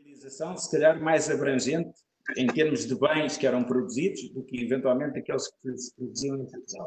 utilização, 0.00 0.56
se 0.56 0.70
calhar, 0.70 1.00
mais 1.00 1.30
abrangente 1.30 1.92
em 2.36 2.46
termos 2.46 2.86
de 2.86 2.94
bens 2.94 3.36
que 3.36 3.46
eram 3.46 3.64
produzidos 3.64 4.28
do 4.30 4.44
que, 4.44 4.62
eventualmente, 4.62 5.18
aqueles 5.18 5.48
que 5.48 5.76
se 5.76 5.94
produziam 5.94 6.36
em 6.36 6.46
Portugal. 6.46 6.86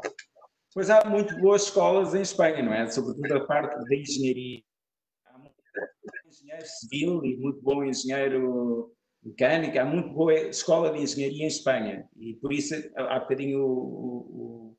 Pois 0.72 0.90
há 0.90 1.04
muito 1.08 1.36
boas 1.38 1.64
escolas 1.64 2.14
em 2.14 2.22
Espanha, 2.22 2.62
não 2.62 2.72
é? 2.72 2.86
Sobretudo 2.88 3.32
a 3.34 3.46
parte 3.46 3.76
da 3.88 3.96
engenharia. 3.96 4.60
Há 5.26 5.38
muito 5.38 5.54
bom 5.72 6.28
engenheiro 6.28 6.66
civil 6.66 7.24
e 7.24 7.36
muito 7.36 7.62
bom 7.62 7.84
engenheiro 7.84 8.92
mecânico, 9.22 9.78
há 9.78 9.84
muito 9.84 10.10
boa 10.10 10.34
escola 10.34 10.92
de 10.92 11.02
engenharia 11.02 11.44
em 11.44 11.48
Espanha. 11.48 12.08
E 12.16 12.34
por 12.34 12.52
isso, 12.52 12.74
há 12.94 13.18
bocadinho 13.20 13.60
o, 13.60 13.72
o, 13.72 14.76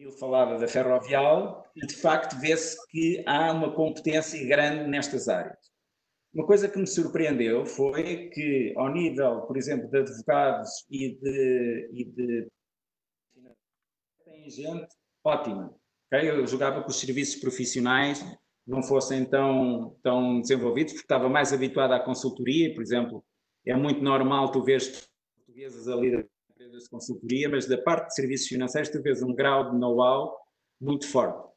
Camilo 0.00 0.12
falava 0.12 0.58
da 0.58 0.66
ferrovial, 0.66 1.62
e 1.76 1.86
de 1.86 1.94
facto 1.94 2.38
vê-se 2.40 2.76
que 2.88 3.22
há 3.26 3.52
uma 3.52 3.74
competência 3.74 4.42
grande 4.46 4.88
nestas 4.88 5.28
áreas. 5.28 5.58
Uma 6.32 6.46
coisa 6.46 6.68
que 6.68 6.78
me 6.78 6.86
surpreendeu 6.86 7.66
foi 7.66 8.30
que, 8.30 8.72
ao 8.76 8.90
nível, 8.90 9.42
por 9.42 9.58
exemplo, 9.58 9.90
de 9.90 9.98
advogados 9.98 10.70
e 10.88 11.18
de, 11.20 11.90
e 11.92 12.04
de 12.04 12.48
tem 14.24 14.48
gente 14.48 14.88
ótima. 15.22 15.74
Okay? 16.06 16.30
Eu 16.30 16.46
jogava 16.46 16.82
com 16.82 16.88
os 16.88 16.98
serviços 16.98 17.38
profissionais 17.38 18.24
não 18.66 18.82
fossem 18.82 19.24
tão, 19.24 19.98
tão 20.02 20.40
desenvolvidos, 20.40 20.92
porque 20.92 21.04
estava 21.04 21.28
mais 21.28 21.52
habituado 21.52 21.92
à 21.92 22.00
consultoria, 22.00 22.72
por 22.72 22.82
exemplo, 22.82 23.24
é 23.66 23.74
muito 23.74 24.00
normal 24.00 24.52
tu 24.52 24.62
vês 24.62 25.10
portuguesas 25.34 25.88
ali 25.88 26.24
de 26.84 26.90
consultoria, 26.90 27.48
mas 27.48 27.66
da 27.66 27.78
parte 27.78 28.08
de 28.08 28.14
serviços 28.14 28.48
financeiros 28.48 28.90
tu 28.90 29.02
vês 29.02 29.22
um 29.22 29.34
grau 29.34 29.70
de 29.70 29.78
know-how 29.78 30.36
muito 30.80 31.06
forte. 31.06 31.48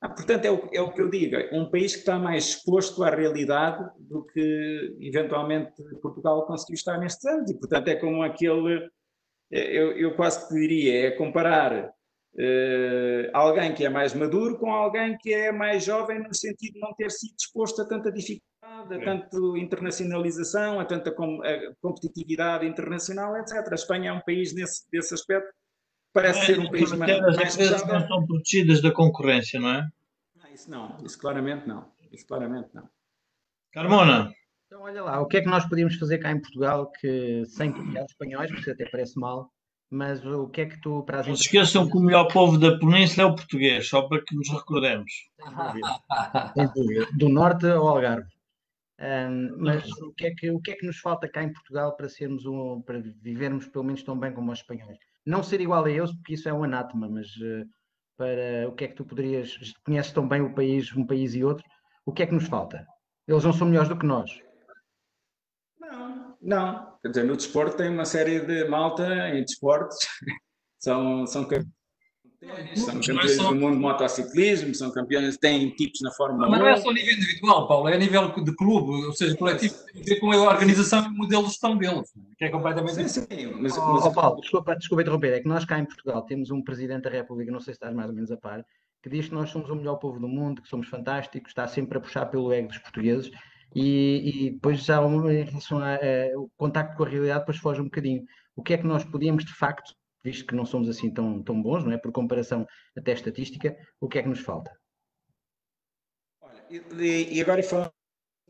Ah, 0.00 0.08
portanto, 0.08 0.44
é 0.46 0.50
o, 0.50 0.68
é 0.72 0.80
o 0.80 0.92
que 0.92 1.02
eu 1.02 1.10
digo, 1.10 1.36
é 1.36 1.50
um 1.52 1.70
país 1.70 1.92
que 1.92 2.00
está 2.00 2.18
mais 2.18 2.44
exposto 2.46 3.02
à 3.04 3.10
realidade 3.10 3.86
do 3.98 4.24
que 4.24 4.96
eventualmente 5.00 5.72
Portugal 6.00 6.46
conseguiu 6.46 6.74
estar 6.74 6.98
nestes 6.98 7.24
anos, 7.26 7.50
e 7.50 7.58
portanto 7.58 7.88
é 7.88 7.96
como 7.96 8.22
aquele, 8.22 8.88
eu, 9.50 9.92
eu 9.92 10.16
quase 10.16 10.48
que 10.48 10.54
diria, 10.54 11.08
é 11.08 11.10
comparar 11.10 11.92
Uh, 12.32 13.26
alguém 13.34 13.74
que 13.74 13.84
é 13.84 13.88
mais 13.88 14.14
maduro 14.14 14.56
com 14.56 14.72
alguém 14.72 15.18
que 15.18 15.34
é 15.34 15.50
mais 15.50 15.84
jovem 15.84 16.20
no 16.20 16.32
sentido 16.32 16.74
de 16.74 16.80
não 16.80 16.94
ter 16.94 17.10
sido 17.10 17.34
exposto 17.36 17.82
a 17.82 17.88
tanta 17.88 18.10
dificuldade, 18.12 18.49
a 18.92 18.96
é. 18.96 19.04
tanta 19.04 19.36
internacionalização, 19.56 20.80
a 20.80 20.84
tanta 20.84 21.10
com, 21.10 21.42
a 21.42 21.74
competitividade 21.80 22.66
internacional, 22.66 23.36
etc. 23.36 23.66
A 23.70 23.74
Espanha 23.74 24.10
é 24.10 24.12
um 24.12 24.20
país 24.20 24.54
nesse, 24.54 24.84
nesse 24.92 25.14
aspecto 25.14 25.52
parece 26.12 26.40
é, 26.40 26.44
ser 26.46 26.58
um 26.58 26.70
país 26.70 26.92
mais, 26.92 27.12
as 27.12 27.36
mais 27.36 27.54
empresas 27.54 27.86
não 27.86 28.06
são 28.06 28.26
protegidas 28.26 28.82
da 28.82 28.90
concorrência, 28.90 29.60
não 29.60 29.70
é? 29.70 29.88
Não, 30.36 30.52
isso 30.52 30.70
não, 30.70 30.96
isso 31.04 31.18
claramente 31.18 31.66
não, 31.66 31.86
isso 32.12 32.26
claramente 32.26 32.68
não. 32.74 32.88
Carmona. 33.72 34.32
Então, 34.66 34.82
olha 34.82 35.02
lá, 35.02 35.20
o 35.20 35.26
que 35.26 35.38
é 35.38 35.40
que 35.40 35.48
nós 35.48 35.68
podíamos 35.68 35.96
fazer 35.96 36.18
cá 36.18 36.30
em 36.30 36.40
Portugal 36.40 36.90
que, 37.00 37.44
sem 37.46 37.72
copiar 37.72 38.04
os 38.04 38.10
espanhóis, 38.12 38.50
porque 38.50 38.70
até 38.70 38.88
parece 38.88 39.18
mal, 39.18 39.50
mas 39.90 40.24
o 40.24 40.48
que 40.48 40.60
é 40.60 40.66
que 40.66 40.80
tu 40.80 41.02
para 41.02 41.20
as 41.20 41.26
Não 41.26 41.34
se 41.34 41.42
esqueçam 41.42 41.88
que 41.88 41.96
o 41.96 42.00
melhor 42.00 42.28
povo 42.32 42.56
da 42.56 42.78
Península 42.78 43.28
é 43.28 43.30
o 43.30 43.34
português, 43.34 43.88
só 43.88 44.02
para 44.02 44.22
que 44.24 44.34
nos 44.36 44.48
recordemos. 44.48 45.12
Do 47.18 47.28
norte 47.28 47.66
ao 47.66 47.88
Algarve. 47.88 48.28
Um, 49.00 49.56
mas 49.56 49.90
o 50.02 50.12
que, 50.12 50.26
é 50.26 50.34
que, 50.34 50.50
o 50.50 50.60
que 50.60 50.72
é 50.72 50.76
que 50.76 50.86
nos 50.86 50.98
falta 50.98 51.26
cá 51.26 51.42
em 51.42 51.52
Portugal 51.52 51.96
para 51.96 52.08
sermos 52.08 52.44
um, 52.44 52.82
para 52.82 53.00
vivermos 53.00 53.66
pelo 53.66 53.84
menos 53.84 54.02
tão 54.02 54.18
bem 54.18 54.32
como 54.32 54.52
os 54.52 54.58
espanhóis? 54.58 54.98
Não 55.24 55.42
ser 55.42 55.60
igual 55.60 55.84
a 55.84 55.90
eles, 55.90 56.12
porque 56.12 56.34
isso 56.34 56.48
é 56.48 56.52
um 56.52 56.64
anátema, 56.64 57.08
mas 57.08 57.28
uh, 57.36 57.66
para 58.16 58.68
o 58.68 58.72
que 58.74 58.84
é 58.84 58.88
que 58.88 58.94
tu 58.94 59.04
poderias, 59.04 59.56
conheces 59.84 60.12
tão 60.12 60.28
bem 60.28 60.42
o 60.42 60.54
país, 60.54 60.94
um 60.94 61.06
país 61.06 61.34
e 61.34 61.42
outro, 61.42 61.64
o 62.04 62.12
que 62.12 62.22
é 62.22 62.26
que 62.26 62.34
nos 62.34 62.46
falta? 62.46 62.86
Eles 63.26 63.44
não 63.44 63.52
são 63.52 63.68
melhores 63.68 63.88
do 63.88 63.98
que 63.98 64.04
nós. 64.04 64.30
Não, 66.42 66.98
quer 67.02 67.08
dizer, 67.08 67.24
no 67.24 67.36
desporto 67.36 67.76
tem 67.76 67.90
uma 67.90 68.04
série 68.04 68.40
de 68.40 68.68
malta 68.68 69.28
em 69.30 69.42
desportos, 69.42 69.96
são, 70.78 71.26
são 71.26 71.44
campeões, 71.44 71.68
são 72.74 73.00
campeões 73.00 73.36
do 73.36 73.54
mundo 73.54 73.74
de 73.74 73.80
motociclismo, 73.80 74.74
são 74.74 74.90
campeões, 74.90 75.36
têm 75.36 75.70
tipos 75.70 76.00
na 76.00 76.10
Fórmula 76.12 76.48
1. 76.48 76.50
Mas 76.50 76.60
não 76.60 76.68
é 76.68 76.76
só 76.76 76.90
a 76.90 76.94
nível 76.94 77.14
individual, 77.14 77.68
Paulo, 77.68 77.88
é 77.88 77.94
a 77.94 77.98
nível 77.98 78.28
de 78.28 78.56
clube, 78.56 79.06
ou 79.06 79.12
seja, 79.12 79.36
coletivo, 79.36 79.74
tem 79.92 80.02
a 80.02 80.04
ver 80.04 80.20
com 80.20 80.32
a 80.32 80.36
organização 80.36 81.04
e 81.04 81.08
o 81.08 81.12
modelo 81.12 81.42
de 81.42 81.48
gestão 81.50 81.76
deles, 81.76 82.10
que 82.38 82.44
é 82.44 82.48
completamente 82.48 83.08
sim, 83.08 83.08
sim, 83.08 83.46
mas, 83.60 83.76
oh, 83.76 83.92
mas... 83.92 84.04
Oh, 84.06 84.12
Paulo, 84.12 84.40
desculpa, 84.40 84.74
desculpa 84.74 85.02
interromper, 85.02 85.34
é 85.34 85.40
que 85.40 85.48
nós 85.48 85.64
cá 85.64 85.78
em 85.78 85.84
Portugal 85.84 86.22
temos 86.22 86.50
um 86.50 86.62
Presidente 86.62 87.02
da 87.02 87.10
República, 87.10 87.52
não 87.52 87.60
sei 87.60 87.74
se 87.74 87.76
estás 87.76 87.94
mais 87.94 88.08
ou 88.08 88.14
menos 88.14 88.30
a 88.30 88.36
par, 88.36 88.64
que 89.02 89.10
diz 89.10 89.28
que 89.28 89.34
nós 89.34 89.50
somos 89.50 89.68
o 89.68 89.76
melhor 89.76 89.96
povo 89.96 90.18
do 90.18 90.28
mundo, 90.28 90.62
que 90.62 90.68
somos 90.68 90.88
fantásticos, 90.88 91.50
está 91.50 91.66
sempre 91.66 91.98
a 91.98 92.00
puxar 92.00 92.26
pelo 92.26 92.52
ego 92.52 92.68
dos 92.68 92.78
portugueses, 92.78 93.30
e, 93.74 94.46
e 94.46 94.50
depois 94.50 94.82
já 94.84 95.00
em 95.02 95.44
relação 95.44 95.80
ao 95.82 96.50
contacto 96.56 96.96
com 96.96 97.04
a 97.04 97.08
realidade, 97.08 97.40
depois 97.40 97.58
foge 97.58 97.80
um 97.80 97.84
bocadinho. 97.84 98.24
O 98.56 98.62
que 98.62 98.74
é 98.74 98.78
que 98.78 98.86
nós 98.86 99.04
podíamos, 99.04 99.44
de 99.44 99.54
facto, 99.54 99.94
visto 100.22 100.46
que 100.46 100.54
não 100.54 100.64
somos 100.64 100.88
assim 100.88 101.12
tão, 101.12 101.42
tão 101.42 101.60
bons, 101.60 101.84
não 101.84 101.92
é? 101.92 101.98
Por 101.98 102.12
comparação 102.12 102.66
até 102.96 103.12
estatística, 103.12 103.76
o 104.00 104.08
que 104.08 104.18
é 104.18 104.22
que 104.22 104.28
nos 104.28 104.40
falta? 104.40 104.70
Olha, 106.40 106.64
e, 106.70 107.36
e 107.36 107.40
agora 107.40 107.62
falando 107.62 107.92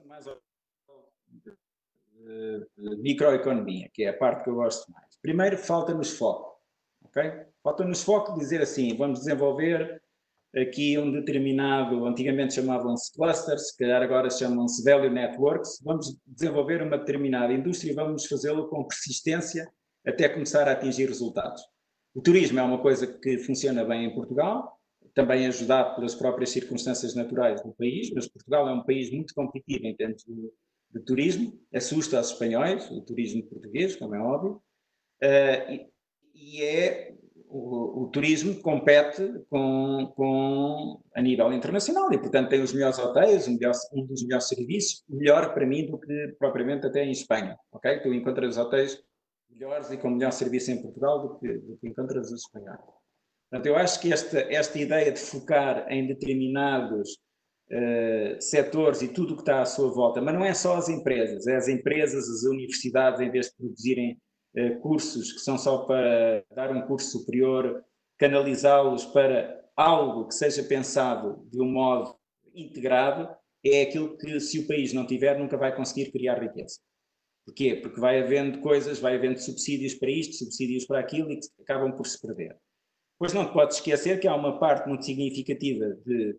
mais 0.07 0.25
de, 0.25 2.67
de 2.77 3.03
microeconomia, 3.03 3.89
que 3.93 4.05
é 4.05 4.09
a 4.09 4.17
parte 4.17 4.45
que 4.45 4.51
eu 4.51 4.55
gosto 4.55 4.91
mais. 4.93 5.17
Primeiro, 5.23 5.57
falta-nos 5.57 6.17
foco, 6.17 6.61
ok? 7.05 7.47
Falta-nos 7.63 8.03
foco 8.03 8.39
dizer 8.39 8.63
assim, 8.63 8.97
vamos 8.97 9.21
desenvolver 9.21 10.03
aqui 10.57 10.99
um 10.99 11.13
determinado, 11.13 12.05
antigamente 12.07 12.55
chamavam-se 12.55 13.15
clusters, 13.15 13.69
se 13.69 13.77
calhar 13.77 14.03
agora 14.03 14.29
chamam-se 14.29 14.83
value 14.83 15.11
networks, 15.11 15.81
vamos 15.85 16.19
desenvolver 16.27 16.83
uma 16.83 16.99
determinada 16.99 17.53
indústria 17.53 17.93
e 17.93 17.95
vamos 17.95 18.27
fazê-lo 18.27 18.69
com 18.69 18.85
persistência 18.85 19.71
até 20.07 20.29
começar 20.29 20.69
a 20.69 20.73
atingir 20.73 21.07
resultados. 21.07 21.63
O 22.15 22.21
turismo 22.21 22.59
é 22.59 22.63
uma 22.63 22.81
coisa 22.81 23.07
que 23.07 23.39
funciona 23.39 23.85
bem 23.85 24.05
em 24.05 24.15
Portugal, 24.15 24.77
também 25.15 25.47
ajudado 25.47 25.97
pelas 25.97 26.15
próprias 26.15 26.51
circunstâncias 26.51 27.15
naturais 27.15 27.63
do 27.63 27.73
país, 27.73 28.11
mas 28.15 28.29
Portugal 28.29 28.69
é 28.69 28.73
um 28.73 28.85
país 28.85 29.11
muito 29.11 29.35
competitivo 29.35 29.87
em 29.87 29.97
termos 29.97 30.25
de, 30.25 30.53
de 30.93 31.05
turismo, 31.05 31.59
assusta 31.75 32.19
aos 32.19 32.31
espanhóis, 32.31 32.91
o 32.91 33.01
turismo 33.03 33.45
português, 33.45 33.97
como 33.97 34.15
é 34.15 34.21
óbvio, 34.21 34.63
uh, 35.23 35.73
e, 35.73 35.89
e 36.35 36.63
é 36.63 37.15
o, 37.49 38.05
o, 38.05 38.09
turismo 38.09 38.61
compete 38.63 39.29
com, 39.49 40.13
com, 40.15 41.01
a 41.15 41.21
nível 41.21 41.53
internacional 41.53 42.13
e, 42.13 42.19
portanto, 42.19 42.49
tem 42.49 42.63
os 42.63 42.73
melhores 42.73 42.99
hotéis, 42.99 43.49
um, 43.49 43.55
melhor, 43.55 43.75
um, 43.93 44.07
dos 44.07 44.23
melhores 44.23 44.47
serviços, 44.47 45.05
melhor 45.09 45.53
para 45.53 45.67
mim 45.67 45.87
do 45.87 45.99
que 45.99 46.37
propriamente 46.39 46.87
até 46.87 47.05
em 47.05 47.11
Espanha, 47.11 47.57
ok? 47.73 48.01
Tu 48.01 48.15
encontras 48.15 48.57
hotéis 48.57 49.03
melhores 49.51 49.91
e 49.91 49.97
com 49.97 50.11
melhor 50.11 50.33
serviço 50.33 50.71
em 50.71 50.81
Portugal 50.81 51.21
do 51.21 51.39
que, 51.39 51.53
do 51.59 51.77
que 51.77 51.89
encontras 51.89 52.31
os 52.31 52.43
espanhóis. 52.45 52.81
Portanto, 53.51 53.67
eu 53.67 53.77
acho 53.77 54.01
que 54.01 54.13
esta, 54.13 54.41
esta 54.53 54.79
ideia 54.79 55.11
de 55.11 55.19
focar 55.19 55.87
em 55.91 56.07
determinados 56.07 57.19
uh, 57.71 58.41
setores 58.41 59.03
e 59.03 59.09
tudo 59.09 59.33
o 59.33 59.37
que 59.37 59.43
está 59.43 59.61
à 59.61 59.65
sua 59.65 59.93
volta, 59.93 60.21
mas 60.21 60.35
não 60.35 60.45
é 60.45 60.55
só 60.55 60.77
as 60.77 60.89
empresas, 60.89 61.47
é 61.47 61.57
as 61.57 61.69
empresas, 61.69 62.29
as 62.29 62.45
universidades, 62.45 63.21
em 63.21 63.31
vez 63.31 63.47
de 63.47 63.57
produzirem 63.57 64.19
eh, 64.57 64.71
cursos 64.77 65.33
que 65.33 65.39
são 65.39 65.57
só 65.57 65.85
para 65.85 66.45
dar 66.55 66.75
um 66.75 66.83
curso 66.83 67.19
superior, 67.19 67.85
canalizá-los 68.19 69.07
para 69.07 69.65
algo 69.77 70.27
que 70.27 70.35
seja 70.35 70.63
pensado 70.65 71.47
de 71.51 71.63
um 71.63 71.71
modo 71.71 72.17
integrado, 72.55 73.29
é 73.65 73.83
aquilo 73.83 74.17
que, 74.19 74.41
se 74.41 74.59
o 74.59 74.67
país 74.67 74.93
não 74.93 75.07
tiver, 75.07 75.39
nunca 75.39 75.57
vai 75.57 75.75
conseguir 75.75 76.11
criar 76.11 76.41
riqueza. 76.41 76.81
Porquê? 77.51 77.75
Porque 77.75 78.01
vai 78.01 78.23
havendo 78.23 78.61
coisas, 78.61 79.01
vai 79.01 79.17
havendo 79.17 79.41
subsídios 79.41 79.95
para 79.95 80.09
isto, 80.09 80.37
subsídios 80.37 80.87
para 80.87 81.01
aquilo 81.01 81.33
e 81.33 81.41
que 81.41 81.49
acabam 81.63 81.93
por 81.93 82.07
se 82.07 82.21
perder. 82.21 82.57
Pois 83.19 83.35
não 83.35 83.45
te 83.45 83.53
podes 83.53 83.77
esquecer 83.77 84.21
que 84.21 84.29
há 84.29 84.35
uma 84.35 84.59
parte 84.59 84.89
muito 84.89 85.05
significativa 85.05 85.87
de, 86.07 86.39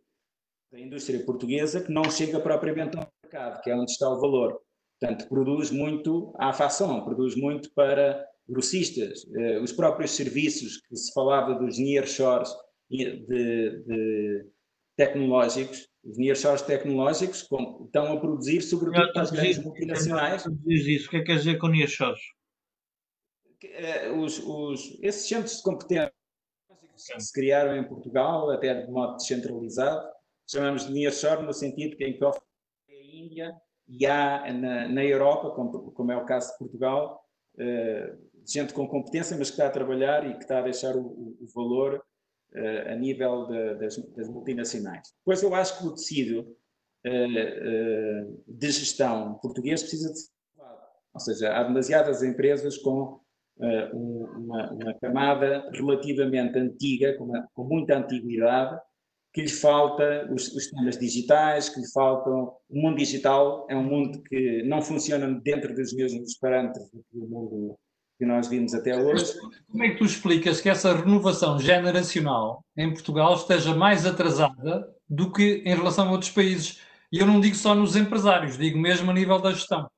da 0.72 0.80
indústria 0.80 1.24
portuguesa 1.26 1.82
que 1.82 1.92
não 1.92 2.10
chega 2.10 2.40
propriamente 2.40 2.98
ao 2.98 3.08
mercado, 3.24 3.62
que 3.62 3.70
é 3.70 3.76
onde 3.76 3.92
está 3.92 4.10
o 4.10 4.22
valor. 4.22 4.62
Portanto, 5.00 5.28
produz 5.28 5.70
muito 5.70 6.34
à 6.40 6.54
fação, 6.54 7.04
produz 7.04 7.36
muito 7.36 7.72
para 7.74 8.26
grossistas. 8.48 9.26
Eh, 9.36 9.60
os 9.60 9.74
próprios 9.74 10.12
serviços 10.12 10.78
que 10.82 10.96
se 10.96 11.12
falava 11.14 11.56
dos 11.56 11.78
nearshores 11.78 12.50
de, 12.90 13.26
de 13.28 14.46
tecnológicos, 14.96 15.90
os 16.04 16.18
nearshores 16.18 16.62
tecnológicos 16.64 17.44
com, 17.44 17.84
estão 17.86 18.12
a 18.12 18.20
produzir, 18.20 18.62
sobretudo 18.62 19.14
para 19.14 19.22
as 19.22 19.32
grandes 19.32 19.64
multinacionais. 19.64 20.44
Diz 20.66 20.86
isso, 20.86 21.08
o 21.08 21.10
que 21.12 21.18
é 21.18 21.20
que 21.20 21.26
quer 21.26 21.38
dizer 21.38 21.58
com 21.58 21.68
nearshores? 21.68 22.22
Eh, 23.64 24.10
os, 24.10 24.40
os, 24.40 24.98
esses 25.02 25.28
centros 25.28 25.58
de 25.58 25.64
competência 25.64 26.12
que 26.96 27.20
se 27.20 27.32
criaram 27.32 27.76
em 27.76 27.88
Portugal, 27.88 28.50
até 28.50 28.74
de 28.74 28.92
modo 28.92 29.18
descentralizado, 29.18 30.08
chamamos 30.50 30.88
de 30.88 30.94
nearshore 30.94 31.44
no 31.44 31.54
sentido 31.54 31.96
que 31.96 32.06
em 32.06 32.18
que 32.18 32.26
a 32.26 32.32
Índia 32.90 33.56
e 33.88 34.06
há 34.06 34.52
na, 34.54 34.88
na 34.88 35.04
Europa, 35.04 35.52
como, 35.52 35.92
como, 35.92 36.12
é 36.12 36.18
o 36.18 36.26
caso 36.26 36.52
de 36.52 36.58
Portugal, 36.60 37.24
uh, 37.56 38.32
gente 38.46 38.74
com 38.74 38.88
competência, 38.88 39.38
mas 39.38 39.50
que 39.50 39.56
está 39.56 39.68
a 39.68 39.72
trabalhar 39.72 40.26
e 40.30 40.34
que 40.36 40.44
está 40.44 40.60
a 40.60 40.64
deixar 40.64 40.96
o, 40.96 41.02
o 41.02 41.48
valor 41.54 41.96
uh, 41.96 42.11
a 42.54 42.96
nível 42.96 43.48
de, 43.48 43.76
das, 43.76 43.98
das, 44.16 44.28
multinacionais. 44.28 45.08
Depois 45.20 45.42
eu 45.42 45.56
acho 45.56 45.80
que 45.80 45.88
o 45.88 45.94
tecido 45.94 46.42
uh, 47.08 48.44
de 48.48 48.72
gestão 48.72 49.36
português 49.42 49.82
precisa 49.82 50.12
de 50.12 50.20
ser. 50.20 50.32
Ou 51.14 51.20
seja, 51.20 51.54
há 51.54 51.64
demasiadas 51.64 52.24
empresas 52.24 52.78
com 52.78 53.20
uma, 53.94 54.72
uma, 54.72 54.94
camada 55.00 55.70
relativamente 55.74 56.58
antiga, 56.58 57.16
com, 57.18 57.26
uma, 57.26 57.48
com 57.54 57.64
muita 57.64 57.98
antiguidade, 57.98 58.80
que 59.34 59.42
lhe 59.42 59.50
falta 59.50 60.28
os, 60.34 60.48
os 60.54 60.68
temas 60.70 60.98
digitais, 60.98 61.70
que 61.70 61.80
lhe 61.80 61.92
faltam. 61.92 62.54
O 62.70 62.82
mundo 62.82 62.98
digital 62.98 63.66
é 63.70 63.76
um 63.76 63.84
mundo 63.84 64.22
que 64.24 64.64
não 64.64 64.82
funciona 64.82 65.40
dentro 65.42 65.74
dos 65.74 65.94
mesmos 65.94 66.38
parâmetros 66.38 66.90
do 67.12 67.28
mundo 67.28 67.80
que 68.22 68.26
nós 68.28 68.48
vimos 68.48 68.76
até 68.76 68.96
hoje. 68.96 69.34
Como 69.68 69.84
é 69.84 69.90
que 69.90 69.98
tu 69.98 70.06
explicas 70.06 70.62
que 70.62 70.70
essa 70.70 70.94
renovação 70.94 71.60
generacional 71.60 72.64
em 72.78 72.94
Portugal 72.94 73.34
esteja 73.34 73.74
mais 73.74 74.06
atrasada 74.06 74.88
do 75.10 75.34
que 75.34 75.64
em 75.66 75.74
relação 75.74 76.08
a 76.08 76.12
outros 76.12 76.30
países? 76.30 76.84
E 77.12 77.18
eu 77.18 77.26
não 77.26 77.42
digo 77.42 77.56
só 77.56 77.74
nos 77.74 77.96
empresários, 77.96 78.60
digo 78.60 78.78
mesmo 78.78 79.10
a 79.10 79.14
nível 79.16 79.42
da 79.42 79.52
gestão. 79.52 79.90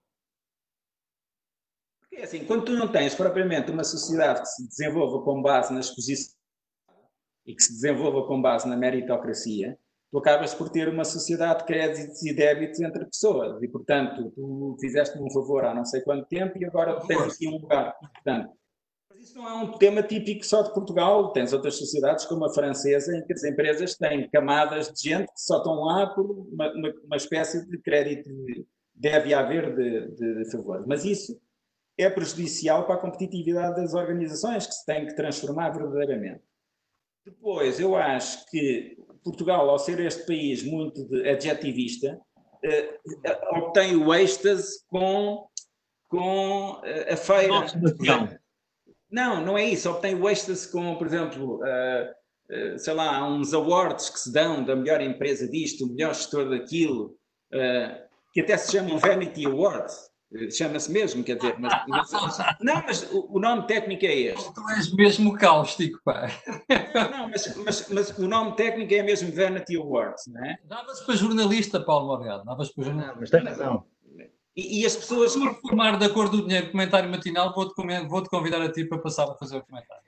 É 2.14 2.24
assim, 2.24 2.46
quando 2.46 2.64
tu 2.64 2.72
não 2.72 2.88
tens 2.88 3.14
propriamente 3.14 3.70
uma 3.70 3.84
sociedade 3.84 4.40
que 4.40 4.48
se 4.48 4.70
desenvolva 4.70 5.22
com 5.26 5.42
base 5.42 5.74
na 5.74 5.82
exposição 5.82 6.34
e 7.46 7.54
que 7.54 7.62
se 7.62 7.74
desenvolva 7.74 8.26
com 8.26 8.42
base 8.42 8.66
na 8.70 8.78
meritocracia, 8.78 9.78
tu 10.14 10.20
acabas 10.20 10.54
por 10.54 10.70
ter 10.70 10.88
uma 10.88 11.04
sociedade 11.04 11.62
de 11.62 11.66
créditos 11.66 12.24
e 12.24 12.36
débitos 12.36 12.80
entre 12.80 13.04
pessoas. 13.06 13.60
E, 13.64 13.68
portanto, 13.68 14.32
tu 14.36 14.78
fizeste-me 14.80 15.26
um 15.26 15.32
favor 15.32 15.66
há 15.66 15.74
não 15.74 15.84
sei 15.84 16.02
quanto 16.02 16.28
tempo 16.28 16.56
e 16.60 16.66
agora 16.66 17.00
tens 17.08 17.34
aqui 17.34 17.48
um 17.48 17.58
lugar. 17.58 17.96
Portanto, 18.00 18.54
mas 19.10 19.24
isso 19.24 19.36
não 19.36 19.50
é 19.50 19.54
um 19.56 19.72
tema 19.72 20.04
típico 20.04 20.46
só 20.46 20.62
de 20.62 20.72
Portugal. 20.72 21.34
Tens 21.34 21.52
outras 21.52 21.80
sociedades, 21.80 22.26
como 22.26 22.46
a 22.46 22.54
francesa, 22.54 23.18
em 23.18 23.26
que 23.26 23.34
as 23.34 23.44
empresas 23.44 23.96
têm 23.96 24.30
camadas 24.30 24.94
de 24.94 25.10
gente 25.10 25.34
que 25.34 25.42
só 25.42 25.58
estão 25.58 25.84
lá 25.84 26.06
por 26.06 26.30
uma, 26.30 26.72
uma, 26.74 26.94
uma 27.06 27.18
espécie 27.18 27.68
de 27.68 27.80
crédito 27.80 28.30
deve 28.94 29.34
haver 29.34 29.76
de, 29.76 30.12
de, 30.12 30.44
de 30.44 30.52
favor. 30.52 30.86
Mas 30.86 31.04
isso 31.06 31.42
é 31.98 32.08
prejudicial 32.08 32.86
para 32.86 32.96
a 32.96 33.00
competitividade 33.00 33.78
das 33.78 33.96
organizações 33.96 34.68
que 34.68 34.74
se 34.74 34.86
têm 34.86 35.08
que 35.08 35.16
transformar 35.16 35.72
verdadeiramente. 35.72 36.44
Depois, 37.26 37.80
eu 37.80 37.96
acho 37.96 38.46
que 38.52 38.98
Portugal, 39.24 39.70
ao 39.70 39.80
ser 39.80 40.00
este 40.00 40.26
país 40.26 40.64
muito 40.64 41.02
adjetivista, 41.26 42.20
eh, 42.64 43.00
obtém 43.52 43.96
o 43.96 44.14
êxtase 44.14 44.86
com, 44.88 45.48
com 46.10 46.82
eh, 46.84 47.14
a 47.14 47.18
feira. 47.18 47.66
Não, 49.12 49.46
não 49.46 49.58
é 49.58 49.66
isso. 49.66 49.90
Obtém 49.90 50.16
o 50.16 50.30
êxtase 50.30 50.72
com, 50.72 50.96
por 50.96 51.06
exemplo, 51.06 51.60
uh, 51.60 52.74
uh, 52.74 52.80
sei 52.80 52.94
lá, 52.96 53.28
uns 53.28 53.54
awards 53.54 54.10
que 54.10 54.20
se 54.20 54.34
dão 54.34 54.64
da 54.64 54.76
melhor 54.76 55.02
empresa 55.02 55.48
disto, 55.48 55.86
o 55.86 55.90
melhor 55.90 56.16
gestor 56.16 56.50
daquilo, 56.50 57.16
uh, 57.54 58.04
que 58.34 58.42
até 58.42 58.58
se 58.58 58.72
chamam 58.72 58.98
Vanity 58.98 59.46
Awards. 59.46 60.10
Chama-se 60.52 60.92
mesmo, 60.92 61.24
quer 61.24 61.36
dizer, 61.36 61.56
mas, 61.60 61.74
mas, 61.88 62.12
não, 62.60 62.84
mas 62.86 63.12
o, 63.12 63.36
o, 63.36 63.40
nome 63.40 63.68
técnico 63.68 64.06
é 64.06 64.14
este. 64.14 64.54
Tu 64.54 64.70
és 64.72 64.92
mesmo 64.94 65.34
cáustico, 65.34 66.00
pá. 66.04 66.28
Não, 67.12 67.30
mas, 67.30 67.56
mas, 67.58 67.90
mas, 67.90 68.18
o 68.18 68.28
nome 68.28 68.56
técnico 68.56 68.94
é 68.94 69.04
mesmo 69.04 69.32
Vanity 69.32 69.76
Awards, 69.78 70.24
não 70.28 70.44
é? 70.44 70.58
Dava-se 70.66 71.06
para 71.06 71.16
jornalista, 71.16 71.80
Paulo 71.80 72.08
Morgado, 72.08 72.46
dava-se 72.46 72.74
para 72.74 72.84
jornalista. 72.84 73.14
Não, 73.14 73.20
mas 73.20 73.30
tem 73.30 73.44
razão. 73.44 73.86
E, 74.56 74.82
e, 74.82 74.86
as 74.86 74.96
pessoas. 74.96 75.34
Se 75.34 75.40
reformar 75.40 75.98
da 75.98 76.10
cor 76.10 76.30
do 76.30 76.44
dinheiro, 76.44 76.72
comentário 76.72 77.10
matinal, 77.10 77.54
vou-te 77.54 77.74
vou 78.08 78.24
convidar 78.24 78.62
a 78.62 78.72
ti 78.72 78.86
para 78.86 79.00
passar 79.00 79.24
a 79.24 79.36
fazer 79.36 79.58
o 79.58 79.66
comentário. 79.66 80.04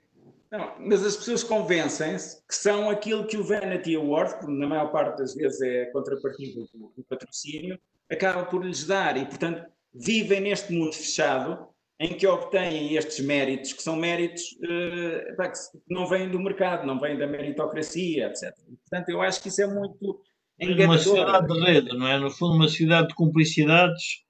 Não, 0.50 0.74
mas 0.78 1.04
as 1.04 1.16
pessoas 1.16 1.42
convencem-se 1.42 2.44
que 2.46 2.54
são 2.54 2.88
aquilo 2.88 3.26
que 3.26 3.36
o 3.36 3.44
Vanity 3.44 3.96
Award, 3.96 4.38
que 4.38 4.46
na 4.46 4.66
maior 4.66 4.92
parte 4.92 5.18
das 5.18 5.34
vezes 5.34 5.60
é 5.60 5.82
a 5.82 5.92
contrapartida 5.92 6.60
do, 6.72 6.92
do 6.96 7.04
patrocínio, 7.08 7.78
acaba 8.10 8.44
por 8.44 8.64
lhes 8.64 8.84
dar. 8.84 9.16
E, 9.16 9.26
portanto, 9.26 9.64
vivem 9.98 10.40
neste 10.40 10.72
mundo 10.72 10.92
fechado 10.92 11.68
em 11.98 12.14
que 12.14 12.26
obtêm 12.26 12.94
estes 12.94 13.24
méritos, 13.24 13.72
que 13.72 13.82
são 13.82 13.96
méritos 13.96 14.42
uh, 14.62 15.36
que 15.36 15.94
não 15.94 16.06
vêm 16.06 16.30
do 16.30 16.38
mercado, 16.38 16.86
não 16.86 17.00
vêm 17.00 17.16
da 17.16 17.26
meritocracia, 17.26 18.26
etc. 18.26 18.54
Portanto, 18.82 19.08
eu 19.08 19.22
acho 19.22 19.42
que 19.42 19.48
isso 19.48 19.62
é 19.62 19.66
muito 19.66 20.22
enganador. 20.60 20.86
Uma 20.86 20.98
sociedade 20.98 21.46
de 21.46 21.60
rede, 21.60 21.96
não 21.96 22.06
é? 22.06 22.18
No 22.18 22.30
fundo, 22.30 22.54
uma 22.54 22.68
sociedade 22.68 23.08
de 23.08 23.14
cumplicidades 23.14 24.24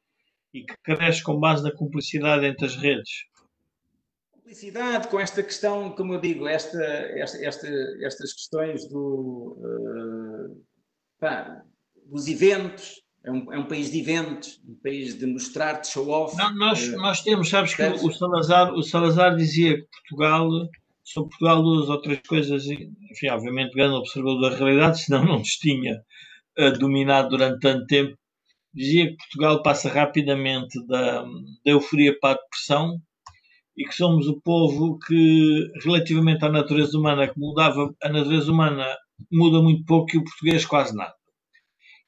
e 0.54 0.64
que 0.64 0.74
cresce 0.84 1.22
com 1.22 1.38
base 1.38 1.62
na 1.64 1.72
cumplicidade 1.72 2.46
entre 2.46 2.66
as 2.66 2.76
redes. 2.76 3.24
Cumplicidade 4.32 5.08
com 5.08 5.18
esta 5.18 5.42
questão, 5.42 5.90
como 5.90 6.14
eu 6.14 6.20
digo, 6.20 6.46
esta, 6.46 6.80
esta, 6.80 7.44
esta 7.44 7.68
estas 8.00 8.32
questões 8.32 8.88
do, 8.88 9.58
uh, 9.58 10.64
pá, 11.18 11.62
dos 12.04 12.28
eventos, 12.28 13.02
é 13.26 13.30
um, 13.30 13.52
é 13.52 13.58
um 13.58 13.66
país 13.66 13.90
de 13.90 13.98
eventos, 13.98 14.60
um 14.66 14.76
país 14.76 15.18
de 15.18 15.26
mostrar, 15.26 15.80
de 15.80 15.88
show 15.88 16.08
off. 16.08 16.36
Não, 16.36 16.54
nós, 16.54 16.88
uh, 16.88 16.96
nós 16.96 17.22
temos, 17.22 17.48
sabes 17.48 17.74
que 17.74 17.82
o 17.82 18.12
Salazar, 18.12 18.72
o 18.72 18.82
Salazar 18.82 19.34
dizia 19.34 19.76
que 19.76 19.86
Portugal, 20.08 20.48
sobre 21.02 21.30
Portugal 21.30 21.62
duas 21.62 21.88
ou 21.88 22.00
três 22.00 22.20
coisas, 22.20 22.64
enfim, 22.66 23.28
obviamente 23.30 23.74
grande 23.74 23.96
observador 23.96 24.50
da 24.50 24.56
realidade, 24.56 25.00
senão 25.00 25.24
não 25.24 25.38
nos 25.40 25.56
tinha 25.56 26.00
uh, 26.58 26.78
dominado 26.78 27.30
durante 27.30 27.58
tanto 27.58 27.84
tempo, 27.86 28.16
dizia 28.72 29.08
que 29.08 29.16
Portugal 29.16 29.60
passa 29.60 29.88
rapidamente 29.88 30.78
da, 30.86 31.22
da 31.22 31.28
euforia 31.64 32.16
para 32.20 32.34
a 32.34 32.40
depressão 32.40 33.00
e 33.76 33.84
que 33.84 33.94
somos 33.94 34.28
o 34.28 34.40
povo 34.40 34.98
que, 35.00 35.68
relativamente 35.84 36.44
à 36.44 36.48
natureza 36.48 36.96
humana, 36.96 37.26
que 37.26 37.38
mudava, 37.38 37.92
a 38.02 38.08
natureza 38.08 38.52
humana 38.52 38.86
muda 39.32 39.60
muito 39.60 39.84
pouco 39.84 40.14
e 40.14 40.18
o 40.18 40.24
português 40.24 40.64
quase 40.64 40.94
nada. 40.94 41.15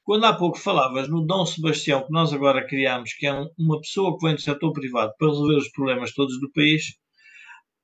Quando 0.09 0.25
há 0.25 0.33
pouco 0.33 0.57
falavas 0.57 1.07
no 1.07 1.23
Dom 1.23 1.45
Sebastião, 1.45 2.03
que 2.03 2.11
nós 2.11 2.33
agora 2.33 2.65
criamos, 2.65 3.13
que 3.13 3.27
é 3.27 3.45
uma 3.59 3.79
pessoa 3.79 4.17
que 4.17 4.25
vem 4.25 4.33
do 4.33 4.41
setor 4.41 4.73
privado 4.73 5.13
para 5.19 5.27
resolver 5.27 5.57
os 5.57 5.69
problemas 5.69 6.15
todos 6.15 6.39
do 6.39 6.51
país, 6.51 6.95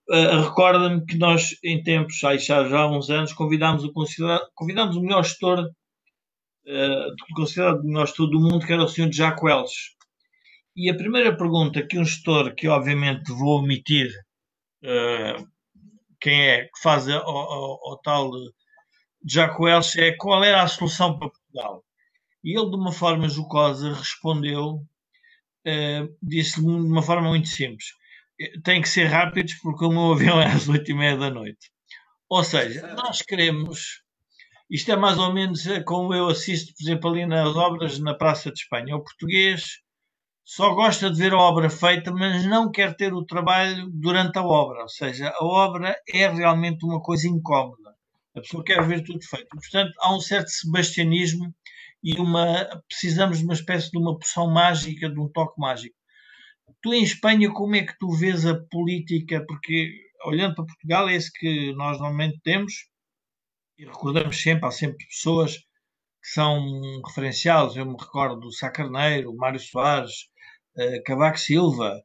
uh, 0.10 0.42
recorda-me 0.42 1.06
que 1.06 1.20
nós, 1.20 1.56
em 1.64 1.84
tempos, 1.84 2.18
já, 2.18 2.36
já 2.36 2.80
há 2.80 2.90
uns 2.90 3.12
anos, 3.12 3.32
convidámos 3.32 3.84
o, 3.84 3.94
convidámos 4.56 4.96
o 4.96 5.02
melhor 5.02 5.24
gestor, 5.24 5.70
uh, 5.70 7.36
considerado 7.36 7.82
o 7.82 7.84
melhor 7.84 8.08
gestor 8.08 8.28
do 8.28 8.40
mundo, 8.40 8.66
que 8.66 8.74
era 8.74 8.84
o 8.84 8.88
Sr. 8.88 9.12
Jacques 9.12 9.44
Welch. 9.44 9.76
E 10.76 10.90
a 10.90 10.98
primeira 10.98 11.38
pergunta 11.38 11.86
que 11.86 12.00
um 12.00 12.06
gestor, 12.06 12.56
que 12.56 12.68
obviamente 12.68 13.32
vou 13.32 13.60
omitir 13.60 14.10
uh, 14.84 15.48
quem 16.20 16.42
é 16.42 16.64
que 16.64 16.82
faz 16.82 17.08
o 17.08 18.02
tal 18.04 18.32
Jacques 19.24 19.60
Welch, 19.60 20.02
é 20.02 20.16
qual 20.18 20.44
era 20.44 20.64
a 20.64 20.68
solução 20.68 21.20
para 21.20 21.30
Portugal? 21.30 21.86
E 22.46 22.56
ele, 22.56 22.70
de 22.70 22.76
uma 22.76 22.92
forma 22.92 23.28
jocosa, 23.28 23.92
respondeu, 23.92 24.76
uh, 24.76 26.18
disse-lhe 26.22 26.68
de 26.68 26.72
uma 26.72 27.02
forma 27.02 27.30
muito 27.30 27.48
simples: 27.48 27.86
eh, 28.40 28.60
tem 28.64 28.82
que 28.84 28.88
ser 28.88 29.06
rápidos 29.06 29.56
porque 29.56 29.84
o 29.84 29.90
meu 29.90 30.14
avião 30.14 30.40
é 30.40 30.46
às 30.46 30.70
oito 30.70 30.92
e 30.92 30.94
meia 30.94 31.18
da 31.18 31.32
noite. 31.32 31.72
Ou 32.30 32.44
seja, 32.44 32.86
nós 32.94 33.24
queremos. 33.24 34.04
Isto 34.70 34.92
é 34.92 34.96
mais 34.96 35.18
ou 35.18 35.34
menos 35.34 35.66
eh, 35.66 35.82
como 35.84 36.14
eu 36.14 36.28
assisto, 36.28 36.72
por 36.76 36.84
exemplo, 36.84 37.10
ali 37.10 37.26
nas 37.26 37.56
obras 37.56 38.00
na 38.00 38.14
Praça 38.14 38.52
de 38.52 38.60
Espanha. 38.60 38.96
O 38.96 39.04
português 39.04 39.80
só 40.44 40.76
gosta 40.76 41.10
de 41.10 41.18
ver 41.18 41.34
a 41.34 41.40
obra 41.40 41.70
feita, 41.70 42.12
mas 42.12 42.46
não 42.46 42.72
quer 42.72 42.96
ter 42.96 43.12
o 43.14 43.26
trabalho 43.26 43.90
durante 43.92 44.38
a 44.38 44.44
obra. 44.44 44.84
Ou 44.84 44.90
seja, 44.90 45.30
a 45.30 45.44
obra 45.44 45.96
é 46.08 46.28
realmente 46.28 46.86
uma 46.86 47.02
coisa 47.02 47.28
incómoda. 47.28 47.96
A 48.36 48.42
pessoa 48.42 48.64
quer 48.64 48.86
ver 48.88 49.04
tudo 49.04 49.26
feito. 49.26 49.48
Portanto, 49.50 49.94
há 50.00 50.16
um 50.16 50.20
certo 50.20 50.50
sebastianismo 50.50 51.54
e 52.06 52.14
uma, 52.22 52.64
precisamos 52.88 53.40
de 53.40 53.44
uma 53.44 53.56
espécie 53.56 53.90
de 53.90 53.98
uma 53.98 54.16
poção 54.16 54.48
mágica, 54.48 55.10
de 55.10 55.20
um 55.20 55.28
toque 55.28 55.60
mágico. 55.60 55.96
Tu 56.84 56.94
em 56.94 57.04
Espanha, 57.04 57.52
como 57.52 57.76
é 57.76 57.84
que 57.84 57.98
tu 57.98 58.12
vês 58.12 58.46
a 58.46 58.56
política? 58.70 59.44
Porque 59.48 59.92
olhando 60.24 60.54
para 60.54 60.66
Portugal, 60.66 61.10
é 61.10 61.16
esse 61.16 61.32
que 61.34 61.74
nós 61.74 61.98
normalmente 61.98 62.40
temos, 62.44 62.74
e 63.78 63.86
recordamos 63.86 64.40
sempre, 64.40 64.68
há 64.68 64.72
sempre 64.72 65.04
pessoas 65.08 65.58
que 65.58 66.30
são 66.32 66.62
referenciais. 67.08 67.76
Eu 67.76 67.88
me 67.88 67.96
recordo 68.00 68.40
do 68.40 68.52
Sá 68.52 68.70
Carneiro, 68.70 69.36
Mário 69.36 69.60
Soares, 69.60 70.12
uh, 70.78 71.04
Cavaco 71.06 71.40
Silva, 71.40 72.00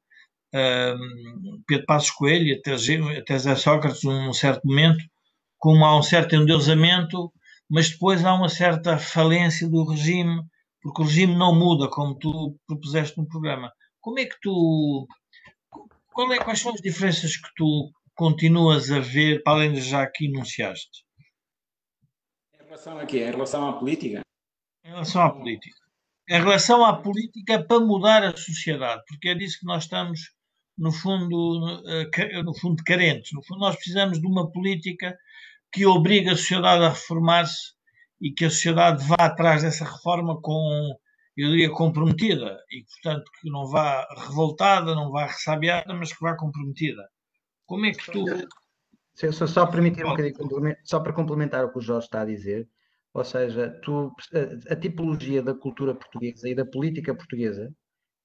uh, 0.54 1.62
Pedro 1.66 1.84
Passos 1.84 2.10
Coelho, 2.10 2.58
até, 2.58 2.74
até 3.18 3.38
Zé 3.38 3.54
Sócrates, 3.54 4.02
num 4.02 4.32
certo 4.32 4.66
momento, 4.66 5.04
como 5.58 5.84
há 5.84 5.98
um 5.98 6.02
certo 6.02 6.34
endeusamento 6.34 7.30
mas 7.70 7.88
depois 7.88 8.24
há 8.24 8.34
uma 8.34 8.48
certa 8.48 8.98
falência 8.98 9.68
do 9.68 9.84
regime, 9.84 10.42
porque 10.82 11.02
o 11.02 11.04
regime 11.04 11.36
não 11.36 11.54
muda, 11.54 11.88
como 11.88 12.18
tu 12.18 12.58
propuseste 12.66 13.16
no 13.16 13.28
programa. 13.28 13.72
Como 14.00 14.18
é 14.18 14.26
que 14.26 14.36
tu. 14.42 15.06
É, 16.32 16.38
quais 16.38 16.60
são 16.60 16.74
as 16.74 16.80
diferenças 16.80 17.36
que 17.36 17.48
tu 17.54 17.92
continuas 18.14 18.90
a 18.90 18.98
ver, 18.98 19.42
para 19.44 19.52
além 19.52 19.72
de 19.72 19.80
já 19.80 20.04
que 20.06 20.26
enunciaste? 20.26 21.04
Em 22.60 22.64
relação 22.64 22.98
a 22.98 23.06
quê? 23.06 23.18
Em 23.20 23.30
relação 23.30 23.68
à 23.68 23.72
política? 23.78 24.20
Em 24.84 24.88
relação 24.88 25.22
à 25.22 25.30
política. 25.30 25.76
Em 26.28 26.38
relação 26.40 26.84
à 26.84 27.00
política 27.00 27.64
para 27.64 27.80
mudar 27.80 28.24
a 28.24 28.36
sociedade, 28.36 29.02
porque 29.06 29.28
é 29.28 29.34
disso 29.34 29.58
que 29.60 29.66
nós 29.66 29.84
estamos, 29.84 30.20
no 30.76 30.92
fundo, 30.92 31.82
eh, 31.88 32.42
no 32.42 32.54
fundo 32.58 32.82
carentes. 32.84 33.30
No 33.32 33.42
fundo, 33.44 33.60
nós 33.60 33.76
precisamos 33.76 34.20
de 34.20 34.26
uma 34.26 34.50
política 34.50 35.16
que 35.72 35.86
obriga 35.86 36.32
a 36.32 36.36
sociedade 36.36 36.84
a 36.84 36.90
reformar-se 36.90 37.72
e 38.20 38.32
que 38.32 38.44
a 38.44 38.50
sociedade 38.50 39.06
vá 39.06 39.16
atrás 39.18 39.62
dessa 39.62 39.84
reforma 39.84 40.40
com, 40.40 40.94
eu 41.36 41.48
diria, 41.50 41.70
comprometida 41.70 42.58
e, 42.70 42.84
portanto, 42.84 43.30
que 43.40 43.50
não 43.50 43.66
vá 43.66 44.06
revoltada, 44.26 44.94
não 44.94 45.10
vá 45.10 45.26
ressabiada, 45.26 45.94
mas 45.94 46.12
que 46.12 46.20
vá 46.20 46.36
comprometida. 46.36 47.08
Como 47.66 47.86
é 47.86 47.92
que 47.92 48.10
tu. 48.10 48.24
Se 49.14 49.26
eu 49.26 49.32
só 49.32 49.66
permitir 49.66 50.04
um 50.04 50.10
bocadinho, 50.10 50.76
só 50.84 51.00
para 51.00 51.12
complementar 51.12 51.64
o 51.64 51.70
que 51.70 51.78
o 51.78 51.82
Jorge 51.82 52.06
está 52.06 52.22
a 52.22 52.26
dizer, 52.26 52.68
ou 53.12 53.24
seja, 53.24 53.70
tu, 53.82 54.12
a, 54.32 54.72
a 54.72 54.76
tipologia 54.76 55.42
da 55.42 55.54
cultura 55.54 55.94
portuguesa 55.94 56.48
e 56.48 56.54
da 56.54 56.64
política 56.64 57.14
portuguesa, 57.14 57.72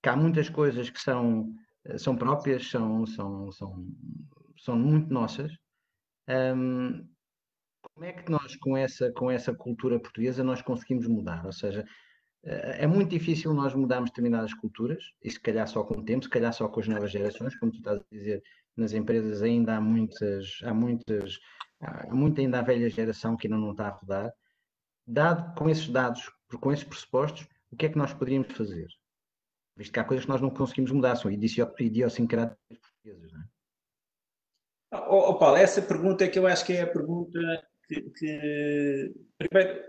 que 0.01 0.10
há 0.10 0.15
muitas 0.15 0.49
coisas 0.49 0.89
que 0.89 0.99
são, 0.99 1.51
são 1.97 2.15
próprias, 2.15 2.69
são, 2.69 3.05
são, 3.05 3.51
são, 3.51 3.86
são 4.58 4.77
muito 4.77 5.13
nossas, 5.13 5.51
um, 6.29 7.05
como 7.93 8.06
é 8.06 8.13
que 8.13 8.30
nós, 8.32 8.56
com 8.56 8.76
essa, 8.76 9.12
com 9.12 9.30
essa 9.30 9.54
cultura 9.54 10.00
portuguesa, 10.00 10.43
nós 10.43 10.62
conseguimos 10.62 11.08
mudar? 11.08 11.45
Ou 11.45 11.54
seja, 11.54 11.86
eh, 12.43 12.84
é 12.84 12.88
muito 12.88 13.10
difícil 13.10 13.54
nós 13.54 13.74
mudarmos 13.74 14.10
determinadas 14.10 14.54
culturas, 14.54 15.04
e 15.24 15.30
se 15.32 15.39
calhar 15.39 15.67
só 15.67 15.84
com 15.84 16.00
o 16.00 16.06
tempo, 16.06 16.24
se 16.24 16.30
calhar 16.30 16.54
só 16.54 16.67
com 16.67 16.80
as 16.80 16.88
novas 16.88 17.12
gerações, 17.12 17.56
como 17.58 17.71
tu 17.71 17.78
estás 17.78 18.00
a 18.00 18.04
dizer, 18.12 18.43
nas 18.76 18.93
empresas 18.93 19.41
ainda 19.41 19.76
há 19.76 19.82
muitas, 19.82 20.60
há 20.63 20.74
muitas, 20.74 21.39
há 21.80 22.13
muita 22.13 22.41
ainda 22.41 22.60
a 22.60 22.63
velha 22.63 22.89
geração 22.89 23.38
que 23.38 23.48
ainda 23.48 23.58
não 23.58 23.71
está 23.71 23.88
a 23.88 23.91
rodar. 23.91 24.34
Dado 25.08 25.56
com 25.56 25.69
esses 25.69 25.88
dados, 25.88 26.32
com 26.60 26.71
esses 26.71 26.84
pressupostos, 26.84 27.48
o 27.71 27.76
que 27.76 27.86
é 27.86 27.89
que 27.89 27.98
nós 27.98 28.13
poderíamos 28.13 28.52
fazer? 28.54 28.88
Visto 29.78 29.91
que 29.91 30.00
há 30.00 30.04
coisas 30.04 30.26
que 30.26 30.32
nós 30.32 30.41
não 30.41 30.50
conseguimos 30.50 30.91
mudar, 30.91 31.15
são 31.15 31.30
idiosincráticas 31.32 32.78
portuguesas, 32.80 33.32
não 33.32 33.41
é? 33.41 33.45
Oh, 35.10 35.32
oh, 35.32 35.38
Paulo, 35.38 35.58
essa 35.58 35.82
pergunta 35.82 36.24
é 36.24 36.28
que 36.28 36.39
eu 36.39 36.48
acho 36.48 36.65
que 36.65 36.71
é 36.71 36.84
a 36.84 36.88
pergunta 36.88 37.38
que, 37.88 38.02
que... 38.12 39.13
primeiro, 39.38 39.84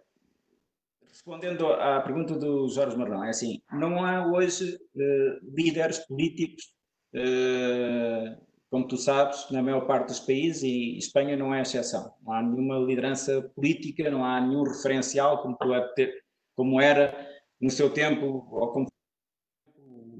respondendo 1.08 1.66
à 1.66 2.00
pergunta 2.00 2.38
do 2.38 2.68
Jorge 2.68 2.96
Marrão, 2.96 3.24
é 3.24 3.30
assim, 3.30 3.60
não 3.72 4.04
há 4.04 4.26
hoje 4.26 4.74
uh, 4.74 5.54
líderes 5.56 5.98
políticos, 6.06 6.72
uh, 7.14 8.46
como 8.70 8.86
tu 8.86 8.96
sabes, 8.96 9.50
na 9.50 9.62
maior 9.62 9.86
parte 9.86 10.08
dos 10.08 10.20
países, 10.20 10.62
e 10.62 10.98
Espanha 10.98 11.36
não 11.36 11.54
é 11.54 11.62
exceção. 11.62 12.14
Não 12.22 12.32
há 12.32 12.42
nenhuma 12.42 12.78
liderança 12.78 13.42
política, 13.54 14.10
não 14.10 14.24
há 14.24 14.40
nenhum 14.40 14.62
referencial 14.62 15.42
como, 15.42 15.56
ter, 15.94 16.12
como 16.54 16.80
era 16.80 17.14
no 17.60 17.70
seu 17.70 17.90
tempo, 17.90 18.46
ou 18.50 18.72
como 18.72 18.86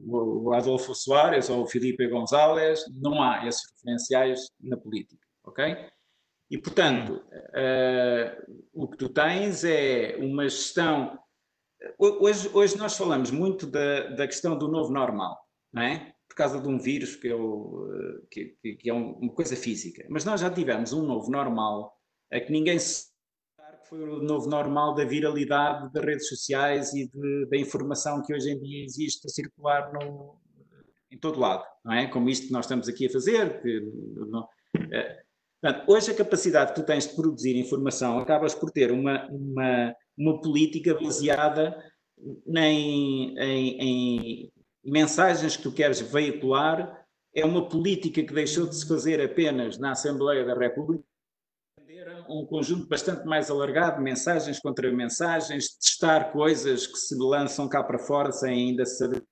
o 0.08 0.52
Adolfo 0.52 0.94
Soares 0.94 1.50
ou 1.50 1.62
o 1.62 1.66
Felipe 1.66 2.06
González, 2.08 2.84
não 2.94 3.20
há 3.20 3.46
esses 3.46 3.62
referenciais 3.72 4.48
na 4.60 4.76
política, 4.76 5.26
ok? 5.44 5.88
E, 6.50 6.58
portanto, 6.58 7.24
uh, 7.32 8.60
o 8.72 8.88
que 8.88 8.96
tu 8.96 9.08
tens 9.08 9.64
é 9.64 10.16
uma 10.20 10.44
gestão. 10.44 11.18
Hoje, 11.98 12.48
hoje 12.52 12.76
nós 12.76 12.96
falamos 12.96 13.30
muito 13.30 13.66
da, 13.66 14.08
da 14.10 14.26
questão 14.26 14.56
do 14.56 14.68
novo 14.68 14.92
normal, 14.92 15.36
não 15.72 15.82
é? 15.82 16.14
Por 16.28 16.36
causa 16.36 16.60
de 16.60 16.68
um 16.68 16.78
vírus 16.78 17.16
que, 17.16 17.28
eu, 17.28 18.26
que, 18.30 18.56
que 18.78 18.90
é 18.90 18.92
uma 18.92 19.32
coisa 19.32 19.56
física. 19.56 20.06
Mas 20.08 20.24
nós 20.24 20.40
já 20.40 20.50
tivemos 20.50 20.92
um 20.92 21.02
novo 21.02 21.30
normal 21.30 21.96
a 22.30 22.40
que 22.40 22.52
ninguém 22.52 22.78
se 22.78 23.06
foi 23.88 24.02
o 24.02 24.22
novo 24.22 24.48
normal 24.48 24.94
da 24.94 25.04
viralidade 25.04 25.92
das 25.92 26.04
redes 26.04 26.28
sociais 26.28 26.92
e 26.92 27.08
de, 27.08 27.46
da 27.46 27.56
informação 27.56 28.22
que 28.22 28.34
hoje 28.34 28.50
em 28.50 28.58
dia 28.58 28.84
existe 28.84 29.26
a 29.26 29.30
circular 29.30 29.92
no, 29.92 30.40
em 31.10 31.18
todo 31.18 31.38
lado, 31.38 31.64
não 31.84 31.92
é? 31.92 32.06
Como 32.08 32.28
isto 32.28 32.48
que 32.48 32.52
nós 32.52 32.64
estamos 32.64 32.88
aqui 32.88 33.06
a 33.06 33.10
fazer. 33.10 33.62
Que, 33.62 33.80
não, 34.28 34.48
é, 34.92 35.22
portanto, 35.60 35.90
hoje 35.90 36.10
a 36.10 36.14
capacidade 36.14 36.72
que 36.72 36.80
tu 36.80 36.86
tens 36.86 37.06
de 37.06 37.14
produzir 37.14 37.56
informação 37.56 38.18
acabas 38.18 38.54
por 38.54 38.70
ter 38.70 38.90
uma, 38.90 39.26
uma, 39.28 39.94
uma 40.16 40.40
política 40.40 40.94
baseada 40.94 41.76
em, 42.56 43.38
em, 43.38 43.80
em 43.80 44.52
mensagens 44.84 45.56
que 45.56 45.62
tu 45.62 45.72
queres 45.72 46.00
veicular, 46.00 47.04
é 47.34 47.44
uma 47.44 47.68
política 47.68 48.22
que 48.22 48.32
deixou 48.32 48.66
de 48.66 48.74
se 48.76 48.88
fazer 48.88 49.20
apenas 49.20 49.78
na 49.78 49.90
Assembleia 49.92 50.44
da 50.44 50.54
República. 50.54 51.04
Um 52.28 52.46
conjunto 52.46 52.88
bastante 52.88 53.26
mais 53.26 53.50
alargado 53.50 54.02
mensagens 54.02 54.58
contra 54.58 54.90
mensagens, 54.90 55.76
testar 55.76 56.32
coisas 56.32 56.86
que 56.86 56.96
se 56.96 57.14
lançam 57.16 57.68
cá 57.68 57.82
para 57.82 57.98
fora 57.98 58.32
sem 58.32 58.70
ainda 58.70 58.86
saber 58.86 59.22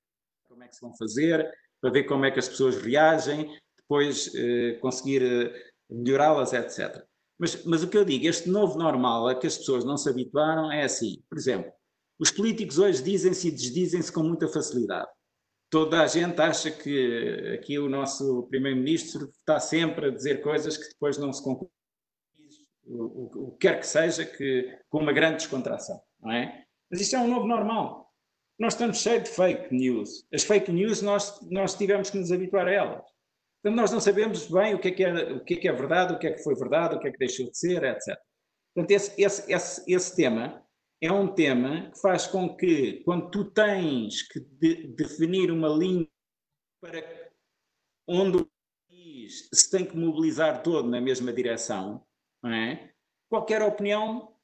como 0.47 0.63
é 0.63 0.69
que 0.69 0.75
se 0.75 0.83
vão 0.83 0.95
fazer, 0.97 1.51
para 1.81 1.91
ver 1.91 2.05
como 2.05 2.25
é 2.25 2.31
que 2.31 2.39
as 2.39 2.49
pessoas 2.49 2.77
reagem, 2.77 3.51
depois 3.79 4.31
eh, 4.35 4.79
conseguir 4.81 5.23
eh, 5.23 5.53
melhorá-las, 5.91 6.53
etc. 6.53 7.05
Mas, 7.39 7.65
mas 7.65 7.83
o 7.83 7.89
que 7.89 7.97
eu 7.97 8.05
digo, 8.05 8.27
este 8.27 8.49
novo 8.49 8.79
normal 8.79 9.29
a 9.29 9.35
que 9.35 9.47
as 9.47 9.59
pessoas 9.59 9.85
não 9.85 9.97
se 9.97 10.09
habituaram 10.09 10.71
é 10.71 10.85
assim, 10.85 11.23
por 11.29 11.37
exemplo, 11.37 11.73
os 12.19 12.31
políticos 12.31 12.79
hoje 12.79 13.03
dizem-se 13.03 13.49
e 13.49 13.51
desdizem-se 13.51 14.13
com 14.13 14.23
muita 14.23 14.49
facilidade. 14.49 15.09
Toda 15.69 16.03
a 16.03 16.07
gente 16.07 16.41
acha 16.41 16.71
que 16.71 17.59
aqui 17.59 17.79
o 17.79 17.89
nosso 17.89 18.45
primeiro-ministro 18.45 19.29
está 19.41 19.59
sempre 19.59 20.07
a 20.07 20.11
dizer 20.11 20.41
coisas 20.41 20.77
que 20.77 20.89
depois 20.89 21.19
não 21.19 21.33
se 21.33 21.43
concluem 21.43 21.71
o, 22.87 23.49
o, 23.49 23.51
que 23.53 23.67
quer 23.67 23.81
que 23.81 23.87
seja, 23.87 24.25
que, 24.25 24.79
com 24.89 24.99
uma 24.99 25.13
grande 25.13 25.39
descontração, 25.39 26.01
não 26.21 26.31
é? 26.31 26.65
Mas 26.91 27.01
isto 27.01 27.17
é 27.17 27.19
um 27.19 27.29
novo 27.29 27.47
normal. 27.47 28.13
Nós 28.59 28.75
estamos 28.75 28.99
cheios 28.99 29.25
de 29.25 29.31
fake 29.31 29.75
news. 29.75 30.27
As 30.33 30.45
fake 30.45 30.71
news 30.71 31.03
nós, 31.03 31.41
nós 31.51 31.75
tivemos 31.75 32.11
que 32.11 32.19
nos 32.19 32.31
habituar 32.31 32.69
a 32.69 32.73
elas. 32.73 33.14
Então 33.65 33.75
nós 33.75 33.91
não 33.91 33.99
sabemos 33.99 34.47
bem 34.47 34.75
o 34.75 34.79
que 34.79 34.89
é 34.89 34.91
que 34.91 35.03
é, 35.03 35.33
o 35.33 35.43
que 35.43 35.55
é, 35.55 35.57
que 35.57 35.69
é 35.69 35.73
verdade, 35.73 36.13
o 36.13 36.19
que 36.19 36.27
é 36.27 36.33
que 36.33 36.43
foi 36.43 36.55
verdade, 36.55 36.97
o 36.97 37.01
que 37.01 37.09
é 37.09 37.11
que 37.11 37.17
deixou 37.17 37.51
de 37.51 37.57
ser, 37.57 37.83
etc. 37.83 38.15
Portanto, 38.75 38.91
esse, 38.91 39.23
esse, 39.23 39.51
esse, 39.51 39.91
esse 39.91 40.15
tema 40.15 40.63
é 41.01 41.11
um 41.11 41.27
tema 41.27 41.91
que 41.91 41.99
faz 41.99 42.27
com 42.27 42.55
que, 42.55 43.03
quando 43.05 43.31
tu 43.31 43.47
tens 43.47 44.21
que 44.29 44.39
de, 44.39 44.89
definir 44.89 45.51
uma 45.51 45.69
linha 45.69 46.07
para 46.79 47.03
onde 48.07 48.43
o 48.43 48.51
país 48.87 49.49
se 49.51 49.71
tem 49.71 49.87
que 49.87 49.97
mobilizar 49.97 50.63
todo 50.63 50.91
na 50.91 51.01
mesma 51.01 51.33
direção, 51.33 52.05
é? 52.45 52.91
Qualquer 53.31 53.63
opinião 53.63 54.37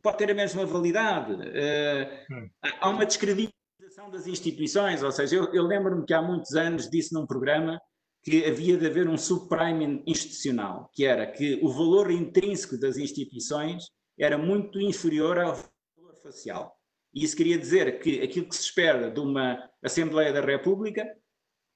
pode 0.00 0.18
ter 0.18 0.30
a 0.30 0.34
mesma 0.34 0.64
validade. 0.64 1.32
Uh, 1.32 2.50
há 2.62 2.88
uma 2.88 3.04
descredibilização 3.04 4.12
das 4.12 4.28
instituições, 4.28 5.02
ou 5.02 5.10
seja, 5.10 5.34
eu, 5.34 5.52
eu 5.52 5.64
lembro-me 5.64 6.06
que 6.06 6.14
há 6.14 6.22
muitos 6.22 6.54
anos 6.54 6.88
disse 6.88 7.12
num 7.12 7.26
programa 7.26 7.80
que 8.22 8.44
havia 8.44 8.76
de 8.76 8.86
haver 8.86 9.08
um 9.08 9.16
subprime 9.16 10.02
institucional, 10.06 10.90
que 10.92 11.04
era 11.04 11.26
que 11.26 11.58
o 11.62 11.72
valor 11.72 12.10
intrínseco 12.10 12.78
das 12.78 12.96
instituições 12.98 13.90
era 14.18 14.36
muito 14.36 14.80
inferior 14.80 15.38
ao 15.38 15.54
valor 15.96 16.14
facial. 16.22 16.76
E 17.14 17.24
isso 17.24 17.36
queria 17.36 17.58
dizer 17.58 17.98
que 18.00 18.20
aquilo 18.22 18.46
que 18.46 18.54
se 18.54 18.62
espera 18.62 19.10
de 19.10 19.20
uma 19.20 19.58
Assembleia 19.82 20.32
da 20.32 20.40
República 20.40 21.06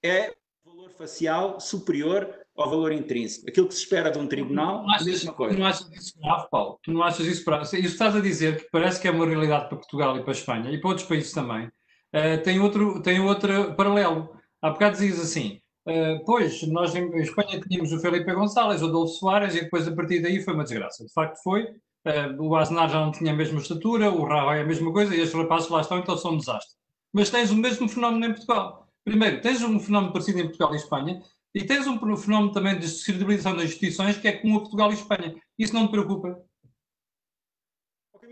é 0.03 0.33
valor 0.65 0.91
facial 0.91 1.59
superior 1.59 2.45
ao 2.57 2.71
valor 2.71 2.93
intrínseco. 2.93 3.49
Aquilo 3.49 3.67
que 3.67 3.75
se 3.75 3.81
espera 3.81 4.11
de 4.11 4.19
um 4.19 4.27
tribunal, 4.27 4.89
achas, 4.91 5.07
a 5.07 5.11
mesma 5.11 5.33
coisa. 5.33 5.55
Tu 5.55 5.61
não 5.61 5.67
achas 5.67 5.91
isso 5.93 6.21
grave, 6.21 6.49
Paulo? 6.51 6.79
Tu 6.83 6.93
não 6.93 7.03
achas 7.03 7.27
isso 7.27 7.45
grave? 7.45 7.65
Isso 7.65 7.79
estás 7.79 8.15
a 8.15 8.21
dizer 8.21 8.63
que 8.63 8.71
parece 8.71 9.01
que 9.01 9.09
é 9.09 9.11
uma 9.11 9.27
realidade 9.27 9.69
para 9.69 9.79
Portugal 9.79 10.17
e 10.17 10.21
para 10.21 10.31
a 10.31 10.37
Espanha 10.37 10.71
e 10.71 10.81
para 10.81 10.91
outros 10.91 11.09
países 11.09 11.33
também. 11.33 11.67
Uh, 11.67 12.41
tem, 12.45 12.61
outro, 12.61 13.03
tem 13.03 13.21
outro 13.21 13.75
paralelo. 13.75 14.31
Há 14.63 14.71
bocado 14.71 14.93
dizias 14.97 15.19
assim, 15.19 15.61
uh, 15.87 16.25
pois, 16.25 16.63
nós 16.69 16.95
em 16.95 17.09
Espanha 17.21 17.61
tínhamos 17.61 17.93
o 17.93 18.01
Felipe 18.01 18.33
Gonçalves, 18.33 18.83
o 18.83 18.87
Adolfo 18.87 19.15
Soares 19.15 19.55
e 19.55 19.63
depois 19.63 19.87
a 19.87 19.95
partir 19.95 20.21
daí 20.21 20.41
foi 20.43 20.55
uma 20.55 20.65
desgraça. 20.65 21.05
De 21.05 21.13
facto 21.13 21.43
foi. 21.43 21.65
Uh, 22.07 22.43
o 22.43 22.55
Aznar 22.55 22.91
já 22.91 23.01
não 23.01 23.13
tinha 23.13 23.33
a 23.33 23.37
mesma 23.37 23.61
estatura, 23.61 24.11
o 24.11 24.25
Rajoy 24.25 24.61
a 24.61 24.65
mesma 24.65 24.93
coisa 24.93 25.15
e 25.15 25.21
estes 25.21 25.39
rapazes 25.39 25.71
lá 25.71 25.81
estão, 25.81 25.99
então 25.99 26.17
são 26.17 26.33
um 26.33 26.39
desastre. 26.39 26.75
Mas 27.13 27.31
tens 27.31 27.51
o 27.51 27.57
mesmo 27.57 27.89
fenómeno 27.89 28.27
em 28.27 28.35
Portugal. 28.35 28.89
Primeiro, 29.05 29.41
tens 29.41 29.63
um 29.63 29.79
fenómeno 29.79 30.13
parecido 30.13 30.41
em 30.41 30.45
Portugal 30.45 30.73
e 30.75 30.77
Espanha, 30.77 31.23
e 31.55 31.65
tens 31.65 31.87
um 31.87 32.17
fenómeno 32.17 32.53
também 32.53 32.75
de 32.75 32.81
descredibilização 32.81 33.55
das 33.57 33.67
instituições 33.67 34.17
que 34.17 34.27
é 34.27 34.33
comum 34.33 34.57
a 34.57 34.61
Portugal 34.61 34.91
e 34.91 34.95
Espanha. 34.95 35.35
Isso 35.59 35.73
não 35.73 35.87
te 35.87 35.93
preocupa? 35.93 36.37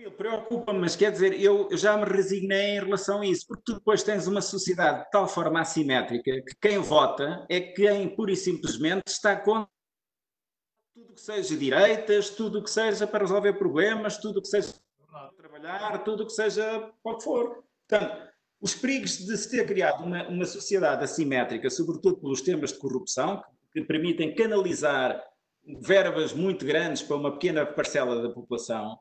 Camilo, 0.02 0.12
preocupa-me, 0.12 0.80
mas 0.80 0.96
quer 0.96 1.12
dizer, 1.12 1.40
eu, 1.40 1.68
já 1.76 1.96
me 1.96 2.04
resignei 2.04 2.76
em 2.76 2.80
relação 2.80 3.20
a 3.20 3.26
isso, 3.26 3.46
porque 3.46 3.62
tu 3.64 3.74
depois 3.74 4.02
tens 4.02 4.26
uma 4.26 4.40
sociedade 4.40 5.04
de 5.04 5.10
tal 5.10 5.28
forma 5.28 5.60
assimétrica 5.60 6.42
que 6.42 6.56
quem 6.60 6.78
vota 6.78 7.46
é 7.48 7.60
quem 7.60 8.08
pura 8.08 8.32
e 8.32 8.36
simplesmente 8.36 9.06
está 9.06 9.36
contra 9.36 9.70
tudo 10.94 11.14
que 11.14 11.20
seja 11.20 11.56
direitas, 11.56 12.30
tudo 12.30 12.62
que 12.62 12.70
seja 12.70 13.06
para 13.06 13.20
resolver 13.20 13.52
problemas, 13.54 14.18
tudo 14.18 14.42
que 14.42 14.48
seja 14.48 14.74
para 15.08 15.30
trabalhar, 15.36 15.98
tudo 16.04 16.26
que 16.26 16.32
seja 16.32 16.92
para 17.02 17.12
o 17.12 17.18
que 17.18 17.24
for. 17.24 17.64
Portanto, 17.88 18.28
os 18.60 18.74
perigos 18.74 19.18
de 19.18 19.36
se 19.36 19.50
ter 19.50 19.66
criado 19.66 20.04
uma, 20.04 20.28
uma 20.28 20.44
sociedade 20.46 21.04
assimétrica, 21.04 21.70
sobretudo 21.70 22.20
pelos 22.20 22.42
temas 22.42 22.72
de 22.72 22.78
corrupção, 22.78 23.40
que, 23.72 23.80
que 23.80 23.86
permitem 23.86 24.34
canalizar 24.34 25.22
verbas 25.80 26.32
muito 26.32 26.66
grandes 26.66 27.02
para 27.02 27.16
uma 27.16 27.32
pequena 27.32 27.64
parcela 27.64 28.20
da 28.20 28.30
população, 28.30 28.98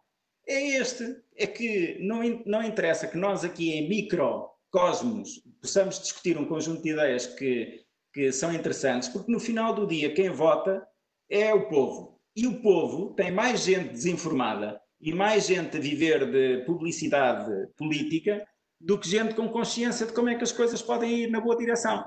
é 0.47 0.77
este. 0.77 1.17
É 1.35 1.47
que 1.47 1.97
não, 1.99 2.21
não 2.45 2.63
interessa 2.63 3.07
que 3.07 3.17
nós 3.17 3.43
aqui 3.43 3.71
em 3.71 3.89
microcosmos 3.89 5.41
possamos 5.61 5.99
discutir 5.99 6.37
um 6.37 6.45
conjunto 6.45 6.81
de 6.81 6.91
ideias 6.91 7.25
que, 7.25 7.83
que 8.13 8.31
são 8.31 8.53
interessantes, 8.53 9.09
porque 9.09 9.31
no 9.31 9.39
final 9.39 9.73
do 9.73 9.87
dia 9.87 10.13
quem 10.13 10.29
vota 10.29 10.85
é 11.29 11.53
o 11.53 11.67
povo. 11.67 12.19
E 12.35 12.47
o 12.47 12.61
povo 12.61 13.13
tem 13.13 13.31
mais 13.31 13.61
gente 13.61 13.91
desinformada 13.91 14.79
e 14.99 15.13
mais 15.13 15.47
gente 15.47 15.77
a 15.77 15.79
viver 15.79 16.29
de 16.31 16.63
publicidade 16.65 17.51
política 17.75 18.45
do 18.79 18.99
que 18.99 19.09
gente 19.09 19.35
com 19.35 19.49
consciência 19.49 20.05
de 20.05 20.13
como 20.13 20.29
é 20.29 20.35
que 20.35 20.43
as 20.43 20.51
coisas 20.51 20.81
podem 20.81 21.23
ir 21.23 21.29
na 21.29 21.41
boa 21.41 21.57
direção. 21.57 22.03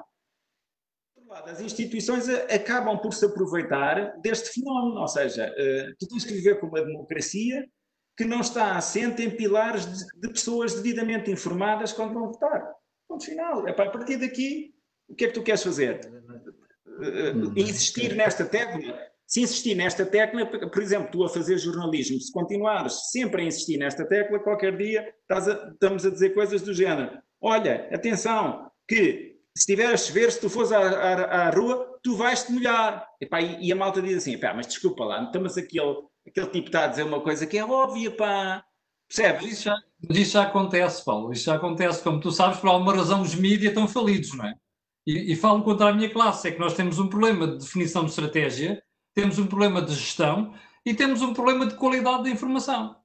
Por 1.14 1.26
lado, 1.26 1.51
as 1.51 1.61
instituições 1.61 2.28
acabam 2.28 2.99
por 2.99 3.12
se 3.12 3.26
aproveitar 3.26 4.18
deste 4.20 4.61
fenómeno, 4.61 5.01
ou 5.01 5.09
seja, 5.09 5.53
eh, 5.57 5.93
tu 5.99 6.09
tens 6.09 6.24
que 6.24 6.35
viver 6.35 6.59
com 6.59 6.66
uma 6.66 6.85
democracia 6.85 7.64
que 8.17 8.25
não 8.25 8.41
está 8.41 8.77
assente 8.77 9.23
em 9.23 9.31
pilares 9.31 9.87
de, 9.87 10.29
pessoas 10.29 10.75
devidamente 10.75 11.31
informadas 11.31 11.93
quando 11.93 12.15
vão 12.15 12.27
votar. 12.29 12.73
Ponto 13.09 13.25
final. 13.25 13.67
É 13.67 13.73
para 13.73 13.87
a 13.87 13.91
partir 13.91 14.17
daqui, 14.17 14.75
o 15.09 15.15
que 15.15 15.25
é 15.25 15.29
que 15.29 15.35
tu 15.35 15.43
queres 15.43 15.62
fazer? 15.62 16.01
Uh, 16.87 17.59
insistir 17.59 18.15
nesta 18.15 18.45
tese? 18.45 18.95
Se 19.27 19.41
insistir 19.41 19.75
nesta 19.75 20.05
tecla, 20.05 20.45
por 20.47 20.83
exemplo, 20.83 21.11
tu 21.11 21.25
a 21.25 21.29
fazer 21.29 21.57
jornalismo, 21.59 22.21
se 22.21 22.31
continuares 22.31 23.11
sempre 23.11 23.43
a 23.43 23.45
insistir 23.47 23.79
nesta 23.79 24.07
tecla, 24.07 24.39
qualquer 24.39 24.77
dia 24.77 25.15
a, 25.31 25.39
estamos 25.73 26.05
a 26.05 26.11
dizer 26.11 26.35
coisas 26.35 26.61
do 26.61 26.75
género. 26.75 27.19
Olha, 27.41 27.89
atenção, 27.93 28.71
que 28.87 29.35
se 29.57 29.61
estiver 29.61 29.93
a 29.93 29.97
chover, 29.97 30.31
se 30.31 30.41
tu 30.41 30.51
fores 30.51 30.73
à, 30.73 30.79
à, 30.79 31.49
à 31.49 31.51
rua, 31.51 31.99
tu 32.03 32.17
vais-te 32.17 32.53
molhar. 32.53 33.09
E, 33.21 33.69
e, 33.69 33.73
a 33.73 33.77
malta 33.77 34.03
diz 34.03 34.19
assim, 34.19 34.39
mas 34.55 34.67
desculpa 34.67 35.05
lá, 35.05 35.23
estamos 35.25 35.57
aquele, 35.57 35.97
aquele 36.27 36.47
tipo 36.49 36.66
está 36.68 36.85
a 36.85 36.89
dizer 36.89 37.03
uma 37.03 37.20
coisa 37.20 37.47
que 37.47 37.59
é 37.59 37.64
óbvia, 37.64 38.11
pá. 38.11 38.64
Percebes? 39.09 39.53
Isso 39.53 39.64
já, 39.64 39.77
isso 40.11 40.33
já 40.33 40.43
acontece, 40.43 41.05
Paulo. 41.05 41.33
Isso 41.33 41.45
já 41.45 41.57
acontece. 41.57 42.03
Como 42.03 42.20
tu 42.20 42.31
sabes, 42.31 42.59
por 42.59 42.68
alguma 42.68 42.95
razão 42.95 43.22
os 43.22 43.35
mídias 43.35 43.72
estão 43.72 43.87
falidos, 43.87 44.35
não 44.35 44.47
é? 44.47 44.55
E, 45.07 45.33
e 45.33 45.37
falo 45.37 45.62
contra 45.62 45.89
a 45.89 45.93
minha 45.93 46.11
classe, 46.11 46.49
é 46.49 46.53
que 46.53 46.59
nós 46.59 46.75
temos 46.75 46.99
um 46.99 47.09
problema 47.09 47.47
de 47.47 47.59
definição 47.59 48.05
de 48.05 48.11
estratégia, 48.11 48.83
temos 49.14 49.39
um 49.39 49.47
problema 49.47 49.83
de 49.83 49.95
gestão 49.95 50.55
e 50.85 50.95
temos 50.95 51.20
um 51.20 51.35
problema 51.35 51.66
de 51.66 51.77
qualidade 51.77 52.25
da 52.25 52.31
informação. 52.31 52.97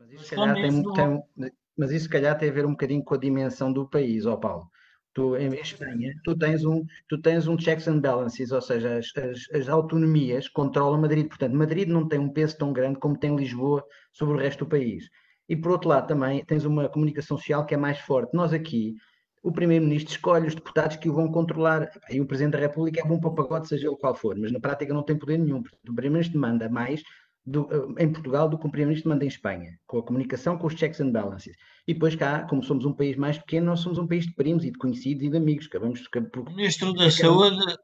Mas 0.00 0.10
isso, 0.12 0.34
calhar, 0.34 0.54
tem, 0.54 0.82
tem, 0.82 1.52
mas 1.76 1.90
isso, 1.90 2.04
se 2.04 2.10
calhar, 2.10 2.38
tem 2.38 2.48
a 2.48 2.52
ver 2.52 2.64
um 2.64 2.70
bocadinho 2.70 3.04
com 3.04 3.14
a 3.14 3.18
dimensão 3.18 3.72
do 3.72 3.86
país, 3.88 4.24
ó 4.24 4.36
Paulo. 4.36 4.70
Tu, 5.14 5.36
em 5.36 5.54
Espanha, 5.54 6.12
tu 6.24 6.36
tens 6.36 6.64
um, 6.64 6.84
tu 7.08 7.20
tens 7.20 7.46
um 7.46 7.56
checks 7.56 7.86
and 7.86 8.00
balances, 8.00 8.50
ou 8.50 8.60
seja, 8.60 8.98
as, 8.98 9.12
as, 9.16 9.48
as, 9.54 9.68
autonomias 9.68 10.48
controlam 10.48 11.00
Madrid. 11.00 11.28
Portanto, 11.28 11.54
Madrid 11.54 11.88
não 11.88 12.08
tem 12.08 12.18
um 12.18 12.28
peso 12.28 12.58
tão 12.58 12.72
grande 12.72 12.98
como 12.98 13.16
tem 13.16 13.36
Lisboa 13.36 13.84
sobre 14.12 14.34
o 14.34 14.38
resto 14.38 14.64
do 14.64 14.70
país. 14.70 15.08
E 15.48 15.54
por 15.54 15.70
outro 15.72 15.88
lado, 15.88 16.08
também 16.08 16.44
tens 16.44 16.64
uma 16.64 16.88
comunicação 16.88 17.36
social 17.36 17.64
que 17.64 17.74
é 17.74 17.76
mais 17.76 17.98
forte. 18.00 18.34
Nós 18.34 18.52
aqui, 18.52 18.96
o 19.42 19.52
Primeiro-Ministro 19.52 20.10
escolhe 20.12 20.48
os 20.48 20.54
deputados 20.54 20.96
que 20.96 21.08
o 21.08 21.12
vão 21.12 21.30
controlar. 21.30 21.90
E 22.10 22.20
o 22.20 22.26
Presidente 22.26 22.54
da 22.54 22.58
República 22.58 23.00
é 23.00 23.04
bom 23.04 23.20
para 23.20 23.30
o 23.30 23.34
pacote, 23.34 23.68
seja 23.68 23.86
ele 23.86 23.96
qual 23.96 24.14
for, 24.14 24.36
mas 24.36 24.50
na 24.50 24.58
prática 24.58 24.92
não 24.92 25.02
tem 25.02 25.16
poder 25.16 25.38
nenhum. 25.38 25.58
O 25.58 25.94
Primeiro-Ministro 25.94 26.40
manda 26.40 26.68
mais 26.68 27.02
do, 27.44 27.68
eh, 27.70 28.04
em 28.04 28.12
Portugal 28.12 28.48
do 28.48 28.58
que 28.58 28.66
o 28.66 28.70
Primeiro-Ministro 28.70 29.10
manda 29.10 29.24
em 29.24 29.28
Espanha, 29.28 29.78
com 29.86 29.98
a 29.98 30.02
comunicação, 30.02 30.56
com 30.56 30.66
os 30.66 30.74
checks 30.74 31.00
and 31.00 31.12
balances. 31.12 31.54
E 31.86 31.92
depois 31.92 32.14
cá, 32.14 32.46
como 32.46 32.62
somos 32.62 32.84
um 32.84 32.92
país 32.92 33.16
mais 33.16 33.36
pequeno, 33.36 33.66
nós 33.66 33.80
somos 33.80 33.98
um 33.98 34.06
país 34.06 34.26
de 34.26 34.34
primos 34.34 34.64
e 34.64 34.70
de 34.70 34.78
conhecidos 34.78 35.22
e 35.22 35.28
de 35.28 35.36
amigos. 35.36 35.66
Acabamos 35.66 36.00
de... 36.00 36.08
O 36.38 36.50
Ministro 36.54 36.92
da 36.94 37.10
Saúde, 37.10 37.76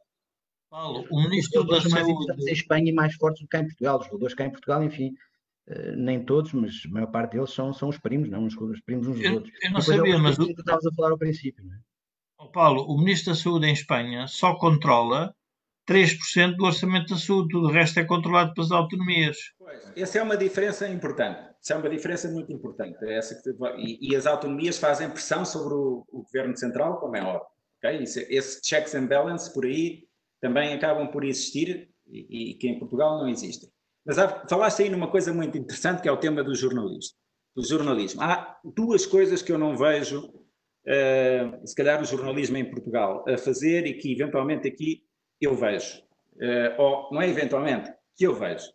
Paulo, 0.70 1.06
o 1.10 1.22
Ministro 1.22 1.64
da 1.64 1.80
Saúde... 1.80 1.94
mais 1.94 2.08
importantes 2.08 2.46
em 2.46 2.52
Espanha 2.52 2.90
e 2.90 2.94
mais 2.94 3.14
fortes 3.16 3.42
do 3.42 3.46
que 3.46 3.56
cá 3.56 3.62
em 3.62 3.66
Portugal. 3.66 3.98
Os 3.98 4.06
jogadores 4.06 4.34
cá 4.34 4.46
em 4.46 4.50
Portugal, 4.50 4.82
enfim, 4.82 5.12
uh, 5.68 5.96
nem 5.96 6.24
todos, 6.24 6.52
mas 6.54 6.80
a 6.86 6.88
maior 6.88 7.10
parte 7.10 7.32
deles 7.32 7.50
são, 7.50 7.74
são 7.74 7.90
os 7.90 7.98
primos, 7.98 8.30
não? 8.30 8.46
Os, 8.46 8.56
os 8.56 8.80
primos 8.80 9.06
uns 9.06 9.16
dos 9.16 9.24
eu, 9.24 9.34
outros. 9.34 9.52
Eu 9.62 9.70
não 9.70 9.80
sabia, 9.82 10.18
mas... 10.18 10.38
O 10.38 10.46
que 10.46 10.52
estavas 10.52 10.86
a 10.86 10.92
falar 10.92 11.10
ao 11.10 11.18
princípio, 11.18 11.62
não 11.64 11.74
é? 11.74 11.78
Oh, 12.38 12.48
Paulo, 12.48 12.86
o 12.90 12.96
Ministro 12.96 13.34
da 13.34 13.38
Saúde 13.38 13.66
em 13.66 13.72
Espanha 13.74 14.26
só 14.26 14.54
controla 14.54 15.34
3% 15.86 16.56
do 16.56 16.64
orçamento 16.64 17.12
da 17.12 17.20
saúde, 17.20 17.48
tudo 17.48 17.66
o 17.66 17.70
resto 17.70 17.98
é 17.98 18.04
controlado 18.04 18.54
pelas 18.54 18.70
autonomias. 18.70 19.36
Pois, 19.58 19.92
essa 19.94 20.18
é 20.18 20.22
uma 20.22 20.36
diferença 20.36 20.88
importante. 20.88 21.49
Essa 21.62 21.74
é 21.74 21.76
uma 21.76 21.90
diferença 21.90 22.28
muito 22.30 22.52
importante. 22.52 22.96
É 23.04 23.18
essa 23.18 23.34
que, 23.34 23.50
e, 23.76 24.10
e, 24.10 24.16
as 24.16 24.26
autonomias 24.26 24.78
fazem 24.78 25.10
pressão 25.10 25.44
sobre 25.44 25.74
o, 25.74 26.06
o 26.10 26.22
governo 26.22 26.56
central, 26.56 26.98
como 26.98 27.16
é 27.16 27.22
óbvio. 27.22 27.48
Okay? 27.78 28.02
Isso, 28.02 28.20
esse 28.28 28.60
checks 28.64 28.94
and 28.94 29.06
balances 29.06 29.50
por 29.50 29.66
aí 29.66 30.04
também 30.40 30.72
acabam 30.72 31.08
por 31.08 31.22
existir 31.22 31.90
e, 32.06 32.52
e 32.52 32.54
que 32.54 32.66
em 32.66 32.78
Portugal 32.78 33.18
não 33.18 33.28
existem. 33.28 33.70
Mas 34.04 34.18
há, 34.18 34.46
falaste 34.48 34.82
aí 34.82 34.88
numa 34.88 35.10
coisa 35.10 35.32
muito 35.32 35.56
interessante 35.58 36.00
que 36.00 36.08
é 36.08 36.12
o 36.12 36.16
tema 36.16 36.42
do 36.42 36.54
jornalismo. 36.54 37.16
Do 37.54 37.66
jornalismo. 37.66 38.22
Há 38.22 38.58
duas 38.64 39.04
coisas 39.04 39.42
que 39.42 39.52
eu 39.52 39.58
não 39.58 39.76
vejo, 39.76 40.26
uh, 40.26 41.66
se 41.66 41.74
calhar, 41.74 42.00
o 42.00 42.06
jornalismo 42.06 42.56
em 42.56 42.70
Portugal 42.70 43.24
a 43.28 43.36
fazer 43.36 43.86
e 43.86 43.94
que 43.94 44.12
eventualmente 44.12 44.66
aqui 44.66 45.02
eu 45.40 45.54
vejo, 45.54 46.02
uh, 46.36 46.80
ou 46.80 47.10
não 47.12 47.20
é 47.20 47.28
eventualmente, 47.28 47.92
que 48.16 48.26
eu 48.26 48.34
vejo. 48.34 48.68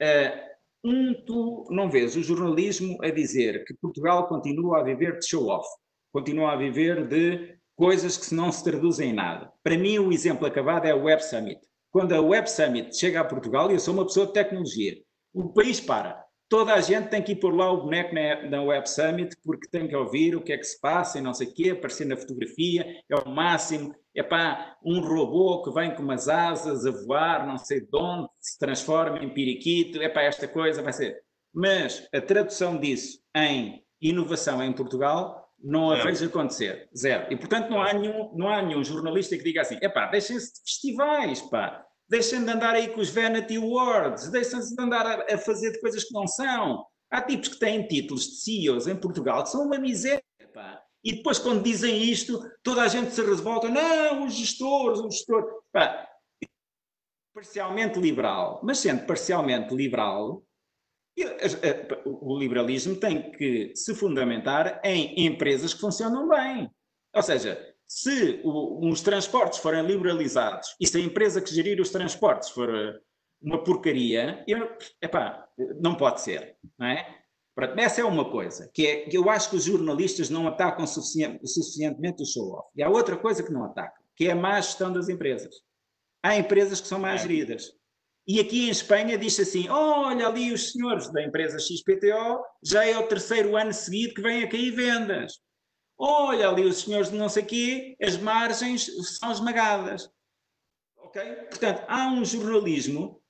Uh, 0.00 0.51
um, 0.84 1.14
tu 1.24 1.66
não 1.70 1.90
vês 1.90 2.16
o 2.16 2.22
jornalismo 2.22 2.98
a 3.02 3.10
dizer 3.10 3.64
que 3.64 3.74
Portugal 3.74 4.26
continua 4.26 4.80
a 4.80 4.82
viver 4.82 5.18
de 5.18 5.28
show-off, 5.28 5.66
continua 6.12 6.52
a 6.52 6.56
viver 6.56 7.06
de 7.06 7.56
coisas 7.76 8.16
que 8.16 8.34
não 8.34 8.50
se 8.50 8.64
traduzem 8.64 9.10
em 9.10 9.14
nada. 9.14 9.50
Para 9.62 9.78
mim, 9.78 9.98
o 9.98 10.12
exemplo 10.12 10.46
acabado 10.46 10.86
é 10.86 10.94
o 10.94 11.04
Web 11.04 11.24
Summit. 11.24 11.60
Quando 11.90 12.14
a 12.14 12.20
Web 12.20 12.50
Summit 12.50 12.96
chega 12.96 13.20
a 13.20 13.24
Portugal, 13.24 13.70
e 13.70 13.74
eu 13.74 13.78
sou 13.78 13.94
uma 13.94 14.04
pessoa 14.04 14.26
de 14.26 14.32
tecnologia, 14.32 14.94
o 15.32 15.52
país 15.52 15.80
para 15.80 16.22
toda 16.52 16.74
a 16.74 16.80
gente 16.82 17.08
tem 17.08 17.22
que 17.22 17.32
ir 17.32 17.36
por 17.36 17.54
lá 17.54 17.72
o 17.72 17.82
boneco 17.82 18.14
na 18.50 18.62
Web 18.62 18.86
Summit 18.86 19.34
porque 19.42 19.70
tem 19.70 19.88
que 19.88 19.96
ouvir 19.96 20.36
o 20.36 20.42
que 20.42 20.52
é 20.52 20.58
que 20.58 20.64
se 20.64 20.78
passa 20.78 21.18
e 21.18 21.22
não 21.22 21.32
sei 21.32 21.46
o 21.46 21.54
quê, 21.54 21.70
aparecer 21.70 22.06
na 22.06 22.14
fotografia, 22.14 22.84
é 23.10 23.16
o 23.16 23.26
máximo, 23.30 23.94
é 24.14 24.22
para 24.22 24.76
um 24.84 25.00
robô 25.00 25.62
que 25.62 25.70
vem 25.72 25.94
com 25.94 26.02
umas 26.02 26.28
asas 26.28 26.84
a 26.86 26.90
voar, 26.90 27.46
não 27.46 27.56
sei 27.56 27.80
de 27.80 27.96
onde, 27.96 28.28
se 28.40 28.58
transforma 28.58 29.18
em 29.18 29.32
periquito, 29.32 30.00
é 30.00 30.08
para 30.08 30.24
esta 30.24 30.46
coisa, 30.46 30.82
vai 30.82 30.92
ser. 30.92 31.22
Mas 31.52 32.06
a 32.12 32.20
tradução 32.20 32.78
disso 32.78 33.18
em 33.34 33.82
inovação 34.00 34.62
em 34.62 34.72
Portugal 34.72 35.42
não 35.62 35.92
a 35.92 36.02
vejo 36.02 36.26
acontecer, 36.26 36.88
zero. 36.96 37.32
E 37.32 37.36
portanto 37.36 37.70
não 37.70 37.80
há 37.80 37.92
nenhum, 37.92 38.32
não 38.34 38.48
há 38.48 38.60
nenhum 38.60 38.82
jornalista 38.82 39.36
que 39.36 39.44
diga 39.44 39.60
assim, 39.60 39.78
é 39.80 39.88
pá, 39.88 40.06
deixem-se 40.06 40.54
de 40.54 40.60
festivais, 40.60 41.40
pá, 41.42 41.86
deixem 42.08 42.44
de 42.44 42.50
andar 42.50 42.74
aí 42.74 42.88
com 42.88 43.00
os 43.00 43.10
Vanity 43.10 43.56
Awards, 43.56 44.28
deixem-se 44.30 44.74
de 44.74 44.82
andar 44.82 45.06
a, 45.06 45.34
a, 45.34 45.38
fazer 45.38 45.70
de 45.72 45.80
coisas 45.80 46.04
que 46.04 46.12
não 46.12 46.26
são. 46.26 46.84
Há 47.10 47.22
tipos 47.22 47.48
que 47.48 47.58
têm 47.58 47.86
títulos 47.86 48.24
de 48.24 48.36
CEOs 48.36 48.88
em 48.88 48.96
Portugal 48.96 49.44
que 49.44 49.50
são 49.50 49.64
uma 49.64 49.78
miséria, 49.78 50.22
pá. 50.52 50.82
E 51.04 51.16
depois, 51.16 51.38
quando 51.38 51.62
dizem 51.62 52.02
isto, 52.02 52.40
toda 52.62 52.82
a 52.82 52.88
gente 52.88 53.12
se 53.12 53.22
revolta. 53.22 53.68
Não, 53.68 54.24
os 54.24 54.34
gestores, 54.34 55.00
os 55.00 55.14
gestores. 55.16 55.50
Pá, 55.72 56.08
parcialmente 57.34 57.98
liberal. 57.98 58.60
Mas 58.62 58.78
sendo 58.78 59.04
parcialmente 59.06 59.74
liberal, 59.74 60.44
o 62.04 62.38
liberalismo 62.38 62.96
tem 62.96 63.32
que 63.32 63.72
se 63.74 63.94
fundamentar 63.94 64.80
em 64.84 65.26
empresas 65.26 65.74
que 65.74 65.80
funcionam 65.80 66.28
bem. 66.28 66.70
Ou 67.14 67.22
seja, 67.22 67.74
se 67.86 68.40
os 68.44 69.00
transportes 69.02 69.58
forem 69.58 69.82
liberalizados 69.82 70.74
e 70.80 70.86
se 70.86 70.96
a 70.96 71.00
empresa 71.00 71.42
que 71.42 71.54
gerir 71.54 71.80
os 71.80 71.90
transportes 71.90 72.48
for 72.48 72.70
uma 73.40 73.62
porcaria, 73.62 74.42
eu, 74.46 74.76
epá, 75.02 75.46
não 75.80 75.96
pode 75.96 76.20
ser, 76.20 76.56
não 76.78 76.86
é? 76.86 77.21
Essa 77.76 78.00
é 78.00 78.04
uma 78.04 78.30
coisa, 78.30 78.70
que 78.72 78.86
é 78.86 79.00
que 79.08 79.16
eu 79.16 79.28
acho 79.28 79.50
que 79.50 79.56
os 79.56 79.64
jornalistas 79.64 80.30
não 80.30 80.48
atacam 80.48 80.86
suficient, 80.86 81.38
suficientemente 81.44 82.22
o 82.22 82.26
show-off. 82.26 82.68
E 82.74 82.82
há 82.82 82.88
outra 82.88 83.16
coisa 83.16 83.42
que 83.42 83.52
não 83.52 83.64
atacam, 83.64 84.02
que 84.16 84.26
é 84.26 84.32
a 84.32 84.36
má 84.36 84.60
gestão 84.60 84.92
das 84.92 85.08
empresas. 85.08 85.54
Há 86.22 86.36
empresas 86.36 86.80
que 86.80 86.86
são 86.86 86.98
mais 86.98 87.20
é. 87.20 87.24
geridas. 87.24 87.72
E 88.26 88.40
aqui 88.40 88.66
em 88.66 88.70
Espanha 88.70 89.18
diz 89.18 89.38
assim: 89.38 89.68
olha 89.68 90.28
ali 90.28 90.52
os 90.52 90.72
senhores 90.72 91.12
da 91.12 91.22
empresa 91.22 91.58
XPTO, 91.58 92.42
já 92.62 92.86
é 92.86 92.96
o 92.96 93.06
terceiro 93.06 93.56
ano 93.56 93.72
seguido 93.72 94.14
que 94.14 94.22
vêm 94.22 94.44
a 94.44 94.48
cair 94.48 94.70
vendas. 94.70 95.40
Olha 95.98 96.48
ali 96.48 96.64
os 96.64 96.80
senhores 96.80 97.10
de 97.10 97.16
não 97.16 97.28
sei 97.28 97.44
quê, 97.44 97.96
as 98.02 98.16
margens 98.16 98.90
são 99.18 99.30
esmagadas. 99.30 100.10
Ok? 100.96 101.22
Portanto, 101.50 101.84
há 101.86 102.08
um 102.08 102.24
jornalismo 102.24 103.21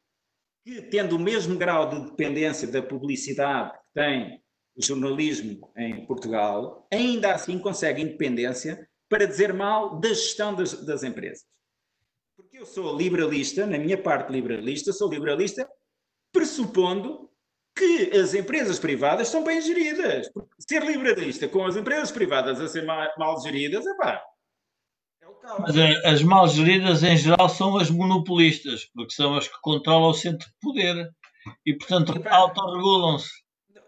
que, 0.64 0.82
tendo 0.82 1.16
o 1.16 1.18
mesmo 1.18 1.56
grau 1.56 1.88
de 1.88 2.10
dependência 2.10 2.68
da 2.68 2.82
publicidade 2.82 3.72
que 3.72 3.78
tem 3.94 4.42
o 4.76 4.82
jornalismo 4.84 5.70
em 5.76 6.06
Portugal, 6.06 6.86
ainda 6.92 7.34
assim 7.34 7.58
consegue 7.58 8.02
independência 8.02 8.88
para 9.08 9.26
dizer 9.26 9.52
mal 9.52 10.00
da 10.00 10.08
gestão 10.08 10.54
das, 10.54 10.72
das 10.84 11.02
empresas. 11.02 11.44
Porque 12.36 12.58
eu 12.58 12.64
sou 12.64 12.96
liberalista, 12.96 13.66
na 13.66 13.78
minha 13.78 14.00
parte 14.00 14.32
liberalista, 14.32 14.92
sou 14.92 15.10
liberalista 15.10 15.68
pressupondo 16.32 17.30
que 17.76 18.10
as 18.16 18.34
empresas 18.34 18.78
privadas 18.78 19.28
são 19.28 19.44
bem 19.44 19.60
geridas. 19.60 20.30
Ser 20.58 20.82
liberalista 20.84 21.48
com 21.48 21.64
as 21.64 21.76
empresas 21.76 22.10
privadas 22.10 22.60
a 22.60 22.68
ser 22.68 22.84
mal, 22.84 23.06
mal 23.18 23.40
geridas, 23.42 23.86
é 23.86 23.94
pá. 23.96 24.22
Mas 25.60 25.76
eh, 25.76 26.00
as 26.04 26.22
mal 26.22 26.48
geridas 26.48 27.02
em 27.02 27.16
geral 27.16 27.48
são 27.48 27.76
as 27.76 27.90
monopolistas, 27.90 28.86
porque 28.94 29.12
são 29.12 29.36
as 29.36 29.48
que 29.48 29.60
controlam 29.60 30.10
o 30.10 30.14
centro 30.14 30.46
de 30.46 30.54
poder 30.60 31.10
e, 31.66 31.74
portanto, 31.74 32.12
autorregulam-se. 32.28 33.30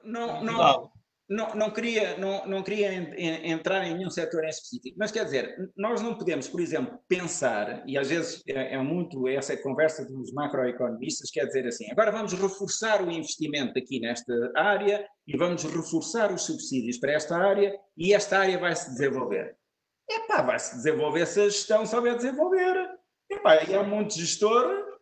Não, 0.05 0.42
não, 0.42 0.90
não, 1.28 1.55
não, 1.55 1.70
queria, 1.70 2.18
não, 2.18 2.46
não 2.46 2.62
queria 2.62 2.92
entrar 3.48 3.86
em 3.86 3.94
nenhum 3.94 4.11
setor 4.11 4.44
em 4.44 4.48
específico, 4.48 4.96
mas 4.98 5.11
quer 5.11 5.24
dizer, 5.24 5.55
nós 5.76 6.02
não 6.02 6.18
podemos, 6.18 6.48
por 6.48 6.61
exemplo, 6.61 6.98
pensar, 7.09 7.82
e 7.86 7.96
às 7.96 8.09
vezes 8.11 8.42
é, 8.46 8.74
é 8.74 8.78
muito 8.82 9.26
essa 9.26 9.57
conversa 9.57 10.05
dos 10.05 10.32
macroeconomistas, 10.32 11.30
quer 11.30 11.46
dizer 11.46 11.66
assim, 11.66 11.90
agora 11.90 12.12
vamos 12.12 12.34
reforçar 12.34 13.02
o 13.02 13.11
investimento 13.11 13.78
aqui 13.78 14.00
nesta 14.00 14.34
área 14.55 15.07
e 15.26 15.36
vamos 15.36 15.64
reforçar 15.64 16.30
os 16.30 16.42
subsídios 16.42 16.98
para 16.98 17.12
esta 17.12 17.38
área 17.38 17.72
e 17.96 18.12
esta 18.12 18.38
área 18.38 18.59
vai 18.59 18.76
se 18.76 18.90
desenvolver. 18.90 19.57
Epá, 20.09 20.42
vai 20.42 20.59
se 20.59 20.76
desenvolver 20.76 21.26
se 21.26 21.40
a 21.40 21.44
gestão 21.44 21.86
souber 21.86 22.16
desenvolver. 22.16 22.90
Epá, 23.30 23.62
e 23.64 23.74
há 23.74 23.82
muito 23.82 24.14
gestor 24.14 24.98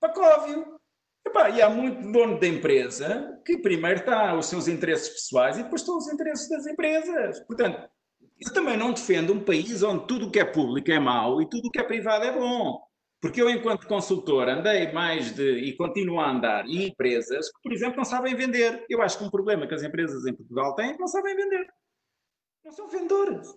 pacóvio. 0.00 0.78
Epá, 1.26 1.50
e 1.50 1.60
há 1.60 1.68
muito 1.68 2.10
dono 2.12 2.38
da 2.38 2.46
empresa 2.46 3.40
que 3.44 3.58
primeiro 3.58 4.00
está 4.00 4.34
os 4.34 4.46
seus 4.46 4.68
interesses 4.68 5.08
pessoais 5.08 5.58
e 5.58 5.62
depois 5.62 5.82
estão 5.82 5.96
os 5.96 6.08
interesses 6.08 6.48
das 6.48 6.66
empresas. 6.66 7.40
Portanto, 7.40 7.88
eu 8.38 8.52
também 8.52 8.76
não 8.76 8.92
defendo 8.92 9.32
um 9.32 9.44
país 9.44 9.82
onde 9.82 10.06
tudo 10.06 10.26
o 10.26 10.30
que 10.30 10.38
é 10.38 10.44
público 10.44 10.90
é 10.90 10.98
mau 10.98 11.40
e 11.42 11.48
tudo 11.48 11.66
o 11.66 11.70
que 11.70 11.80
é 11.80 11.84
privado 11.84 12.24
é 12.24 12.32
bom. 12.32 12.86
Porque 13.20 13.40
eu, 13.40 13.48
enquanto 13.48 13.88
consultor, 13.88 14.48
andei 14.48 14.92
mais 14.92 15.34
de, 15.34 15.42
e 15.42 15.76
continuo 15.76 16.20
a 16.20 16.30
andar 16.30 16.66
em 16.66 16.86
empresas 16.86 17.50
que, 17.50 17.60
por 17.62 17.72
exemplo, 17.72 17.96
não 17.96 18.04
sabem 18.04 18.34
vender. 18.34 18.84
Eu 18.88 19.00
acho 19.02 19.18
que 19.18 19.24
um 19.24 19.30
problema 19.30 19.66
que 19.66 19.74
as 19.74 19.82
empresas 19.82 20.26
em 20.26 20.34
Portugal 20.34 20.74
têm 20.74 20.90
é 20.90 20.92
que 20.92 21.00
não 21.00 21.08
sabem 21.08 21.34
vender. 21.34 21.66
Não 22.64 22.72
são 22.72 22.88
vendedores. 22.88 23.48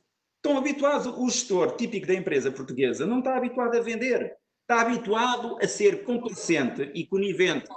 Estão 0.44 0.58
habituados, 0.58 1.06
o 1.06 1.30
gestor 1.30 1.76
típico 1.76 2.08
da 2.08 2.14
empresa 2.14 2.50
portuguesa 2.50 3.06
não 3.06 3.20
está 3.20 3.36
habituado 3.36 3.76
a 3.76 3.82
vender. 3.82 4.38
Está 4.62 4.82
habituado 4.82 5.58
a 5.62 5.68
ser 5.68 6.06
complacente 6.06 6.90
e 6.96 7.06
conivente. 7.06 7.68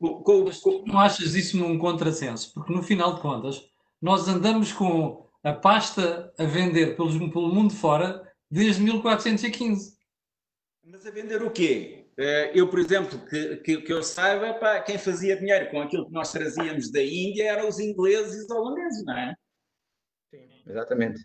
Com, 0.00 0.22
com, 0.22 0.50
com... 0.50 0.84
Não 0.86 0.98
achas 0.98 1.36
isso 1.36 1.56
num 1.56 1.78
contrassenso? 1.78 2.52
Porque, 2.52 2.72
no 2.72 2.82
final 2.82 3.14
de 3.14 3.20
contas, 3.20 3.62
nós 4.02 4.26
andamos 4.26 4.72
com 4.72 5.28
a 5.44 5.52
pasta 5.52 6.32
a 6.36 6.44
vender 6.44 6.96
pelos, 6.96 7.16
pelo 7.16 7.54
mundo 7.54 7.72
fora 7.74 8.26
desde 8.50 8.82
1415. 8.82 9.96
Mas 10.84 11.06
a 11.06 11.10
vender 11.12 11.42
o 11.42 11.50
quê? 11.50 12.08
Eh, 12.18 12.52
eu, 12.54 12.68
por 12.68 12.80
exemplo, 12.80 13.24
que, 13.26 13.56
que, 13.58 13.82
que 13.82 13.92
eu 13.92 14.02
saiba, 14.02 14.54
pá, 14.54 14.80
quem 14.80 14.98
fazia 14.98 15.36
dinheiro 15.36 15.70
com 15.70 15.80
aquilo 15.80 16.06
que 16.06 16.12
nós 16.12 16.32
trazíamos 16.32 16.90
da 16.90 17.02
Índia 17.02 17.52
eram 17.52 17.68
os 17.68 17.78
ingleses 17.78 18.34
e 18.34 18.44
os 18.44 18.50
holandeses, 18.50 19.04
não 19.04 19.16
é? 19.16 19.34
Sim, 20.34 20.48
exatamente. 20.66 21.20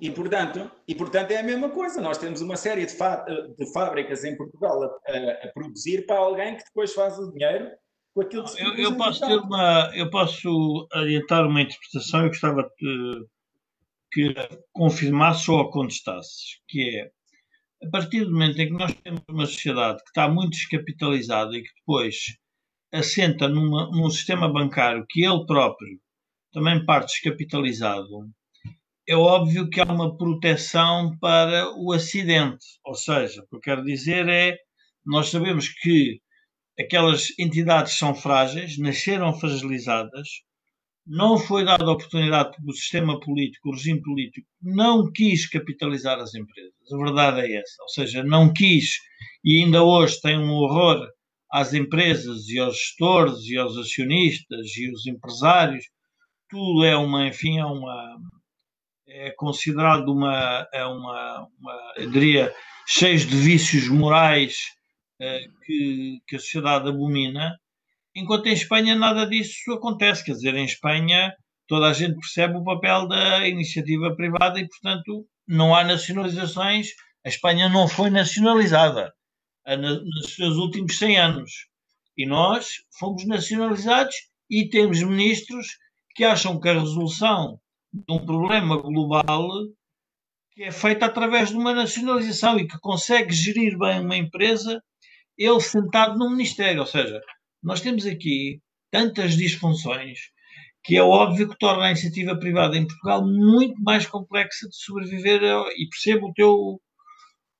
E 0.00 0.10
portanto, 0.10 0.70
e 0.88 0.94
portanto 0.94 1.30
é 1.30 1.38
a 1.38 1.42
mesma 1.42 1.68
coisa. 1.68 2.00
Nós 2.00 2.18
temos 2.18 2.40
uma 2.40 2.56
série 2.56 2.86
de, 2.86 2.94
de 2.94 3.72
fábricas 3.72 4.24
em 4.24 4.36
Portugal 4.36 4.82
a, 4.82 4.86
a, 4.86 5.32
a, 5.44 5.52
produzir 5.52 6.06
para 6.06 6.18
alguém 6.18 6.56
que 6.56 6.64
depois 6.64 6.94
faz 6.94 7.18
o 7.18 7.30
dinheiro 7.30 7.70
com 8.14 8.22
aquilo 8.22 8.44
que 8.44 8.50
se 8.50 8.62
eu, 8.62 8.74
eu 8.74 8.96
posso 8.96 9.20
ter 9.20 9.36
uma, 9.38 9.90
eu 9.94 10.10
posso 10.10 10.88
adiantar 10.92 11.46
uma 11.46 11.60
interpretação. 11.60 12.22
Eu 12.22 12.28
gostava 12.28 12.62
de, 12.80 13.26
que 14.12 14.34
confirmasse 14.72 15.50
ou 15.50 15.60
a 15.60 15.70
contestasse, 15.70 16.58
que 16.68 16.98
é 16.98 17.10
a 17.86 17.90
partir 17.90 18.24
do 18.24 18.32
momento 18.32 18.60
em 18.60 18.66
que 18.66 18.72
nós 18.72 18.94
temos 18.94 19.22
uma 19.28 19.46
sociedade 19.46 20.02
que 20.02 20.08
está 20.08 20.28
muito 20.28 20.50
descapitalizada 20.50 21.56
e 21.56 21.62
que 21.62 21.74
depois 21.76 22.16
assenta 22.92 23.48
numa, 23.48 23.90
num 23.90 24.10
sistema 24.10 24.52
bancário 24.52 25.06
que 25.08 25.24
ele 25.24 25.46
próprio 25.46 26.00
também 26.52 26.84
parte 26.84 27.12
descapitalizado, 27.12 28.08
é 29.10 29.16
óbvio 29.16 29.68
que 29.68 29.80
há 29.80 29.84
uma 29.84 30.16
proteção 30.16 31.18
para 31.18 31.68
o 31.76 31.92
acidente. 31.92 32.64
Ou 32.84 32.94
seja, 32.94 33.42
o 33.42 33.48
que 33.48 33.56
eu 33.56 33.60
quero 33.60 33.84
dizer 33.84 34.28
é, 34.28 34.56
nós 35.04 35.30
sabemos 35.30 35.68
que 35.68 36.20
aquelas 36.78 37.26
entidades 37.36 37.94
são 37.98 38.14
frágeis, 38.14 38.78
nasceram 38.78 39.34
fragilizadas, 39.34 40.28
não 41.04 41.36
foi 41.36 41.64
dada 41.64 41.84
a 41.84 41.92
oportunidade 41.92 42.52
porque 42.54 42.70
o 42.70 42.72
sistema 42.72 43.18
político, 43.18 43.70
o 43.70 43.72
regime 43.72 44.00
político, 44.00 44.46
não 44.62 45.10
quis 45.10 45.48
capitalizar 45.48 46.20
as 46.20 46.32
empresas. 46.32 46.72
A 46.92 46.96
verdade 46.96 47.40
é 47.40 47.56
essa. 47.56 47.82
Ou 47.82 47.88
seja, 47.88 48.22
não 48.22 48.52
quis 48.52 48.90
e 49.44 49.60
ainda 49.60 49.82
hoje 49.82 50.20
tem 50.20 50.38
um 50.38 50.52
horror 50.52 51.04
às 51.50 51.74
empresas 51.74 52.48
e 52.48 52.60
aos 52.60 52.76
gestores 52.76 53.40
e 53.46 53.56
aos 53.56 53.76
acionistas 53.76 54.76
e 54.76 54.88
os 54.88 55.04
empresários. 55.04 55.84
Tudo 56.48 56.84
é 56.84 56.96
uma, 56.96 57.26
enfim, 57.26 57.58
é 57.58 57.64
uma, 57.64 58.20
é 59.10 59.30
considerado 59.32 60.08
uma, 60.08 60.66
é 60.72 60.84
uma, 60.84 61.48
uma 61.58 62.06
diria, 62.10 62.54
cheio 62.86 63.18
de 63.18 63.36
vícios 63.36 63.88
morais 63.88 64.70
eh, 65.20 65.44
que, 65.64 66.22
que 66.26 66.36
a 66.36 66.38
sociedade 66.38 66.88
abomina 66.88 67.58
enquanto 68.14 68.46
em 68.46 68.52
Espanha 68.52 68.94
nada 68.94 69.26
disso 69.26 69.72
acontece. 69.72 70.24
Quer 70.24 70.32
dizer, 70.32 70.54
em 70.54 70.64
Espanha 70.64 71.34
toda 71.66 71.88
a 71.88 71.92
gente 71.92 72.18
percebe 72.18 72.56
o 72.56 72.64
papel 72.64 73.06
da 73.06 73.46
iniciativa 73.46 74.14
privada 74.14 74.58
e, 74.58 74.66
portanto, 74.66 75.26
não 75.46 75.74
há 75.74 75.84
nacionalizações. 75.84 76.88
A 77.24 77.28
Espanha 77.28 77.68
não 77.68 77.86
foi 77.86 78.10
nacionalizada 78.10 79.12
nos 79.76 80.34
seus 80.34 80.56
últimos 80.56 80.98
100 80.98 81.18
anos. 81.18 81.52
E 82.16 82.26
nós 82.26 82.82
fomos 82.98 83.24
nacionalizados 83.26 84.14
e 84.48 84.68
temos 84.68 85.00
ministros 85.02 85.68
que 86.14 86.24
acham 86.24 86.58
que 86.58 86.68
a 86.68 86.78
resolução 86.78 87.60
de 87.92 88.12
um 88.12 88.24
problema 88.24 88.76
global 88.80 89.48
que 90.52 90.64
é 90.64 90.70
feita 90.70 91.06
através 91.06 91.50
de 91.50 91.56
uma 91.56 91.72
nacionalização 91.72 92.58
e 92.58 92.66
que 92.66 92.78
consegue 92.80 93.32
gerir 93.32 93.78
bem 93.78 94.00
uma 94.00 94.16
empresa, 94.16 94.82
ele 95.38 95.60
sentado 95.60 96.18
no 96.18 96.30
Ministério. 96.30 96.80
Ou 96.80 96.86
seja, 96.86 97.20
nós 97.62 97.80
temos 97.80 98.04
aqui 98.04 98.60
tantas 98.90 99.36
disfunções 99.36 100.18
que 100.82 100.96
é 100.96 101.02
óbvio 101.02 101.48
que 101.48 101.58
torna 101.58 101.84
a 101.84 101.90
iniciativa 101.90 102.38
privada 102.38 102.76
em 102.76 102.86
Portugal 102.86 103.26
muito 103.26 103.80
mais 103.82 104.06
complexa 104.06 104.68
de 104.68 104.76
sobreviver 104.76 105.42
e 105.42 105.88
percebo 105.88 106.28
o 106.28 106.32
teu 106.32 106.80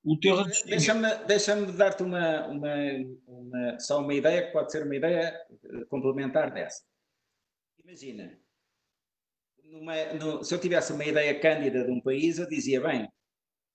o 0.03 0.19
teu. 0.19 0.45
Deixa-me 0.65 1.15
deixa 1.27 1.55
dar-te 1.73 2.03
uma, 2.03 2.47
uma, 2.47 2.75
uma, 3.27 3.79
só 3.79 4.01
uma 4.01 4.15
ideia 4.15 4.47
que 4.47 4.53
pode 4.53 4.73
ser 4.73 4.85
uma 4.85 4.97
ideia 4.97 5.39
complementar 5.89 6.53
dessa. 6.53 6.83
Imagina, 7.85 8.39
numa, 9.71 10.13
no, 10.15 10.45
se 10.45 10.55
eu 10.55 10.59
tivesse 10.59 10.93
uma 10.93 11.05
ideia 11.05 11.39
cândida 11.41 11.85
de 11.85 11.91
um 11.91 12.01
país, 12.01 12.39
eu 12.39 12.49
dizia, 12.49 12.81
bem, 12.81 13.09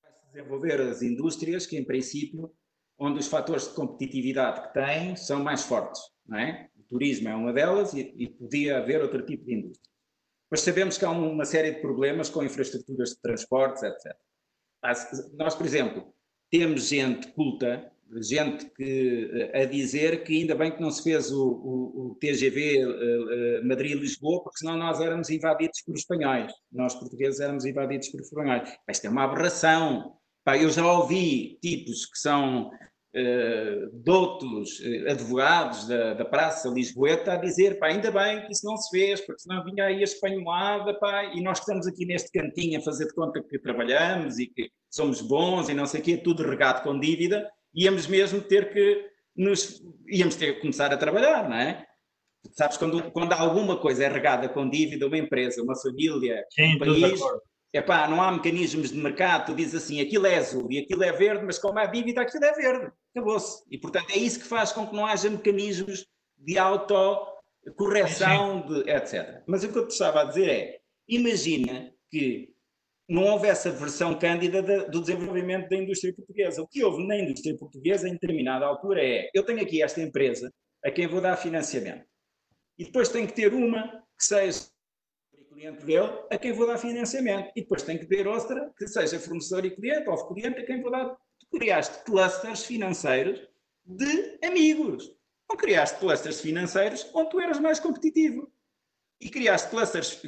vai-se 0.02 0.26
desenvolver 0.34 0.82
as 0.82 1.02
indústrias 1.02 1.66
que, 1.66 1.78
em 1.78 1.86
princípio, 1.86 2.54
onde 2.98 3.20
os 3.20 3.28
fatores 3.28 3.68
de 3.68 3.76
competitividade 3.76 4.62
que 4.68 4.74
têm 4.74 5.16
são 5.16 5.44
mais 5.44 5.64
fortes 5.64 6.02
não 6.26 6.40
é? 6.40 6.70
O 6.76 6.84
turismo 6.84 7.30
é 7.30 7.36
uma 7.36 7.54
delas 7.54 7.94
e, 7.94 8.14
e 8.18 8.30
podia 8.30 8.78
haver 8.80 9.02
outro 9.02 9.26
tipo 9.26 9.46
de 9.46 9.54
indústria. 9.54 9.92
Mas 10.50 10.62
sabemos 10.62 10.98
que 10.98 11.06
há 11.06 11.12
uma 11.12 11.46
série 11.46 11.72
de 11.72 11.82
problemas 11.82 12.30
com 12.30 12.44
infraestruturas 12.44 13.10
de 13.10 13.22
transportes, 13.22 13.84
etc. 13.84 14.16
Nós, 15.38 15.56
por 15.56 15.66
exemplo, 15.66 16.14
temos 16.52 16.88
gente 16.88 17.28
culta, 17.34 17.92
gente 18.22 18.66
que, 18.72 19.30
eh, 19.34 19.64
a 19.64 19.66
dizer 19.66 20.24
que 20.24 20.42
ainda 20.42 20.56
bem 20.56 20.72
que 20.72 20.82
não 20.82 20.92
se 20.92 21.04
fez 21.04 21.32
o, 21.32 21.44
o, 21.44 22.12
o 22.12 22.18
TGV 22.20 22.86
uh, 22.86 22.90
uh, 22.90 23.68
Madrid-Lisboa, 23.68 24.44
porque 24.44 24.60
senão 24.60 24.78
nós 24.78 25.02
éramos 25.02 25.30
invadidos 25.30 25.82
por 25.82 25.96
espanhóis. 25.96 26.52
Nós, 26.72 26.94
portugueses, 26.96 27.40
éramos 27.40 27.66
invadidos 27.66 28.10
por 28.10 28.22
espanhóis. 28.22 28.70
Isto 28.90 29.08
é 29.08 29.10
uma 29.10 29.24
aberração. 29.24 30.14
Pá, 30.44 30.58
eu 30.58 30.70
já 30.70 30.86
ouvi 30.86 31.58
tipos 31.62 32.06
que 32.06 32.20
são 32.20 32.68
uh, 32.68 33.90
doutos 33.92 34.80
advogados 35.10 35.88
da, 35.88 36.14
da 36.14 36.26
Praça 36.26 36.70
Lisboeta 36.70 37.34
a 37.34 37.38
dizer, 37.38 37.80
pá, 37.80 37.88
ainda 37.88 38.12
bem 38.12 38.46
que 38.46 38.54
isso 38.54 38.66
não 38.66 38.78
se 38.78 38.96
fez, 38.96 39.20
porque 39.22 39.42
senão 39.42 39.64
vinha 39.64 39.86
aí 39.86 40.00
a 40.00 40.04
espanholada, 40.04 40.94
pá, 41.00 41.26
e 41.34 41.42
nós 41.42 41.60
estamos 41.60 41.88
aqui 41.88 42.06
neste 42.06 42.32
cantinho 42.32 42.80
a 42.80 42.84
fazer 42.84 43.08
de 43.08 43.14
conta 43.16 43.42
que 43.42 43.58
trabalhamos 43.58 44.38
e 44.38 44.46
que 44.48 44.70
somos 44.92 45.22
bons 45.22 45.70
e 45.70 45.74
não 45.74 45.86
sei 45.86 46.02
o 46.02 46.04
quê, 46.04 46.18
tudo 46.18 46.48
regado 46.48 46.84
com 46.84 47.00
dívida, 47.00 47.50
íamos 47.76 48.08
mesmo 48.08 48.42
ter 48.42 48.72
que 48.72 49.06
nos, 49.36 49.84
íamos 50.08 50.36
ter 50.36 50.56
que 50.56 50.62
começar 50.62 50.94
a 50.94 50.98
trabalhar, 50.98 51.50
não 51.50 51.58
é? 51.58 51.86
Sabes, 52.54 52.78
quando, 52.78 53.12
quando 53.12 53.34
alguma 53.34 53.78
coisa 53.78 54.06
é 54.06 54.08
regada 54.08 54.48
com 54.48 54.70
dívida, 54.70 55.08
uma 55.08 55.18
empresa, 55.18 55.62
uma 55.62 55.76
família, 55.76 56.46
Sim, 56.52 56.76
um 56.76 56.80
país, 56.80 57.20
epá, 57.74 58.08
não 58.08 58.22
há 58.22 58.32
mecanismos 58.32 58.92
de 58.92 58.98
mercado, 58.98 59.48
tu 59.48 59.56
dizes 59.56 59.84
assim, 59.84 60.00
aquilo 60.00 60.28
é 60.28 60.38
azul 60.38 60.72
e 60.72 60.80
aquilo 60.80 61.04
é 61.04 61.12
verde, 61.12 61.46
mas 61.46 61.60
como 61.60 61.78
há 61.80 61.86
dívida, 61.86 62.22
aquilo 62.22 62.46
é 62.46 62.54
verde. 62.54 62.92
Acabou-se. 63.14 63.64
E, 63.70 63.78
portanto, 63.78 64.12
é 64.12 64.18
isso 64.18 64.40
que 64.40 64.46
faz 64.46 64.72
com 64.72 64.88
que 64.88 64.96
não 64.96 65.06
haja 65.06 65.30
mecanismos 65.30 66.06
de 66.38 66.58
autocorreção, 66.58 68.66
de, 68.68 68.90
etc. 68.90 69.44
Mas 69.48 69.64
o 69.64 69.72
que 69.72 69.78
eu 69.78 69.88
te 69.88 69.92
estava 69.92 70.22
a 70.22 70.26
dizer 70.26 70.50
é, 70.50 70.80
imagina 71.08 71.94
que 72.10 72.55
não 73.08 73.24
houvesse 73.24 73.68
a 73.68 73.72
versão 73.72 74.18
cândida 74.18 74.62
do 74.90 75.02
desenvolvimento 75.02 75.70
da 75.70 75.76
indústria 75.76 76.14
portuguesa. 76.14 76.62
O 76.62 76.68
que 76.68 76.84
houve 76.84 77.06
na 77.06 77.18
indústria 77.18 77.56
portuguesa 77.58 78.10
em 78.10 78.14
determinada 78.14 78.66
altura 78.66 79.04
é, 79.04 79.30
eu 79.34 79.44
tenho 79.44 79.62
aqui 79.62 79.82
esta 79.82 80.02
empresa 80.02 80.52
a 80.84 80.92
quem 80.92 81.08
vou 81.08 81.22
dar 81.22 81.38
financiamento. 81.38 82.06
E 82.78 82.86
depois 82.86 83.10
tenho 83.10 83.28
que 83.28 83.34
ter 83.34 83.54
uma 83.54 83.88
que 84.18 84.26
seja 84.26 84.66
cliente 85.56 85.86
dele 85.86 86.12
a 86.30 86.38
quem 86.38 86.52
vou 86.52 86.68
dar 86.68 86.78
financiamento. 86.78 87.52
E 87.56 87.62
depois 87.62 87.82
tem 87.82 87.98
que 87.98 88.06
ter 88.06 88.28
outra 88.28 88.72
que 88.78 88.88
seja 88.88 89.20
fornecedor 89.20 89.66
e 89.66 89.72
cliente, 89.72 90.10
ou 90.10 90.28
cliente 90.28 90.60
a 90.60 90.66
quem 90.66 90.82
vou 90.82 90.92
dar. 90.92 91.16
Tu 91.40 91.48
criaste 91.58 92.04
clusters 92.04 92.66
financeiros 92.66 93.42
de 93.86 94.40
amigos. 94.44 95.12
Não 95.50 95.58
criaste 95.58 96.00
clusters 96.00 96.42
financeiros 96.42 97.10
onde 97.14 97.30
tu 97.30 97.40
eras 97.40 97.60
mais 97.60 97.80
competitivo. 97.80 98.52
E 99.22 99.30
criaste 99.30 99.70
clusters 99.70 100.22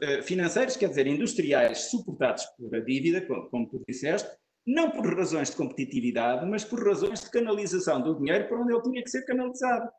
eh, 0.00 0.22
financeiros, 0.22 0.76
quer 0.76 0.88
dizer, 0.88 1.06
industriais, 1.06 1.90
suportados 1.90 2.44
por 2.56 2.74
a 2.74 2.80
dívida, 2.80 3.20
como 3.50 3.68
tu 3.68 3.82
disseste, 3.86 4.30
não 4.66 4.90
por 4.90 5.06
razões 5.14 5.50
de 5.50 5.56
competitividade, 5.56 6.46
mas 6.46 6.64
por 6.64 6.84
razões 6.86 7.20
de 7.20 7.30
canalização 7.30 8.00
do 8.00 8.18
dinheiro 8.18 8.48
para 8.48 8.60
onde 8.60 8.72
ele 8.72 8.82
tinha 8.82 9.02
que 9.02 9.10
ser 9.10 9.24
canalizado. 9.24 9.90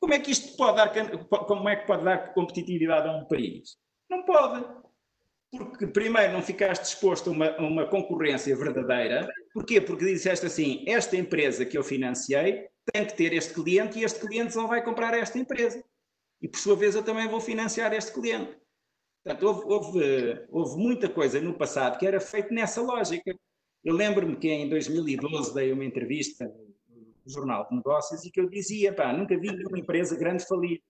Como 0.00 0.12
é 0.12 0.18
que 0.18 0.30
isto 0.30 0.56
pode 0.56 0.76
dar, 0.76 0.92
como 1.46 1.68
é 1.68 1.76
que 1.76 1.86
pode 1.86 2.04
dar 2.04 2.34
competitividade 2.34 3.08
a 3.08 3.12
um 3.12 3.24
país? 3.26 3.76
Não 4.10 4.22
pode. 4.24 4.64
Porque, 5.50 5.86
primeiro, 5.86 6.32
não 6.32 6.42
ficaste 6.42 6.84
exposto 6.84 7.30
a 7.30 7.32
uma, 7.32 7.46
a 7.46 7.62
uma 7.62 7.86
concorrência 7.86 8.56
verdadeira. 8.56 9.28
Porquê? 9.52 9.80
Porque 9.80 10.04
disseste 10.04 10.46
assim: 10.46 10.84
esta 10.86 11.16
empresa 11.16 11.64
que 11.64 11.78
eu 11.78 11.84
financiei 11.84 12.66
tem 12.92 13.06
que 13.06 13.14
ter 13.14 13.32
este 13.32 13.54
cliente 13.54 13.98
e 13.98 14.04
este 14.04 14.20
cliente 14.20 14.52
só 14.52 14.66
vai 14.66 14.84
comprar 14.84 15.14
esta 15.14 15.38
empresa. 15.38 15.82
E, 16.44 16.48
por 16.48 16.58
sua 16.58 16.76
vez, 16.76 16.94
eu 16.94 17.02
também 17.02 17.26
vou 17.26 17.40
financiar 17.40 17.94
este 17.94 18.12
cliente. 18.12 18.54
Portanto, 19.24 19.46
houve, 19.46 19.64
houve, 19.64 20.46
houve 20.50 20.76
muita 20.76 21.08
coisa 21.08 21.40
no 21.40 21.54
passado 21.54 21.98
que 21.98 22.06
era 22.06 22.20
feito 22.20 22.52
nessa 22.52 22.82
lógica. 22.82 23.34
Eu 23.82 23.94
lembro-me 23.94 24.36
que 24.36 24.50
em 24.50 24.68
2012 24.68 25.54
dei 25.54 25.72
uma 25.72 25.86
entrevista 25.86 26.52
jornal 27.26 27.66
de 27.66 27.76
negócios 27.76 28.26
e 28.26 28.30
que 28.30 28.38
eu 28.38 28.50
dizia, 28.50 28.92
pá, 28.92 29.10
nunca 29.10 29.34
vi 29.38 29.52
nenhuma 29.52 29.78
empresa 29.78 30.18
grande 30.18 30.46
falir. 30.46 30.82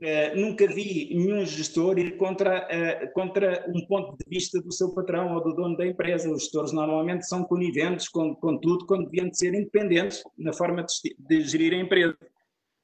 Uh, 0.00 0.34
nunca 0.34 0.66
vi 0.66 1.14
nenhum 1.14 1.44
gestor 1.44 1.98
ir 1.98 2.16
contra, 2.16 2.66
uh, 2.66 3.12
contra 3.12 3.66
um 3.68 3.86
ponto 3.86 4.16
de 4.16 4.24
vista 4.26 4.62
do 4.62 4.72
seu 4.72 4.94
patrão 4.94 5.34
ou 5.34 5.44
do 5.44 5.52
dono 5.52 5.76
da 5.76 5.86
empresa. 5.86 6.32
Os 6.32 6.44
gestores 6.44 6.72
normalmente 6.72 7.26
são 7.26 7.44
coniventes 7.44 8.08
com, 8.08 8.34
com 8.34 8.58
tudo, 8.58 8.86
quando 8.86 9.10
deviam 9.10 9.28
de 9.28 9.36
ser 9.36 9.52
independentes 9.52 10.22
na 10.38 10.54
forma 10.54 10.82
de, 10.82 11.14
de 11.18 11.42
gerir 11.42 11.74
a 11.74 11.76
empresa. 11.76 12.16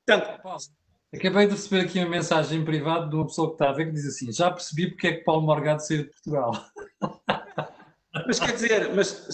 Portanto, 0.07 0.43
Acabei 1.15 1.47
de 1.47 1.53
receber 1.53 1.83
aqui 1.83 1.99
uma 1.99 2.09
mensagem 2.09 2.65
privada 2.65 3.09
de 3.09 3.15
uma 3.15 3.27
pessoa 3.27 3.49
que 3.49 3.55
está 3.55 3.69
a 3.69 3.73
ver 3.73 3.87
que 3.87 3.93
diz 3.93 4.07
assim: 4.07 4.33
Já 4.33 4.51
percebi 4.51 4.91
porque 4.91 5.09
é 5.09 5.13
que 5.13 5.25
Paulo 5.25 5.43
Morgado 5.43 5.85
saiu 5.85 6.05
de 6.05 6.11
Portugal. 6.11 6.53
Mas 8.27 8.39
quer 8.39 8.53
dizer, 8.53 8.95
mas 8.95 9.27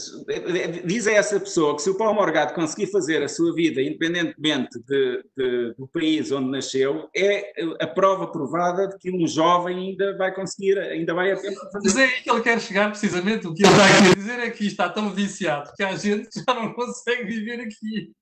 diz 0.84 1.08
a 1.08 1.12
essa 1.12 1.40
pessoa 1.40 1.74
que 1.74 1.82
se 1.82 1.90
o 1.90 1.96
Paulo 1.96 2.14
Morgado 2.14 2.54
conseguir 2.54 2.86
fazer 2.86 3.20
a 3.24 3.28
sua 3.28 3.52
vida 3.52 3.82
independentemente 3.82 4.78
de, 4.86 5.24
de, 5.36 5.74
do 5.76 5.88
país 5.88 6.30
onde 6.30 6.48
nasceu, 6.48 7.08
é 7.14 7.52
a 7.80 7.86
prova 7.88 8.28
provada 8.28 8.86
de 8.86 8.96
que 8.98 9.10
um 9.10 9.26
jovem 9.26 9.90
ainda 9.90 10.16
vai 10.16 10.32
conseguir, 10.32 10.78
ainda 10.78 11.12
vai 11.12 11.32
a 11.32 11.36
tempo 11.36 11.58
fazer. 11.72 11.80
Mas 11.82 11.96
é 11.96 12.04
aí 12.04 12.22
que 12.22 12.30
ele 12.30 12.40
quer 12.40 12.60
chegar, 12.60 12.90
precisamente. 12.90 13.48
O 13.48 13.54
que 13.54 13.64
ele 13.64 13.72
está 13.72 13.84
a 13.84 14.14
dizer 14.14 14.38
é 14.38 14.50
que 14.50 14.66
está 14.66 14.88
tão 14.88 15.10
viciado 15.10 15.72
que 15.76 15.82
a 15.82 15.96
gente 15.96 16.28
já 16.36 16.54
não 16.54 16.72
consegue 16.72 17.24
viver 17.24 17.60
aqui. 17.60 18.12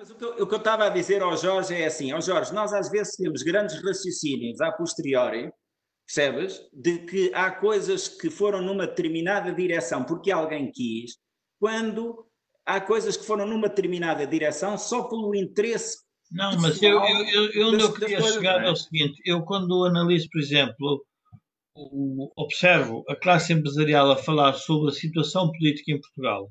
Mas 0.00 0.08
o 0.08 0.14
que, 0.14 0.24
eu, 0.24 0.30
o 0.30 0.46
que 0.46 0.54
eu 0.54 0.58
estava 0.58 0.86
a 0.86 0.88
dizer 0.88 1.20
ao 1.20 1.36
Jorge 1.36 1.74
é 1.74 1.84
assim: 1.84 2.10
ao 2.10 2.22
Jorge, 2.22 2.54
nós 2.54 2.72
às 2.72 2.90
vezes 2.90 3.16
temos 3.16 3.42
grandes 3.42 3.84
raciocínios 3.84 4.58
a 4.62 4.72
posteriori 4.72 5.52
percebes? 6.06 6.58
De 6.72 7.00
que 7.00 7.30
há 7.34 7.50
coisas 7.50 8.08
que 8.08 8.30
foram 8.30 8.62
numa 8.62 8.86
determinada 8.86 9.52
direção 9.52 10.02
porque 10.02 10.30
alguém 10.30 10.72
quis, 10.72 11.18
quando 11.60 12.26
há 12.64 12.80
coisas 12.80 13.14
que 13.14 13.26
foram 13.26 13.46
numa 13.46 13.68
determinada 13.68 14.26
direção 14.26 14.78
só 14.78 15.02
pelo 15.06 15.34
interesse. 15.34 15.98
Não, 16.32 16.58
mas 16.58 16.82
eu, 16.82 16.98
eu, 17.52 17.78
eu, 17.78 17.92
queria 17.92 18.22
chegar 18.22 18.64
é 18.64 18.70
o 18.70 18.76
seguinte: 18.76 19.20
eu, 19.26 19.42
quando 19.42 19.84
analiso, 19.84 20.30
por 20.32 20.40
exemplo, 20.40 21.04
o, 21.76 22.32
observo 22.42 23.04
a 23.06 23.14
classe 23.14 23.52
empresarial 23.52 24.10
a 24.10 24.16
falar 24.16 24.54
sobre 24.54 24.92
a 24.92 24.94
situação 24.94 25.52
política 25.52 25.92
em 25.92 26.00
Portugal 26.00 26.50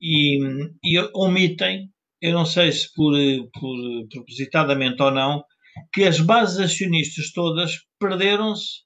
e, 0.00 0.38
e 0.84 1.00
omitem, 1.12 1.90
eu 2.20 2.32
não 2.32 2.44
sei 2.44 2.72
se 2.72 2.92
por, 2.94 3.14
por 3.52 4.08
propositadamente 4.10 5.02
ou 5.02 5.10
não, 5.10 5.44
que 5.92 6.04
as 6.04 6.20
bases 6.20 6.58
acionistas 6.58 7.32
todas 7.32 7.72
perderam-se 7.98 8.82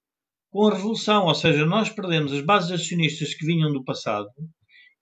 com 0.51 0.67
a 0.67 0.75
Revolução. 0.75 1.27
Ou 1.27 1.35
seja, 1.35 1.65
nós 1.65 1.89
perdemos 1.89 2.33
as 2.33 2.45
bases 2.45 2.71
acionistas 2.71 3.35
que 3.35 3.47
vinham 3.47 3.73
do 3.73 3.85
passado 3.85 4.29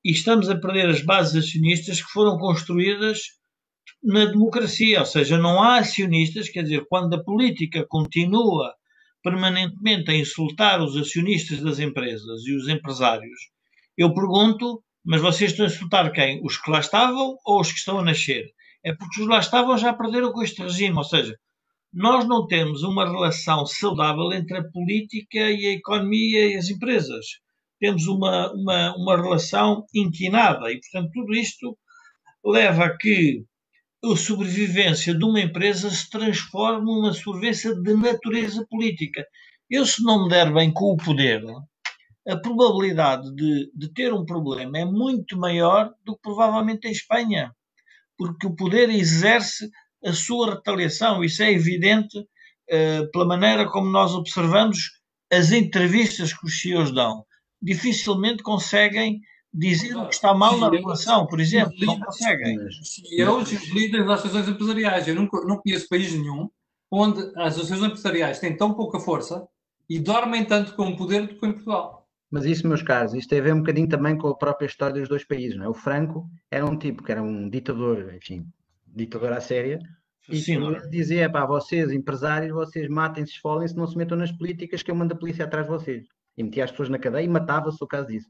e 0.04 0.12
estamos 0.12 0.48
a 0.48 0.58
perder 0.58 0.88
as 0.88 1.02
bases 1.02 1.44
acionistas 1.44 2.00
que 2.00 2.10
foram 2.10 2.38
construídas 2.38 3.20
na 4.02 4.26
democracia. 4.26 5.00
Ou 5.00 5.06
seja, 5.06 5.36
não 5.36 5.62
há 5.62 5.78
acionistas, 5.78 6.48
quer 6.48 6.62
dizer, 6.62 6.84
quando 6.88 7.14
a 7.14 7.22
política 7.22 7.84
continua 7.88 8.74
permanentemente 9.22 10.10
a 10.10 10.16
insultar 10.16 10.80
os 10.80 10.96
acionistas 10.96 11.60
das 11.60 11.78
empresas 11.78 12.46
e 12.46 12.54
os 12.54 12.68
empresários, 12.68 13.38
eu 13.98 14.14
pergunto, 14.14 14.82
mas 15.04 15.20
vocês 15.20 15.50
estão 15.50 15.66
a 15.66 15.68
insultar 15.68 16.12
quem? 16.12 16.40
Os 16.44 16.56
que 16.58 16.70
lá 16.70 16.80
estavam 16.80 17.36
ou 17.44 17.60
os 17.60 17.72
que 17.72 17.78
estão 17.78 17.98
a 17.98 18.04
nascer? 18.04 18.46
É 18.84 18.94
porque 18.94 19.20
os 19.20 19.28
lá 19.28 19.38
estavam 19.38 19.76
já 19.76 19.92
perderam 19.92 20.32
com 20.32 20.42
este 20.42 20.62
regime, 20.62 20.96
ou 20.96 21.04
seja, 21.04 21.36
nós 21.92 22.26
não 22.26 22.46
temos 22.46 22.82
uma 22.82 23.04
relação 23.04 23.66
saudável 23.66 24.32
entre 24.32 24.58
a 24.58 24.64
política 24.64 25.38
e 25.38 25.66
a 25.66 25.72
economia 25.72 26.46
e 26.46 26.56
as 26.56 26.68
empresas. 26.68 27.26
Temos 27.80 28.06
uma, 28.06 28.52
uma, 28.52 28.94
uma 28.96 29.16
relação 29.16 29.84
inquinada 29.94 30.70
e, 30.70 30.78
portanto, 30.80 31.10
tudo 31.12 31.34
isto 31.34 31.76
leva 32.44 32.84
a 32.84 32.96
que 32.96 33.44
a 34.04 34.16
sobrevivência 34.16 35.14
de 35.14 35.24
uma 35.24 35.40
empresa 35.40 35.90
se 35.90 36.08
transforme 36.08 36.86
numa 36.86 37.12
sobrevivência 37.12 37.74
de 37.74 37.94
natureza 37.94 38.66
política. 38.70 39.26
Eu, 39.68 39.84
se 39.84 40.02
não 40.02 40.24
me 40.24 40.30
der 40.30 40.52
bem 40.52 40.72
com 40.72 40.92
o 40.92 40.96
poder, 40.96 41.42
a 42.28 42.36
probabilidade 42.36 43.34
de, 43.34 43.70
de 43.74 43.92
ter 43.92 44.12
um 44.12 44.24
problema 44.24 44.78
é 44.78 44.84
muito 44.84 45.38
maior 45.38 45.92
do 46.04 46.14
que 46.14 46.22
provavelmente 46.22 46.86
em 46.86 46.92
Espanha, 46.92 47.54
porque 48.16 48.46
o 48.46 48.54
poder 48.54 48.90
exerce 48.90 49.70
a 50.04 50.12
sua 50.12 50.54
retaliação. 50.54 51.24
Isso 51.24 51.42
é 51.42 51.52
evidente 51.52 52.18
uh, 52.18 53.10
pela 53.12 53.26
maneira 53.26 53.68
como 53.68 53.90
nós 53.90 54.14
observamos 54.14 55.00
as 55.32 55.52
entrevistas 55.52 56.32
que 56.32 56.46
os 56.46 56.60
CEOs 56.60 56.92
dão. 56.92 57.24
Dificilmente 57.62 58.42
conseguem 58.42 59.20
dizer 59.52 59.96
o 59.96 60.06
que 60.06 60.14
está 60.14 60.32
mal 60.32 60.56
na 60.58 60.70
relação, 60.70 61.26
por 61.26 61.40
exemplo. 61.40 61.74
Não 61.80 61.98
conseguem. 62.00 62.58
Os 62.58 62.94
CEOs 62.94 63.52
e 63.52 63.56
os 63.56 63.68
líderes 63.68 64.06
das 64.06 64.20
associações 64.20 64.48
empresariais. 64.48 65.08
Eu 65.08 65.14
nunca, 65.14 65.40
não 65.44 65.58
conheço 65.58 65.88
país 65.88 66.12
nenhum 66.12 66.48
onde 66.90 67.20
as 67.36 67.54
associações 67.54 67.90
empresariais 67.90 68.38
têm 68.40 68.56
tão 68.56 68.74
pouca 68.74 68.98
força 68.98 69.46
e 69.88 69.98
dormem 69.98 70.44
tanto 70.44 70.74
com 70.74 70.88
o 70.88 70.96
poder 70.96 71.26
do 71.26 71.38
que 71.38 71.46
em 71.46 71.52
Portugal. 71.52 71.99
Mas 72.30 72.44
isso, 72.44 72.68
meus 72.68 72.82
caros, 72.82 73.12
isto 73.12 73.28
tem 73.28 73.40
a 73.40 73.42
ver 73.42 73.54
um 73.54 73.58
bocadinho 73.58 73.88
também 73.88 74.16
com 74.16 74.28
a 74.28 74.36
própria 74.36 74.66
história 74.66 75.00
dos 75.00 75.08
dois 75.08 75.24
países, 75.24 75.56
não 75.56 75.64
é? 75.64 75.68
O 75.68 75.74
Franco 75.74 76.28
era 76.50 76.64
um 76.64 76.78
tipo 76.78 77.02
que 77.02 77.10
era 77.10 77.22
um 77.22 77.48
ditador, 77.48 78.14
enfim, 78.14 78.46
ditadura 78.86 79.36
à 79.36 79.40
séria, 79.40 79.80
e 80.28 80.36
Sim, 80.36 80.60
dizia, 80.90 81.28
pá, 81.28 81.44
vocês, 81.44 81.90
empresários, 81.90 82.52
vocês 82.52 82.88
matem-se, 82.88 83.32
esfolem-se, 83.32 83.76
não 83.76 83.86
se 83.86 83.96
metam 83.96 84.16
nas 84.16 84.30
políticas 84.30 84.82
que 84.82 84.90
eu 84.90 84.94
mando 84.94 85.14
a 85.14 85.18
polícia 85.18 85.44
atrás 85.44 85.66
de 85.66 85.72
vocês. 85.72 86.06
E 86.36 86.44
metia 86.44 86.64
as 86.64 86.70
pessoas 86.70 86.88
na 86.88 86.98
cadeia 86.98 87.24
e 87.24 87.28
matava-se 87.28 87.82
o 87.82 87.86
caso 87.86 88.06
disso. 88.06 88.28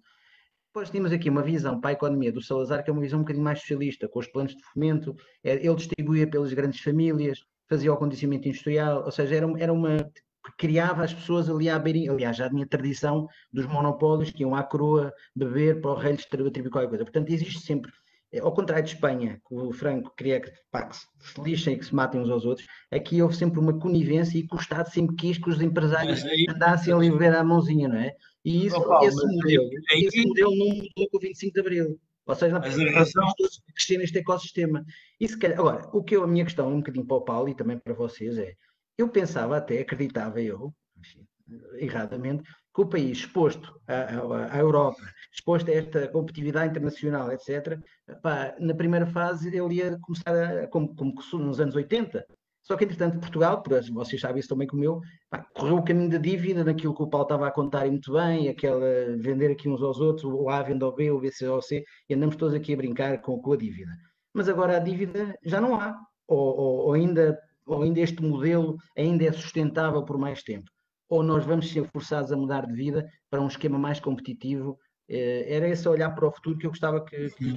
Depois 0.68 0.88
tínhamos 0.88 1.12
aqui 1.12 1.28
uma 1.28 1.42
visão 1.42 1.80
para 1.80 1.90
a 1.90 1.92
economia 1.92 2.32
do 2.32 2.40
Salazar, 2.40 2.82
que 2.82 2.90
é 2.90 2.92
uma 2.92 3.02
visão 3.02 3.18
um 3.18 3.22
bocadinho 3.22 3.44
mais 3.44 3.60
socialista, 3.60 4.08
com 4.08 4.18
os 4.20 4.28
planos 4.28 4.54
de 4.54 4.62
fomento, 4.64 5.14
é, 5.44 5.54
ele 5.54 5.74
distribuía 5.74 6.30
pelas 6.30 6.52
grandes 6.52 6.80
famílias, 6.80 7.44
fazia 7.68 7.90
o 7.90 7.94
acondicionamento 7.94 8.48
industrial, 8.48 9.04
ou 9.04 9.10
seja, 9.10 9.34
era, 9.34 9.46
era 9.58 9.72
uma 9.72 10.10
criava 10.56 11.04
as 11.04 11.14
pessoas 11.14 11.48
ali 11.48 11.68
à 11.68 11.78
beirinha. 11.78 12.12
Aliás, 12.12 12.36
já 12.36 12.48
tinha 12.48 12.66
tradição 12.66 13.28
dos 13.52 13.66
monopólios 13.66 14.30
que 14.30 14.42
iam 14.42 14.54
à 14.54 14.62
coroa 14.62 15.12
beber 15.34 15.80
para 15.80 15.90
o 15.90 15.94
rei 15.94 16.14
distribuir 16.14 16.70
qualquer 16.70 16.88
coisa. 16.88 17.04
Portanto, 17.04 17.30
existe 17.30 17.60
sempre 17.60 17.90
é, 18.32 18.38
ao 18.38 18.54
contrário 18.54 18.84
de 18.84 18.94
Espanha, 18.94 19.40
que 19.46 19.54
o 19.54 19.72
Franco 19.72 20.14
queria 20.16 20.40
que, 20.40 20.52
pá, 20.70 20.84
que, 20.84 20.96
se 20.96 21.40
lixem 21.42 21.74
e 21.74 21.78
que 21.78 21.84
se 21.84 21.94
matem 21.94 22.20
uns 22.20 22.30
aos 22.30 22.44
outros, 22.44 22.66
aqui 22.90 23.20
houve 23.20 23.36
sempre 23.36 23.58
uma 23.58 23.76
conivência 23.78 24.38
e 24.38 24.46
que 24.46 24.54
o 24.54 24.58
Estado 24.58 24.88
sempre 24.88 25.16
quis 25.16 25.36
que 25.36 25.50
os 25.50 25.60
empresários 25.60 26.24
aí... 26.24 26.46
andassem 26.48 26.94
a 26.94 26.96
livrar 26.96 27.34
a 27.34 27.42
mãozinha, 27.42 27.88
não 27.88 27.96
é? 27.96 28.14
E 28.44 28.66
isso, 28.66 28.76
oh, 28.78 29.04
esse, 29.04 29.26
modelo, 29.26 29.68
aí... 29.90 30.04
esse 30.04 30.26
modelo 30.26 30.56
não 30.56 30.66
mudou 30.68 31.10
com 31.10 31.16
o 31.16 31.20
25 31.20 31.54
de 31.54 31.60
Abril. 31.60 32.00
Ou 32.24 32.34
seja, 32.36 32.60
na 32.60 32.92
razão 32.92 33.32
todos 33.36 33.60
crescer 33.74 33.98
neste 33.98 34.18
ecossistema. 34.18 34.84
E 35.18 35.26
se 35.26 35.36
calhar, 35.36 35.58
agora, 35.58 35.88
o 35.92 36.02
que 36.02 36.14
eu, 36.14 36.22
a 36.22 36.28
minha 36.28 36.44
questão, 36.44 36.68
um 36.68 36.76
bocadinho 36.76 37.04
para 37.04 37.16
o 37.16 37.22
Paulo 37.22 37.48
e 37.48 37.56
também 37.56 37.76
para 37.76 37.92
vocês, 37.92 38.38
é: 38.38 38.54
eu 39.00 39.08
pensava 39.08 39.56
até, 39.56 39.80
acreditava 39.80 40.40
eu, 40.40 40.72
enfim, 40.98 41.26
erradamente, 41.74 42.44
que 42.74 42.80
o 42.80 42.86
país 42.86 43.18
exposto 43.18 43.80
à, 43.86 44.54
à, 44.54 44.58
Europa, 44.58 45.00
exposto 45.32 45.70
a 45.70 45.74
esta 45.74 46.08
competitividade 46.08 46.70
internacional, 46.70 47.32
etc., 47.32 47.78
pá, 48.22 48.54
na 48.58 48.74
primeira 48.74 49.06
fase 49.06 49.48
ele 49.48 49.76
ia 49.76 49.98
começar 50.00 50.34
a, 50.34 50.66
como, 50.68 50.94
como 50.94 51.14
nos 51.38 51.60
anos 51.60 51.74
80. 51.74 52.24
Só 52.62 52.76
que, 52.76 52.84
entretanto, 52.84 53.18
Portugal, 53.18 53.62
vocês 53.92 54.20
sabem 54.20 54.38
isso 54.38 54.48
também 54.48 54.68
como 54.68 54.84
eu, 54.84 55.00
pá, 55.28 55.44
correu 55.54 55.76
o 55.76 55.84
caminho 55.84 56.10
da 56.10 56.18
dívida, 56.18 56.62
naquilo 56.62 56.94
que 56.94 57.02
o 57.02 57.08
Paulo 57.08 57.24
estava 57.24 57.48
a 57.48 57.50
contar 57.50 57.86
e 57.86 57.90
muito 57.90 58.12
bem, 58.12 58.48
aquela 58.48 59.16
vender 59.18 59.50
aqui 59.50 59.68
uns 59.68 59.82
aos 59.82 59.98
outros, 59.98 60.24
o 60.24 60.48
A 60.48 60.62
vende 60.62 60.84
ao 60.84 60.94
B, 60.94 61.10
o 61.10 61.18
B 61.18 61.30
ao 61.48 61.62
C, 61.62 61.84
e 62.08 62.14
andamos 62.14 62.36
todos 62.36 62.54
aqui 62.54 62.74
a 62.74 62.76
brincar 62.76 63.20
com, 63.22 63.40
com 63.40 63.52
a 63.52 63.56
dívida. 63.56 63.90
Mas 64.32 64.48
agora 64.48 64.76
a 64.76 64.80
dívida 64.80 65.36
já 65.42 65.60
não 65.60 65.74
há, 65.74 65.98
ou, 66.28 66.38
ou, 66.38 66.76
ou 66.86 66.92
ainda, 66.92 67.36
ou 67.72 67.82
ainda 67.82 68.00
este 68.00 68.22
modelo 68.22 68.76
ainda 68.96 69.24
é 69.24 69.32
sustentável 69.32 70.04
por 70.04 70.18
mais 70.18 70.42
tempo 70.42 70.70
ou 71.10 71.24
nós 71.24 71.44
vamos 71.44 71.70
ser 71.70 71.84
forçados 71.90 72.30
a 72.30 72.36
mudar 72.36 72.66
de 72.66 72.72
vida 72.72 73.10
para 73.28 73.42
um 73.42 73.48
esquema 73.48 73.76
mais 73.76 73.98
competitivo? 73.98 74.78
Eh, 75.08 75.56
era 75.56 75.68
esse 75.68 75.86
olhar 75.88 76.14
para 76.14 76.28
o 76.28 76.30
futuro 76.30 76.56
que 76.56 76.66
eu 76.66 76.70
gostava 76.70 77.04
que. 77.04 77.28
que 77.30 77.52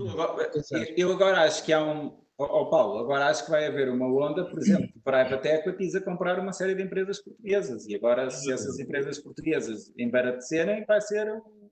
eu 0.98 1.12
agora 1.12 1.44
acho 1.44 1.64
que 1.64 1.72
há 1.72 1.82
um. 1.82 2.22
Oh, 2.36 2.66
Paulo, 2.66 2.98
agora 2.98 3.28
acho 3.28 3.46
que 3.46 3.52
vai 3.52 3.68
haver 3.68 3.90
uma 3.90 4.08
onda, 4.08 4.44
por 4.44 4.58
exemplo, 4.58 4.88
de 4.88 5.00
private 5.02 5.48
equities 5.48 5.94
a 5.94 6.02
comprar 6.02 6.40
uma 6.40 6.52
série 6.52 6.74
de 6.74 6.82
empresas 6.82 7.22
portuguesas. 7.24 7.86
E 7.88 7.96
agora, 7.96 8.28
se 8.32 8.52
essas 8.52 8.80
empresas 8.80 9.20
portuguesas 9.20 9.94
embaratecerem, 9.96 10.84
vai 10.86 11.00
ser 11.00 11.32
um 11.32 11.70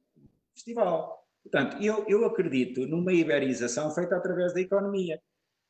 festival. 0.53 1.25
Portanto, 1.41 1.81
eu, 1.81 2.05
eu 2.07 2.23
acredito 2.25 2.85
numa 2.85 3.11
iberização 3.11 3.89
feita 3.89 4.15
através 4.15 4.53
da 4.53 4.61
economia. 4.61 5.19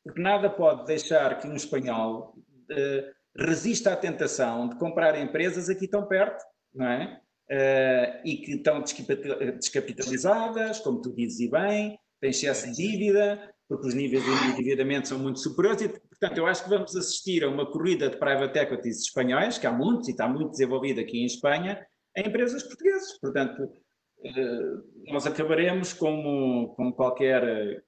Porque 0.04 0.20
nada 0.20 0.50
pode 0.50 0.84
deixar 0.84 1.38
que 1.40 1.48
um 1.48 1.54
espanhol. 1.54 2.34
Uh, 2.72 3.12
resista 3.36 3.92
à 3.92 3.96
tentação 3.96 4.68
de 4.68 4.76
comprar 4.76 5.18
empresas 5.18 5.68
aqui 5.68 5.88
tão 5.88 6.06
perto, 6.06 6.44
não 6.74 6.86
é? 6.86 7.20
Uh, 7.50 8.20
e 8.24 8.36
que 8.38 8.52
estão 8.52 8.82
descapitalizadas, 8.82 10.80
como 10.80 11.00
tu 11.00 11.14
dizes 11.14 11.40
e 11.40 11.50
bem, 11.50 11.98
têm 12.20 12.30
excesso 12.30 12.66
de 12.66 12.76
dívida, 12.76 13.52
porque 13.68 13.88
os 13.88 13.94
níveis 13.94 14.24
de 14.24 14.30
endividamento 14.52 15.08
são 15.08 15.18
muito 15.18 15.38
superiores, 15.38 15.82
e, 15.82 15.88
portanto, 15.88 16.38
eu 16.38 16.46
acho 16.46 16.64
que 16.64 16.70
vamos 16.70 16.94
assistir 16.96 17.42
a 17.44 17.48
uma 17.48 17.70
corrida 17.70 18.08
de 18.10 18.16
private 18.18 18.58
equities 18.58 19.00
espanhóis, 19.00 19.58
que 19.58 19.66
há 19.66 19.72
muitos 19.72 20.08
e 20.08 20.12
está 20.12 20.28
muito 20.28 20.50
desenvolvida 20.50 21.00
aqui 21.00 21.22
em 21.22 21.26
Espanha, 21.26 21.84
em 22.16 22.28
empresas 22.28 22.62
portuguesas. 22.62 23.18
Portanto, 23.18 23.70
nós 25.08 25.26
acabaremos 25.26 25.92
como, 25.92 26.74
como 26.76 26.92
qualquer 26.92 27.82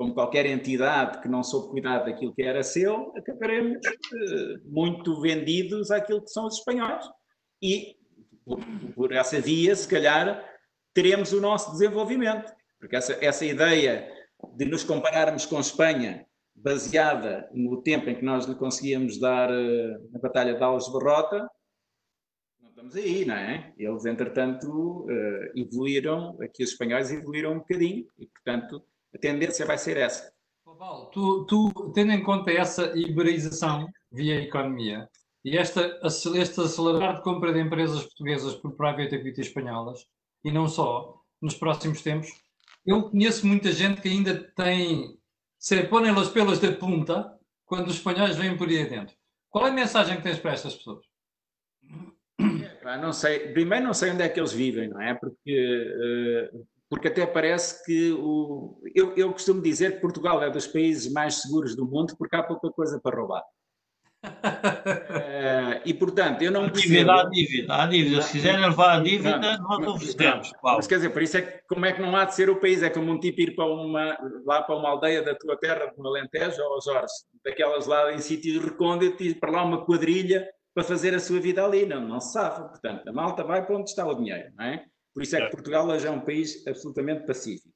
como 0.00 0.14
qualquer 0.14 0.46
entidade 0.46 1.20
que 1.20 1.28
não 1.28 1.42
soube 1.42 1.72
cuidar 1.72 1.98
daquilo 1.98 2.32
que 2.32 2.42
era 2.42 2.62
seu, 2.62 3.12
acabaremos 3.18 3.76
muito 4.64 5.20
vendidos 5.20 5.90
àquilo 5.90 6.22
que 6.22 6.30
são 6.30 6.46
os 6.46 6.56
espanhóis. 6.56 7.04
E 7.60 7.98
por, 8.42 8.60
por 8.94 9.12
essa 9.12 9.38
via, 9.42 9.76
se 9.76 9.86
calhar, 9.86 10.42
teremos 10.94 11.34
o 11.34 11.40
nosso 11.42 11.72
desenvolvimento. 11.72 12.50
Porque 12.78 12.96
essa, 12.96 13.12
essa 13.22 13.44
ideia 13.44 14.10
de 14.56 14.64
nos 14.64 14.82
compararmos 14.82 15.44
com 15.44 15.60
Espanha, 15.60 16.24
baseada 16.54 17.46
no 17.52 17.82
tempo 17.82 18.08
em 18.08 18.14
que 18.14 18.24
nós 18.24 18.46
lhe 18.46 18.54
conseguíamos 18.54 19.20
dar 19.20 19.50
na 19.50 20.18
Batalha 20.18 20.54
de 20.54 20.62
Alves 20.62 20.90
Barrota, 20.90 21.46
não 22.58 22.70
estamos 22.70 22.96
aí, 22.96 23.26
não 23.26 23.34
é? 23.34 23.74
Eles, 23.76 24.06
entretanto, 24.06 25.04
uh, 25.04 25.58
evoluíram, 25.58 26.38
aqui 26.40 26.62
os 26.64 26.70
espanhóis 26.70 27.12
evoluíram 27.12 27.52
um 27.52 27.58
bocadinho, 27.58 28.06
e, 28.18 28.26
portanto, 28.26 28.82
a 29.14 29.18
tendência 29.18 29.66
vai 29.66 29.78
ser 29.78 29.96
essa. 29.96 30.32
Paulo, 30.78 31.06
tu, 31.06 31.44
tu, 31.44 31.92
tendo 31.92 32.12
em 32.12 32.22
conta 32.22 32.50
essa 32.50 32.96
iberização 32.96 33.86
via 34.10 34.40
economia 34.40 35.08
e 35.44 35.58
esta, 35.58 36.00
este 36.04 36.60
acelerar 36.60 37.16
de 37.16 37.22
compra 37.22 37.52
de 37.52 37.60
empresas 37.60 38.02
portuguesas 38.02 38.54
por 38.54 38.72
private 38.76 39.14
equity 39.14 39.40
espanholas, 39.40 40.06
e 40.44 40.50
não 40.50 40.68
só, 40.68 41.20
nos 41.40 41.54
próximos 41.54 42.02
tempos, 42.02 42.30
eu 42.86 43.10
conheço 43.10 43.46
muita 43.46 43.72
gente 43.72 44.00
que 44.00 44.08
ainda 44.08 44.42
tem 44.54 45.18
se 45.58 45.82
põem 45.84 46.10
las 46.12 46.30
pelas 46.30 46.58
de 46.58 46.72
punta 46.72 47.38
quando 47.66 47.88
os 47.88 47.96
espanhóis 47.96 48.36
vêm 48.36 48.56
por 48.56 48.68
aí 48.68 48.88
dentro. 48.88 49.14
Qual 49.50 49.66
é 49.66 49.70
a 49.70 49.74
mensagem 49.74 50.16
que 50.16 50.22
tens 50.22 50.38
para 50.38 50.52
estas 50.52 50.74
pessoas? 50.74 51.04
não 53.00 53.12
sei. 53.12 53.52
Primeiro, 53.52 53.84
não 53.84 53.94
sei 53.94 54.10
onde 54.10 54.22
é 54.22 54.28
que 54.28 54.40
eles 54.40 54.52
vivem, 54.52 54.88
não 54.88 55.00
é? 55.00 55.14
Porque, 55.14 56.52
uh, 56.54 56.66
porque 56.90 57.06
até 57.06 57.24
parece 57.24 57.84
que 57.84 58.12
o. 58.12 58.82
Eu, 58.92 59.14
eu 59.16 59.32
costumo 59.32 59.62
dizer 59.62 59.94
que 59.94 60.00
Portugal 60.00 60.42
é 60.42 60.50
dos 60.50 60.66
países 60.66 61.10
mais 61.12 61.36
seguros 61.36 61.76
do 61.76 61.86
mundo 61.86 62.16
porque 62.18 62.34
há 62.34 62.42
pouca 62.42 62.68
coisa 62.72 63.00
para 63.00 63.16
roubar. 63.16 63.44
Uh, 64.24 65.80
e 65.86 65.94
portanto, 65.94 66.42
eu 66.42 66.50
não 66.50 66.68
percebo... 66.68 67.12
Há 67.12 67.24
dívida, 67.30 67.74
há 67.74 67.86
dívida. 67.86 68.22
Se 68.22 68.32
quiserem 68.32 68.60
levar 68.60 68.98
a 68.98 69.00
dívida, 69.00 69.56
nós 69.58 69.86
oferecemos. 69.86 70.52
Mas 70.62 70.86
quer 70.88 70.96
dizer, 70.96 71.10
por 71.10 71.22
isso 71.22 71.38
é 71.38 71.42
que 71.42 71.62
como 71.68 71.86
é 71.86 71.92
que 71.92 72.02
não 72.02 72.16
há 72.16 72.24
de 72.24 72.34
ser 72.34 72.50
o 72.50 72.60
país? 72.60 72.82
É 72.82 72.90
como 72.90 73.12
um 73.12 73.20
tipo 73.20 73.40
ir 73.40 73.54
para 73.54 73.66
uma, 73.66 74.18
lá 74.44 74.60
para 74.60 74.74
uma 74.74 74.88
aldeia 74.88 75.22
da 75.22 75.36
tua 75.36 75.56
terra, 75.56 75.92
no 75.96 76.08
Alentejo, 76.08 76.60
ou 76.60 76.82
Jorge, 76.82 77.14
daquelas 77.44 77.86
lá 77.86 78.12
em 78.12 78.18
sítios 78.18 78.62
recônditos, 78.62 79.24
e 79.24 79.34
para 79.34 79.52
lá 79.52 79.62
uma 79.62 79.86
quadrilha 79.86 80.44
para 80.74 80.82
fazer 80.82 81.14
a 81.14 81.20
sua 81.20 81.38
vida 81.38 81.64
ali. 81.64 81.86
Não, 81.86 82.00
não 82.00 82.20
se 82.20 82.32
sabe. 82.32 82.68
Portanto, 82.68 83.08
a 83.08 83.12
malta 83.12 83.44
vai 83.44 83.64
para 83.64 83.76
onde 83.76 83.90
está 83.90 84.04
o 84.04 84.14
dinheiro, 84.14 84.50
não 84.58 84.64
é? 84.64 84.84
Por 85.12 85.22
isso 85.22 85.36
é 85.36 85.44
que 85.44 85.50
Portugal 85.50 85.86
hoje 85.88 86.06
é 86.06 86.10
um 86.10 86.20
país 86.20 86.66
absolutamente 86.66 87.26
pacífico. 87.26 87.74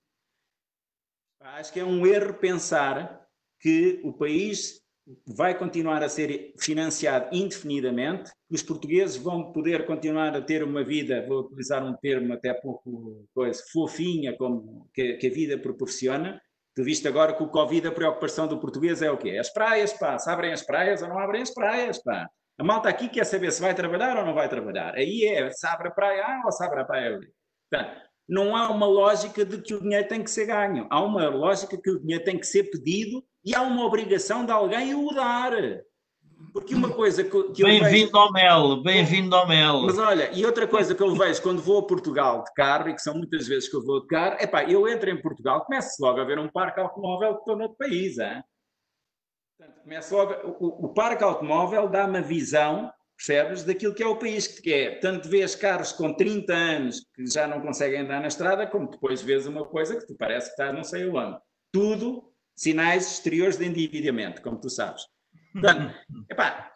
Acho 1.41 1.73
que 1.73 1.81
é 1.81 1.85
um 1.85 2.07
erro 2.07 2.35
pensar 2.35 3.27
que 3.61 4.01
o 4.05 4.13
país 4.13 4.85
vai 5.27 5.57
continuar 5.57 6.03
a 6.03 6.09
ser 6.09 6.55
financiado 6.59 7.29
indefinidamente, 7.35 8.31
os 8.51 8.63
portugueses 8.63 9.17
vão 9.17 9.53
poder 9.53 9.85
continuar 9.87 10.35
a 10.35 10.41
ter 10.41 10.63
uma 10.63 10.83
vida, 10.83 11.27
vou 11.27 11.41
utilizar 11.41 11.85
um 11.85 11.95
termo 11.97 12.33
até 12.33 12.55
pouco 12.55 13.27
coisa, 13.35 13.63
fofinha, 13.73 14.37
como 14.37 14.89
que, 14.95 15.15
que 15.15 15.27
a 15.27 15.31
vida 15.31 15.59
proporciona. 15.59 16.41
Tu 16.75 16.83
viste 16.83 17.07
agora 17.07 17.35
que 17.35 17.43
o 17.43 17.49
Covid, 17.49 17.89
a 17.89 17.93
preocupação 17.93 18.49
do 18.49 18.59
português 18.59 19.03
é 19.03 19.11
o 19.11 19.19
quê? 19.19 19.37
As 19.39 19.53
praias, 19.53 19.93
pá, 19.93 20.19
se 20.19 20.29
abrem 20.31 20.53
as 20.53 20.63
praias 20.63 21.03
ou 21.03 21.09
não 21.09 21.19
abrem 21.19 21.43
as 21.43 21.53
praias, 21.53 22.03
pá. 22.03 22.29
A 22.59 22.63
malta 22.65 22.89
aqui 22.89 23.09
quer 23.09 23.25
saber 23.25 23.51
se 23.51 23.61
vai 23.61 23.75
trabalhar 23.75 24.17
ou 24.17 24.25
não 24.25 24.35
vai 24.35 24.49
trabalhar. 24.49 24.95
Aí 24.95 25.25
é, 25.25 25.51
se 25.51 25.67
abre 25.67 25.89
a 25.89 26.43
ou 26.45 26.53
se 26.53 26.65
abre 26.65 26.81
a 26.81 26.85
praia 26.85 27.19
B. 27.19 27.29
Portanto, 27.71 28.01
não 28.29 28.57
há 28.57 28.71
uma 28.71 28.87
lógica 28.87 29.45
de 29.45 29.61
que 29.61 29.75
o 29.75 29.81
dinheiro 29.81 30.09
tem 30.09 30.23
que 30.23 30.31
ser 30.31 30.47
ganho. 30.47 30.87
Há 30.91 31.03
uma 31.03 31.29
lógica 31.29 31.77
que 31.77 31.91
o 31.91 32.01
dinheiro 32.01 32.25
tem 32.25 32.39
que 32.39 32.47
ser 32.47 32.65
pedido 32.71 33.25
e 33.45 33.55
há 33.55 33.63
uma 33.63 33.85
obrigação 33.85 34.47
de 34.47 34.53
alguém 34.53 34.95
o 34.95 35.13
dar. 35.13 35.53
Porque 36.53 36.75
uma 36.75 36.91
coisa 36.91 37.25
que, 37.25 37.43
que 37.53 37.65
Bem-vindo 37.65 38.13
vejo... 38.13 38.17
ao 38.17 38.33
mel, 38.33 38.83
bem-vindo 38.83 39.35
ao 39.35 39.49
mel. 39.49 39.83
Mas 39.83 39.99
olha, 39.99 40.31
e 40.33 40.47
outra 40.47 40.69
coisa 40.69 40.95
que 40.95 41.03
eu 41.03 41.15
vejo 41.15 41.43
quando 41.43 41.61
vou 41.61 41.81
a 41.81 41.87
Portugal 41.87 42.45
de 42.45 42.53
carro, 42.55 42.89
e 42.89 42.95
que 42.95 43.03
são 43.03 43.15
muitas 43.15 43.49
vezes 43.49 43.69
que 43.69 43.77
eu 43.77 43.85
vou 43.85 44.01
de 44.03 44.07
carro, 44.07 44.37
é 44.39 44.47
pá, 44.47 44.63
eu 44.65 44.87
entro 44.87 45.11
em 45.11 45.21
Portugal, 45.21 45.65
começo 45.65 45.97
logo 46.01 46.21
a 46.21 46.25
ver 46.25 46.39
um 46.39 46.49
parque 46.49 46.79
automóvel 46.79 47.35
que 47.35 47.41
estou 47.41 47.57
noutro 47.57 47.77
país, 47.77 48.19
hein? 48.19 48.43
Portanto, 49.57 49.83
começo 49.83 50.15
logo, 50.15 50.33
o, 50.61 50.87
o 50.87 50.89
parque 50.95 51.23
automóvel 51.23 51.89
dá 51.89 52.07
uma 52.07 52.21
visão, 52.21 52.93
percebes, 53.17 53.63
daquilo 53.63 53.95
que 53.95 54.03
é 54.03 54.07
o 54.07 54.19
país 54.19 54.49
que 54.49 54.73
é. 54.73 54.99
Tanto 54.99 55.29
vês 55.29 55.55
carros 55.55 55.93
com 55.93 56.13
30 56.13 56.53
anos 56.53 57.07
que 57.15 57.25
já 57.27 57.47
não 57.47 57.61
conseguem 57.61 58.01
andar 58.01 58.21
na 58.21 58.27
estrada, 58.27 58.67
como 58.67 58.91
depois 58.91 59.23
vês 59.23 59.47
uma 59.47 59.65
coisa 59.65 59.97
que 59.97 60.07
te 60.07 60.15
parece 60.15 60.47
que 60.47 60.53
estás 60.53 60.75
não 60.75 60.83
sei 60.83 61.09
onde. 61.09 61.39
Tudo 61.73 62.33
sinais 62.57 63.13
exteriores 63.13 63.57
de 63.57 63.65
endividamento, 63.65 64.43
como 64.43 64.61
tu 64.61 64.69
sabes. 64.69 65.03
Portanto, 65.53 65.95
epá, 66.29 66.73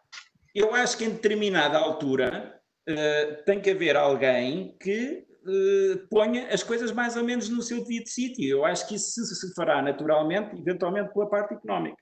eu 0.54 0.72
acho 0.74 0.96
que 0.96 1.04
em 1.04 1.10
determinada 1.10 1.78
altura 1.78 2.60
uh, 2.88 3.44
tem 3.44 3.60
que 3.60 3.70
haver 3.70 3.96
alguém 3.96 4.76
que 4.80 5.26
uh, 5.42 6.08
ponha 6.08 6.46
as 6.54 6.62
coisas 6.62 6.92
mais 6.92 7.16
ou 7.16 7.24
menos 7.24 7.48
no 7.48 7.60
seu 7.60 7.78
devido 7.78 8.06
sítio. 8.06 8.48
Eu 8.48 8.64
acho 8.64 8.86
que 8.86 8.94
isso 8.94 9.24
se 9.24 9.54
fará 9.54 9.82
naturalmente, 9.82 10.56
eventualmente 10.56 11.12
pela 11.12 11.28
parte 11.28 11.54
económica. 11.54 11.96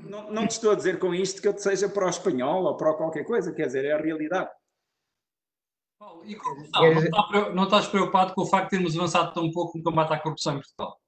Não, 0.00 0.30
não 0.30 0.46
te 0.46 0.52
estou 0.52 0.70
a 0.70 0.74
dizer 0.74 0.98
com 0.98 1.14
isto 1.14 1.40
que 1.40 1.48
eu 1.48 1.54
te 1.54 1.62
seja 1.62 1.88
para 1.88 2.06
o 2.06 2.10
espanhol 2.10 2.64
ou 2.64 2.76
para 2.76 2.94
qualquer 2.94 3.24
coisa, 3.24 3.52
quer 3.52 3.66
dizer, 3.66 3.84
é 3.84 3.92
a 3.92 4.00
realidade. 4.00 4.50
Paulo, 5.98 6.24
e 6.24 6.36
corrupção? 6.36 7.54
Não, 7.54 7.64
estás 7.64 7.88
preocupado 7.88 8.34
com 8.34 8.42
o 8.42 8.46
facto 8.46 8.70
de 8.70 8.70
termos 8.70 8.96
avançado 8.96 9.32
tão 9.32 9.50
pouco 9.50 9.76
no 9.78 9.84
combate 9.84 10.12
à 10.12 10.20
corrupção 10.20 10.54
em 10.54 10.60
Portugal? 10.60 11.00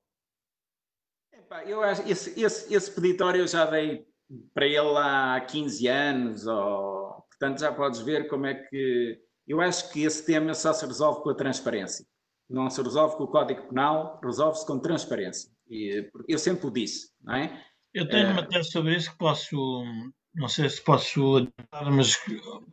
eu 1.66 1.82
acho 1.82 2.02
esse, 2.02 2.38
esse, 2.40 2.74
esse 2.74 2.90
peditório 2.94 3.40
eu 3.40 3.46
já 3.46 3.64
dei 3.64 4.06
para 4.54 4.66
ele 4.66 4.96
há 4.96 5.40
15 5.48 5.86
anos, 5.88 6.46
ou, 6.46 7.24
portanto 7.30 7.60
já 7.60 7.72
podes 7.72 8.00
ver 8.00 8.28
como 8.28 8.46
é 8.46 8.54
que. 8.54 9.18
Eu 9.46 9.60
acho 9.60 9.90
que 9.90 10.02
esse 10.02 10.26
tema 10.26 10.52
só 10.52 10.72
se 10.74 10.84
resolve 10.84 11.22
com 11.22 11.30
a 11.30 11.34
transparência. 11.34 12.06
Não 12.48 12.68
se 12.68 12.82
resolve 12.82 13.16
com 13.16 13.24
o 13.24 13.28
Código 13.28 13.68
Penal, 13.68 14.20
resolve-se 14.22 14.66
com 14.66 14.78
transparência. 14.78 15.50
E, 15.70 16.10
eu 16.28 16.38
sempre 16.38 16.66
o 16.66 16.70
disse, 16.70 17.10
não 17.22 17.34
é? 17.34 17.64
Eu 17.94 18.08
tenho 18.08 18.30
uma 18.30 18.46
tese 18.46 18.70
sobre 18.70 18.96
isso 18.96 19.10
que 19.10 19.18
posso, 19.18 19.84
não 20.34 20.48
sei 20.48 20.68
se 20.68 20.82
posso 20.82 21.36
adiantar, 21.36 21.90
mas 21.90 22.16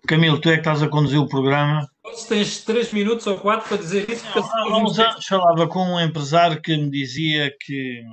Camilo, 0.08 0.40
tu 0.40 0.50
é 0.50 0.54
que 0.54 0.60
estás 0.60 0.84
a 0.84 0.90
conduzir 0.90 1.20
o 1.20 1.28
programa. 1.28 1.88
Se 2.14 2.28
tens 2.28 2.64
três 2.64 2.92
minutos 2.92 3.26
ou 3.28 3.40
quatro 3.40 3.68
para 3.68 3.78
dizer 3.78 4.10
isso. 4.10 4.26
Há 4.28 4.78
uns 4.78 5.00
anos 5.00 5.26
falava 5.26 5.68
com 5.68 5.80
um 5.80 6.00
empresário 6.00 6.62
que 6.62 6.76
me 6.78 6.90
dizia 6.90 7.56
que 7.62 8.04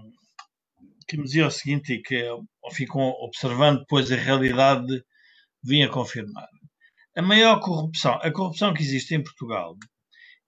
que 1.13 1.19
me 1.19 1.25
dizia 1.25 1.47
o 1.47 1.51
seguinte 1.51 1.93
e 1.93 2.03
que, 2.03 2.27
fim, 2.73 2.87
observando 2.95 3.81
depois 3.81 4.11
a 4.11 4.17
realidade, 4.17 5.05
vinha 5.63 5.87
confirmar. 5.87 6.49
A 7.15 7.21
maior 7.21 7.61
corrupção, 7.61 8.19
a 8.23 8.33
corrupção 8.33 8.73
que 8.73 8.83
existe 8.83 9.15
em 9.15 9.23
Portugal, 9.23 9.77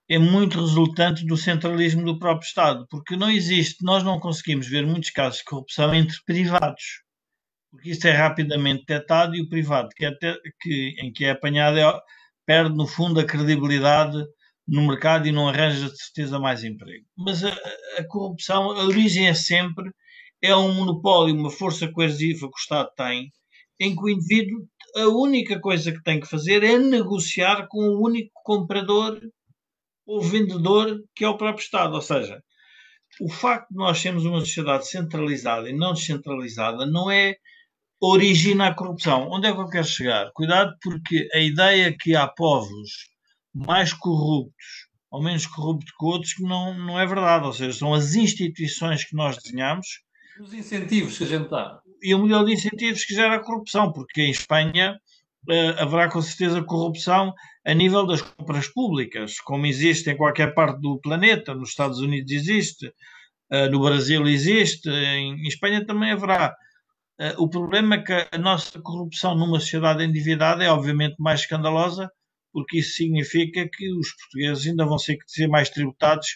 é 0.09 0.19
muito 0.19 0.61
resultante 0.61 1.25
do 1.25 1.37
centralismo 1.37 2.05
do 2.05 2.19
próprio 2.19 2.47
Estado, 2.47 2.87
porque 2.91 3.17
não 3.17 3.31
existe, 3.31 3.83
nós 3.83 4.03
não 4.03 4.21
conseguimos 4.21 4.69
ver 4.69 4.87
muitos 4.87 5.11
casos 5.11 5.39
de 5.39 5.45
corrupção 5.45 5.95
entre 5.95 6.17
privados, 6.27 7.03
porque 7.71 7.91
isso 7.91 8.07
é 8.07 8.13
rapidamente 8.13 8.85
detectado 8.87 9.35
e 9.35 9.41
o 9.41 9.49
privado 9.49 9.89
que, 9.97 10.05
é 10.05 10.13
que 10.61 10.95
em 11.01 11.13
que 11.13 11.25
é 11.25 11.31
apanhado 11.31 11.79
é, 11.79 12.01
perde, 12.47 12.77
no 12.77 12.87
fundo, 12.87 13.19
a 13.19 13.25
credibilidade 13.25 14.23
no 14.67 14.87
mercado 14.87 15.27
e 15.27 15.33
não 15.33 15.49
arranja 15.49 15.91
de 15.91 15.97
certeza 15.97 16.39
mais 16.39 16.65
emprego. 16.65 17.05
Mas 17.17 17.45
a, 17.45 17.51
a 17.99 18.07
corrupção, 18.09 18.71
a 18.71 18.85
origem 18.85 19.27
é 19.27 19.35
sempre 19.35 19.91
é 20.43 20.55
um 20.55 20.75
monopólio, 20.75 21.35
uma 21.35 21.51
força 21.51 21.91
coerciva 21.91 22.41
que 22.41 22.47
o 22.47 22.61
Estado 22.61 22.91
tem, 22.97 23.31
em 23.81 23.97
que 23.97 24.03
o 24.03 24.09
indivíduo, 24.11 24.69
a 24.97 25.09
única 25.09 25.59
coisa 25.59 25.91
que 25.91 26.03
tem 26.03 26.21
que 26.21 26.29
fazer 26.29 26.63
é 26.63 26.79
negociar 26.79 27.67
com 27.69 27.81
o 27.81 28.07
único 28.07 28.31
comprador 28.45 29.19
ou 30.07 30.23
vendedor 30.23 31.03
que 31.15 31.25
é 31.25 31.29
o 31.29 31.37
próprio 31.37 31.63
Estado. 31.63 31.95
Ou 31.95 32.03
seja, 32.03 32.43
o 33.21 33.29
facto 33.29 33.71
de 33.71 33.77
nós 33.77 33.99
sermos 33.99 34.25
uma 34.25 34.41
sociedade 34.41 34.89
centralizada 34.89 35.69
e 35.69 35.77
não 35.77 35.95
descentralizada 35.95 36.87
não 36.87 37.11
é 37.11 37.37
origina 38.01 38.69
a 38.69 38.75
corrupção. 38.75 39.29
Onde 39.31 39.49
é 39.49 39.53
que 39.53 39.61
eu 39.61 39.69
quero 39.69 39.87
chegar? 39.87 40.31
Cuidado, 40.35 40.75
porque 40.83 41.29
a 41.33 41.39
ideia 41.39 41.95
que 41.99 42.15
há 42.15 42.27
povos 42.27 43.09
mais 43.55 43.93
corruptos 43.93 44.85
ou 45.11 45.23
menos 45.23 45.47
corruptos 45.47 45.93
que 45.97 46.05
outros 46.05 46.35
não, 46.41 46.77
não 46.77 46.99
é 46.99 47.07
verdade. 47.07 47.47
Ou 47.47 47.53
seja, 47.53 47.73
são 47.73 47.95
as 47.95 48.15
instituições 48.17 49.05
que 49.05 49.15
nós 49.15 49.37
desenhamos 49.37 49.87
os 50.41 50.53
incentivos 50.53 51.17
que 51.17 51.25
a 51.25 51.27
gente 51.29 51.49
dá. 51.49 51.81
E 52.03 52.15
o 52.15 52.19
modelo 52.19 52.45
de 52.45 52.55
incentivos 52.55 53.05
que 53.05 53.15
gera 53.15 53.37
a 53.37 53.43
corrupção, 53.43 53.93
porque 53.93 54.23
em 54.23 54.31
Espanha 54.31 54.99
haverá 55.79 56.11
com 56.11 56.23
certeza 56.23 56.63
corrupção 56.63 57.35
a 57.67 57.73
nível 57.73 58.07
das 58.07 58.21
compras 58.21 58.69
públicas, 58.69 59.41
como 59.41 59.67
existe 59.67 60.11
em 60.11 60.17
qualquer 60.17 60.55
parte 60.55 60.81
do 60.81 60.99
planeta, 61.01 61.55
nos 61.55 61.71
Estados 61.71 61.99
Unidos 61.99 62.31
existe, 62.31 62.89
uh, 63.51 63.71
no 63.71 63.81
Brasil 63.81 64.27
existe, 64.27 64.89
em, 64.89 65.47
Espanha 65.47 65.85
também 65.85 66.13
haverá. 66.13 66.55
Uh, 67.19 67.43
o 67.43 67.49
problema 67.49 67.97
é 67.97 68.03
que 68.03 68.29
a 68.33 68.39
nossa 68.39 68.81
corrupção 68.81 69.35
numa 69.35 69.61
sociedade 69.61 70.05
endividada 70.05 70.63
é 70.63 70.71
obviamente 70.71 71.17
mais 71.19 71.41
escandalosa, 71.41 72.11
porque 72.53 72.79
isso 72.79 72.97
significa 72.97 73.69
que 73.69 73.93
os 73.95 74.13
portugueses 74.15 74.67
ainda 74.67 74.85
vão 74.85 74.99
ser, 74.99 75.17
ser 75.27 75.49
mais 75.49 75.71
tributados 75.71 76.29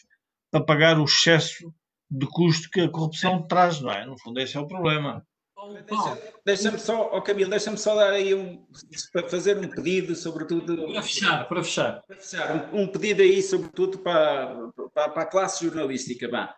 para 0.50 0.64
pagar 0.64 0.98
o 0.98 1.04
excesso 1.04 1.72
de 2.10 2.26
custo 2.26 2.70
que 2.70 2.80
a 2.80 2.88
corrupção 2.88 3.46
traz, 3.46 3.80
não 3.80 3.90
é? 3.90 4.06
No 4.06 4.18
fundo, 4.18 4.40
esse 4.40 4.56
é 4.56 4.60
o 4.60 4.66
problema. 4.66 5.22
Deixa-me 5.66 6.20
deixa 6.44 6.78
só, 6.78 7.10
oh 7.12 7.20
Camilo, 7.20 7.50
deixa-me 7.50 7.76
só 7.76 7.94
dar 7.96 8.12
aí 8.12 8.32
um, 8.34 8.64
para 9.12 9.28
fazer 9.28 9.58
um 9.58 9.68
pedido, 9.68 10.14
sobretudo. 10.14 10.92
Para 10.92 11.02
fechar, 11.02 11.48
para 11.48 11.64
fechar. 11.64 12.02
Para 12.06 12.16
fechar, 12.16 12.72
um, 12.72 12.82
um 12.82 12.86
pedido 12.86 13.22
aí, 13.22 13.42
sobretudo 13.42 13.98
para, 13.98 14.70
para, 14.94 15.08
para 15.08 15.22
a 15.22 15.26
classe 15.26 15.64
jornalística. 15.64 16.28
Bah. 16.28 16.54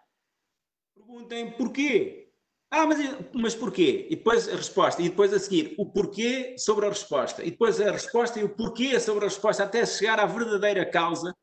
Perguntem 0.95 1.51
porquê. 1.53 2.29
Ah, 2.71 2.87
mas, 2.87 2.99
mas 3.35 3.55
porquê? 3.55 4.07
E 4.11 4.17
depois 4.17 4.49
a 4.49 4.55
resposta, 4.55 5.03
e 5.03 5.09
depois 5.09 5.33
a 5.33 5.39
seguir 5.39 5.75
o 5.77 5.91
porquê 5.91 6.55
sobre 6.57 6.87
a 6.87 6.91
resposta, 6.91 7.43
e 7.43 7.51
depois 7.51 7.81
a 7.81 7.91
resposta 7.91 8.39
e 8.39 8.45
o 8.45 8.49
porquê 8.49 9.01
sobre 9.01 9.25
a 9.25 9.29
resposta, 9.29 9.65
até 9.65 9.85
chegar 9.85 10.21
à 10.21 10.27
verdadeira 10.27 10.85
causa 10.89 11.35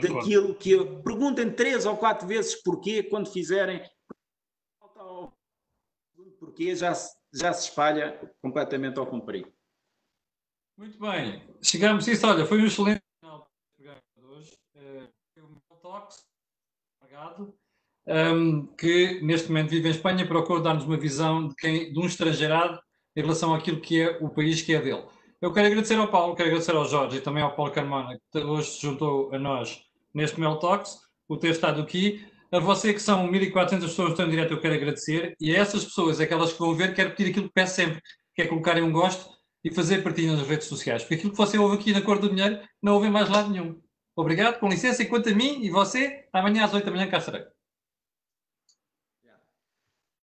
daquilo 0.00 0.54
que. 0.54 0.76
Perguntem 1.02 1.50
três 1.50 1.86
ou 1.86 1.96
quatro 1.96 2.28
vezes 2.28 2.54
porquê 2.62 3.02
quando 3.02 3.32
fizerem 3.32 3.82
porque 6.50 6.74
já, 6.74 6.92
já 7.32 7.52
se 7.52 7.68
espalha 7.68 8.20
completamente 8.42 8.98
ao 8.98 9.06
comprido. 9.06 9.50
Muito 10.76 10.98
bem, 10.98 11.42
chegamos 11.62 12.08
a 12.08 12.12
isso. 12.12 12.26
Olha, 12.26 12.44
foi 12.44 12.60
um 12.60 12.66
excelente 12.66 13.02
final 13.20 13.48
de 13.78 14.24
hoje. 14.24 14.58
O 15.68 15.76
Talks, 15.76 16.26
um, 18.06 18.66
que 18.66 19.20
neste 19.22 19.48
momento 19.48 19.70
vive 19.70 19.88
em 19.88 19.92
Espanha, 19.92 20.26
procura 20.26 20.62
dar-nos 20.62 20.84
uma 20.84 20.96
visão 20.96 21.48
de, 21.48 21.54
quem, 21.54 21.92
de 21.92 21.98
um 21.98 22.06
estrangeirado 22.06 22.80
em 23.14 23.20
relação 23.20 23.54
àquilo 23.54 23.80
que 23.80 24.00
é 24.00 24.18
o 24.20 24.28
país 24.28 24.62
que 24.62 24.74
é 24.74 24.80
dele. 24.80 25.06
Eu 25.40 25.52
quero 25.52 25.68
agradecer 25.68 25.94
ao 25.94 26.10
Paulo, 26.10 26.34
quero 26.34 26.48
agradecer 26.48 26.74
ao 26.74 26.84
Jorge 26.84 27.18
e 27.18 27.20
também 27.20 27.42
ao 27.42 27.54
Paulo 27.54 27.72
Carmona, 27.72 28.18
que 28.30 28.38
hoje 28.38 28.72
se 28.72 28.82
juntou 28.82 29.32
a 29.34 29.38
nós 29.38 29.82
neste 30.12 30.40
Mel 30.40 30.58
Talks, 30.58 30.98
por 31.28 31.38
ter 31.38 31.50
estado 31.50 31.80
aqui. 31.80 32.26
A 32.52 32.58
você 32.58 32.92
que 32.92 33.00
são 33.00 33.30
1.400 33.30 33.80
pessoas 33.80 34.06
que 34.08 34.12
estão 34.12 34.26
em 34.26 34.30
direto, 34.30 34.52
eu 34.52 34.60
quero 34.60 34.74
agradecer. 34.74 35.34
E 35.40 35.54
a 35.54 35.60
essas 35.60 35.84
pessoas, 35.84 36.18
aquelas 36.18 36.52
que 36.52 36.58
vão 36.58 36.74
ver, 36.74 36.94
quero 36.94 37.10
pedir 37.14 37.30
aquilo 37.30 37.46
que 37.46 37.54
peço 37.54 37.76
sempre, 37.76 38.00
que 38.34 38.42
é 38.42 38.46
colocarem 38.46 38.82
um 38.82 38.90
gosto 38.90 39.30
e 39.62 39.72
fazer 39.72 40.02
partilha 40.02 40.32
nas 40.32 40.46
redes 40.46 40.66
sociais. 40.66 41.02
Porque 41.02 41.14
aquilo 41.14 41.30
que 41.30 41.38
você 41.38 41.58
ouve 41.58 41.76
aqui 41.76 41.92
na 41.92 42.02
Cor 42.02 42.18
do 42.18 42.28
Dinheiro, 42.28 42.60
não 42.82 42.94
ouve 42.94 43.08
mais 43.08 43.28
lado 43.28 43.50
nenhum. 43.50 43.80
Obrigado, 44.16 44.58
com 44.58 44.68
licença. 44.68 45.02
E 45.02 45.06
quanto 45.06 45.28
a 45.28 45.34
mim 45.34 45.62
e 45.62 45.70
você, 45.70 46.24
amanhã 46.32 46.64
às 46.64 46.74
8 46.74 46.84
da 46.84 46.90
manhã 46.90 47.08
cá 47.08 47.18
estarei. 47.18 47.44